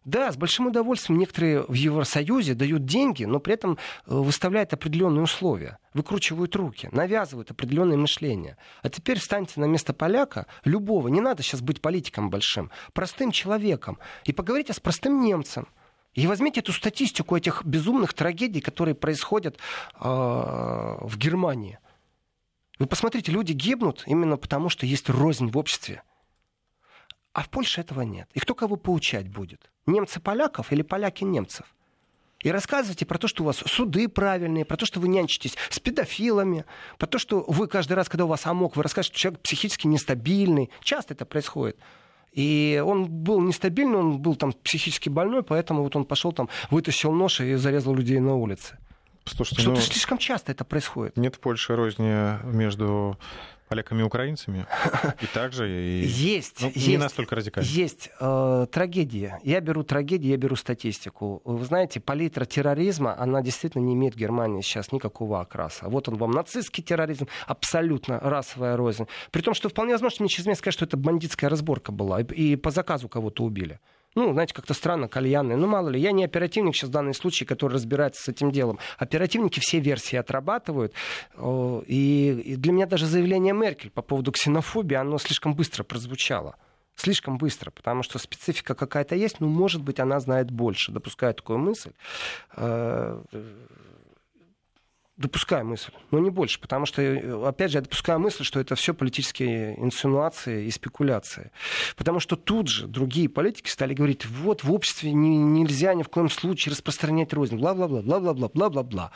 Да, 0.04 0.32
с 0.32 0.36
большим 0.36 0.66
удовольствием 0.66 1.20
некоторые 1.20 1.62
в 1.62 1.74
Евросоюзе 1.74 2.54
дают 2.54 2.84
деньги, 2.84 3.24
но 3.24 3.38
при 3.38 3.54
этом 3.54 3.74
э, 3.74 3.76
выставляют 4.06 4.72
определенные 4.72 5.22
условия, 5.22 5.78
выкручивают 5.94 6.56
руки, 6.56 6.88
навязывают 6.90 7.52
определенное 7.52 7.96
мышление. 7.96 8.56
А 8.82 8.90
теперь 8.90 9.20
встаньте 9.20 9.60
на 9.60 9.66
место 9.66 9.92
поляка, 9.92 10.48
любого, 10.64 11.06
не 11.06 11.20
надо 11.20 11.44
сейчас 11.44 11.60
быть 11.60 11.80
политиком 11.80 12.30
большим, 12.30 12.72
простым 12.92 13.30
человеком, 13.30 13.96
и 14.24 14.32
поговорите 14.32 14.72
с 14.72 14.80
простым 14.80 15.20
немцем– 15.22 15.68
и 16.14 16.26
возьмите 16.26 16.60
эту 16.60 16.72
статистику 16.72 17.36
этих 17.36 17.64
безумных 17.64 18.12
трагедий, 18.12 18.60
которые 18.60 18.94
происходят 18.94 19.56
э, 19.56 19.98
в 20.00 21.16
Германии. 21.16 21.78
Вы 22.78 22.86
посмотрите, 22.86 23.32
люди 23.32 23.52
гибнут 23.52 24.04
именно 24.06 24.36
потому, 24.36 24.68
что 24.68 24.86
есть 24.86 25.08
рознь 25.08 25.48
в 25.48 25.56
обществе. 25.56 26.02
А 27.32 27.42
в 27.42 27.48
Польше 27.48 27.80
этого 27.80 28.02
нет. 28.02 28.28
И 28.34 28.40
кто 28.40 28.54
кого 28.54 28.76
поучать 28.76 29.28
будет? 29.28 29.70
Немцы 29.86 30.20
поляков 30.20 30.72
или 30.72 30.82
поляки 30.82 31.24
немцев? 31.24 31.66
И 32.40 32.50
рассказывайте 32.50 33.06
про 33.06 33.18
то, 33.18 33.28
что 33.28 33.44
у 33.44 33.46
вас 33.46 33.56
суды 33.56 34.08
правильные, 34.08 34.64
про 34.64 34.76
то, 34.76 34.84
что 34.84 35.00
вы 35.00 35.08
нянчитесь 35.08 35.56
с 35.70 35.78
педофилами, 35.78 36.64
про 36.98 37.06
то, 37.06 37.18
что 37.18 37.44
вы 37.46 37.68
каждый 37.68 37.92
раз, 37.92 38.08
когда 38.08 38.24
у 38.24 38.28
вас 38.28 38.46
амок, 38.46 38.76
вы 38.76 38.82
расскажете, 38.82 39.14
что 39.14 39.20
человек 39.20 39.40
психически 39.42 39.86
нестабильный. 39.86 40.70
Часто 40.82 41.14
это 41.14 41.24
происходит. 41.24 41.78
И 42.32 42.82
он 42.84 43.06
был 43.06 43.40
нестабильный, 43.40 43.98
он 43.98 44.18
был 44.18 44.36
там 44.36 44.52
психически 44.52 45.08
больной, 45.08 45.42
поэтому 45.42 45.82
вот 45.82 45.94
он 45.96 46.04
пошел 46.04 46.32
там, 46.32 46.48
вытащил 46.70 47.12
нож 47.12 47.40
и 47.40 47.54
зарезал 47.54 47.94
людей 47.94 48.18
на 48.20 48.34
улице. 48.34 48.78
Слушайте, 49.24 49.62
Что-то 49.62 49.76
ну, 49.76 49.82
слишком 49.82 50.18
часто 50.18 50.50
это 50.50 50.64
происходит. 50.64 51.16
Нет 51.16 51.36
в 51.36 51.40
Польше 51.40 51.76
розни 51.76 52.44
между 52.44 53.18
поляками 53.72 54.00
и 54.00 54.04
украинцами? 54.04 54.66
И 55.20 55.26
также 55.26 55.70
и... 55.70 56.06
Есть. 56.06 56.60
Ну, 56.60 56.70
есть 56.74 56.86
не 56.86 56.98
настолько 56.98 57.36
радикально. 57.36 57.66
Есть 57.66 58.10
э, 58.20 58.66
трагедия. 58.70 59.40
Я 59.42 59.60
беру 59.60 59.82
трагедию, 59.82 60.30
я 60.30 60.36
беру 60.36 60.56
статистику. 60.56 61.40
Вы 61.44 61.64
знаете, 61.64 61.98
палитра 62.00 62.44
терроризма, 62.44 63.18
она 63.18 63.40
действительно 63.40 63.82
не 63.82 63.94
имеет 63.94 64.14
в 64.14 64.18
Германии 64.18 64.60
сейчас 64.60 64.92
никакого 64.92 65.40
окраса. 65.40 65.88
Вот 65.88 66.08
он 66.08 66.16
вам, 66.16 66.32
нацистский 66.32 66.82
терроризм, 66.82 67.28
абсолютно 67.46 68.20
расовая 68.20 68.76
рознь. 68.76 69.06
При 69.30 69.40
том, 69.40 69.54
что 69.54 69.68
вполне 69.68 69.92
возможно, 69.92 70.18
мне 70.20 70.28
через 70.28 70.46
месяц 70.46 70.58
сказать, 70.58 70.74
что 70.74 70.84
это 70.84 70.96
бандитская 70.96 71.48
разборка 71.48 71.92
была, 71.92 72.20
и 72.20 72.56
по 72.56 72.70
заказу 72.70 73.08
кого-то 73.08 73.42
убили. 73.44 73.80
Ну, 74.14 74.32
знаете, 74.32 74.52
как-то 74.52 74.74
странно, 74.74 75.08
кальянные. 75.08 75.56
Ну, 75.56 75.66
мало 75.66 75.88
ли, 75.88 75.98
я 75.98 76.12
не 76.12 76.24
оперативник 76.24 76.76
сейчас 76.76 76.90
в 76.90 76.92
данном 76.92 77.14
случае, 77.14 77.46
который 77.46 77.72
разбирается 77.72 78.22
с 78.22 78.28
этим 78.28 78.50
делом. 78.50 78.78
Оперативники 78.98 79.58
все 79.60 79.80
версии 79.80 80.16
отрабатывают. 80.16 80.92
И, 81.86 82.54
для 82.58 82.72
меня 82.72 82.86
даже 82.86 83.06
заявление 83.06 83.54
Меркель 83.54 83.90
по 83.90 84.02
поводу 84.02 84.32
ксенофобии, 84.32 84.96
оно 84.96 85.18
слишком 85.18 85.54
быстро 85.54 85.82
прозвучало. 85.82 86.56
Слишком 86.94 87.38
быстро, 87.38 87.70
потому 87.70 88.02
что 88.02 88.18
специфика 88.18 88.74
какая-то 88.74 89.14
есть, 89.14 89.40
но, 89.40 89.48
может 89.48 89.82
быть, 89.82 89.98
она 89.98 90.20
знает 90.20 90.50
больше. 90.50 90.92
Допускаю 90.92 91.32
такую 91.32 91.58
мысль 91.58 91.92
э, 92.54 93.22
допускаю 95.22 95.64
мысль, 95.64 95.92
но 96.10 96.18
не 96.18 96.30
больше, 96.30 96.60
потому 96.60 96.84
что, 96.84 97.00
э, 97.00 97.46
опять 97.46 97.70
же, 97.70 97.78
я 97.78 97.82
допускаю 97.82 98.18
мысль, 98.18 98.44
что 98.44 98.60
это 98.60 98.74
все 98.74 98.92
политические 98.92 99.78
инсинуации 99.80 100.66
и 100.66 100.70
спекуляции. 100.70 101.50
Потому 101.96 102.20
что 102.20 102.36
тут 102.36 102.68
же 102.68 102.86
другие 102.86 103.28
политики 103.28 103.68
стали 103.70 103.94
говорить, 103.94 104.26
вот 104.26 104.64
в 104.64 104.72
обществе 104.72 105.12
не, 105.12 105.38
нельзя 105.38 105.94
ни 105.94 106.02
в 106.02 106.08
коем 106.08 106.28
случае 106.28 106.72
распространять 106.72 107.32
рознь, 107.32 107.56
бла-бла-бла, 107.56 108.02
бла-бла-бла, 108.02 108.48
бла-бла-бла. 108.48 109.12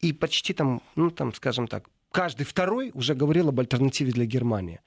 И 0.00 0.12
почти 0.12 0.54
там, 0.54 0.80
ну 0.94 1.10
там, 1.10 1.34
скажем 1.34 1.66
так, 1.68 1.84
каждый 2.12 2.46
второй 2.46 2.90
уже 2.94 3.14
говорил 3.14 3.48
об 3.48 3.60
альтернативе 3.60 4.12
для 4.12 4.24
Германии. 4.24 4.80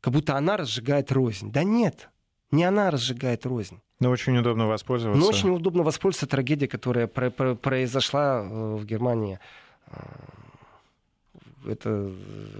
Как 0.00 0.12
будто 0.12 0.36
она 0.36 0.56
разжигает 0.56 1.10
рознь. 1.10 1.50
Да 1.50 1.64
нет, 1.64 2.10
не 2.52 2.64
она 2.64 2.90
разжигает 2.90 3.44
рознь. 3.46 3.80
Но 3.98 4.10
очень 4.10 4.36
удобно 4.38 4.66
воспользоваться. 4.66 5.20
Но 5.20 5.28
очень 5.28 5.50
удобно 5.50 5.82
воспользоваться 5.82 6.26
трагедией, 6.26 6.68
которая 6.68 7.06
произошла 7.06 8.42
э, 8.42 8.74
в 8.76 8.84
Германии 8.84 9.40
э, 9.88 9.92
это 11.66 12.12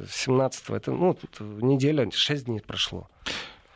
17 0.09 0.71
это 0.71 0.93
ну, 0.93 1.17
неделя, 1.41 2.09
6 2.11 2.45
дней 2.45 2.61
прошло. 2.61 3.09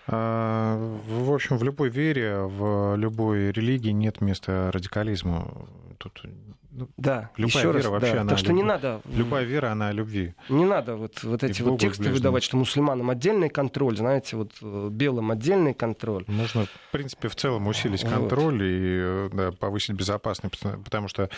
А, 0.08 0.76
в 1.08 1.32
общем, 1.32 1.58
в 1.58 1.64
любой 1.64 1.90
вере, 1.90 2.38
в 2.38 2.94
любой 2.96 3.50
религии 3.50 3.90
нет 3.90 4.20
места 4.20 4.70
радикализму. 4.72 5.68
Тут 5.98 6.22
ну, 6.70 6.88
да, 6.96 7.30
любая 7.36 7.48
еще 7.48 7.68
вера 7.68 7.72
раз, 7.72 7.86
вообще 7.86 8.12
да. 8.12 8.20
она 8.20 8.30
так 8.30 8.38
что 8.38 8.48
люб... 8.48 8.56
не 8.56 8.62
надо 8.62 9.00
любая 9.06 9.44
вера 9.44 9.72
она 9.72 9.88
о 9.88 9.92
любви. 9.92 10.34
Не 10.48 10.64
надо 10.64 10.96
вот 10.96 11.22
вот 11.22 11.42
эти 11.42 11.62
вот 11.62 11.80
тексты 11.80 12.10
выдавать 12.10 12.42
что 12.42 12.56
мусульманам 12.56 13.08
отдельный 13.08 13.48
контроль 13.48 13.96
знаете 13.96 14.36
вот 14.36 14.52
э, 14.60 14.88
белым 14.90 15.30
отдельный 15.30 15.72
контроль. 15.72 16.24
Можно 16.26 16.66
в 16.66 16.92
принципе 16.92 17.28
в 17.28 17.36
целом 17.36 17.66
усилить 17.66 18.02
контроль 18.02 18.54
вот. 18.54 18.62
и 18.62 18.98
э, 19.00 19.30
да, 19.32 19.52
повысить 19.52 19.94
безопасность 19.94 20.60
потому 20.84 21.08
что 21.08 21.30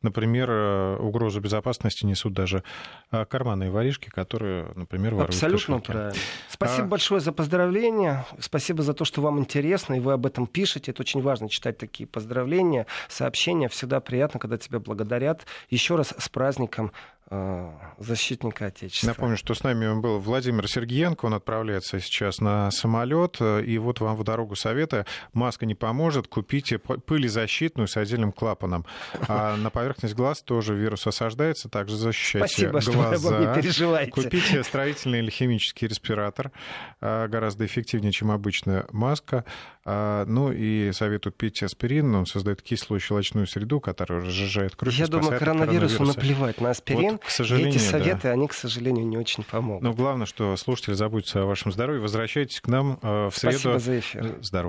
например 0.00 0.50
э, 0.50 0.96
угрозу 0.96 1.40
безопасности 1.40 2.06
несут 2.06 2.32
даже 2.32 2.62
карманные 3.10 3.70
воришки 3.70 4.08
которые 4.08 4.72
например 4.76 5.14
воруют 5.14 5.34
абсолютно 5.34 5.80
кошельки. 5.80 5.92
правильно. 5.92 6.20
Спасибо 6.48 6.84
а... 6.84 6.88
большое 6.88 7.20
за 7.20 7.32
поздравления. 7.32 8.24
Спасибо 8.38 8.82
за 8.82 8.94
то 8.94 9.04
что 9.04 9.20
вам 9.20 9.38
интересно 9.40 9.94
и 9.94 10.00
вы 10.00 10.12
об 10.12 10.24
этом 10.24 10.46
пишете. 10.46 10.92
Это 10.92 11.02
очень 11.02 11.20
важно 11.20 11.48
читать 11.50 11.76
такие 11.76 12.06
поздравления 12.06 12.86
сообщения. 13.08 13.68
Всегда 13.68 14.00
приятно 14.06 14.40
когда 14.40 14.56
тебя 14.56 14.78
благодарят. 14.78 15.46
Еще 15.68 15.96
раз 15.96 16.14
с 16.16 16.28
праздником 16.28 16.92
защитника 17.98 18.66
Отечества. 18.66 19.08
Напомню, 19.08 19.36
что 19.36 19.54
с 19.54 19.64
нами 19.64 19.98
был 20.00 20.18
Владимир 20.20 20.68
Сергеенко, 20.68 21.26
он 21.26 21.34
отправляется 21.34 22.00
сейчас 22.00 22.40
на 22.40 22.70
самолет, 22.70 23.40
и 23.40 23.78
вот 23.78 24.00
вам 24.00 24.16
в 24.16 24.22
дорогу 24.22 24.54
совета. 24.54 25.06
Маска 25.32 25.66
не 25.66 25.74
поможет, 25.74 26.28
купите 26.28 26.78
пылезащитную 26.78 27.88
с 27.88 27.96
отдельным 27.96 28.30
клапаном. 28.30 28.86
А 29.26 29.56
на 29.56 29.70
поверхность 29.70 30.14
глаз 30.14 30.42
тоже 30.42 30.74
вирус 30.74 31.06
осаждается, 31.06 31.68
также 31.68 31.96
защищайте 31.96 32.68
Спасибо, 32.68 32.94
глаза. 32.94 33.16
Что 33.16 33.30
вы 33.30 33.46
не 33.46 33.54
переживаете. 33.54 34.10
Купите 34.12 34.62
строительный 34.62 35.18
или 35.18 35.30
химический 35.30 35.88
респиратор, 35.88 36.52
а, 37.00 37.26
гораздо 37.26 37.66
эффективнее, 37.66 38.12
чем 38.12 38.30
обычная 38.30 38.86
маска. 38.92 39.44
Ну 39.84 40.50
и 40.50 40.90
советую 40.92 41.32
пить 41.32 41.62
аспирин, 41.62 42.12
он 42.12 42.26
создает 42.26 42.60
кислую 42.60 42.98
щелочную 42.98 43.46
среду, 43.46 43.78
которая 43.78 44.20
разжижает 44.20 44.74
кровь. 44.74 44.92
Я 44.94 45.06
думаю, 45.06 45.38
коронавирусу 45.38 46.02
наплевать 46.02 46.60
на 46.60 46.70
аспирин. 46.70 47.12
Вот 47.12 47.15
к 47.18 47.30
сожалению, 47.30 47.74
эти 47.74 47.78
советы, 47.78 48.20
да. 48.24 48.30
они, 48.32 48.48
к 48.48 48.52
сожалению, 48.52 49.06
не 49.06 49.16
очень 49.16 49.44
помогут. 49.44 49.82
Но 49.82 49.92
главное, 49.92 50.26
что 50.26 50.56
слушатели 50.56 50.94
заботятся 50.94 51.42
о 51.42 51.46
вашем 51.46 51.72
здоровье. 51.72 52.00
Возвращайтесь 52.00 52.60
к 52.60 52.68
нам 52.68 52.98
э, 53.02 53.28
в 53.28 53.36
среду. 53.36 53.58
Спасибо 53.58 53.78
за 53.78 53.98
эфир. 53.98 54.38
Здорово. 54.40 54.64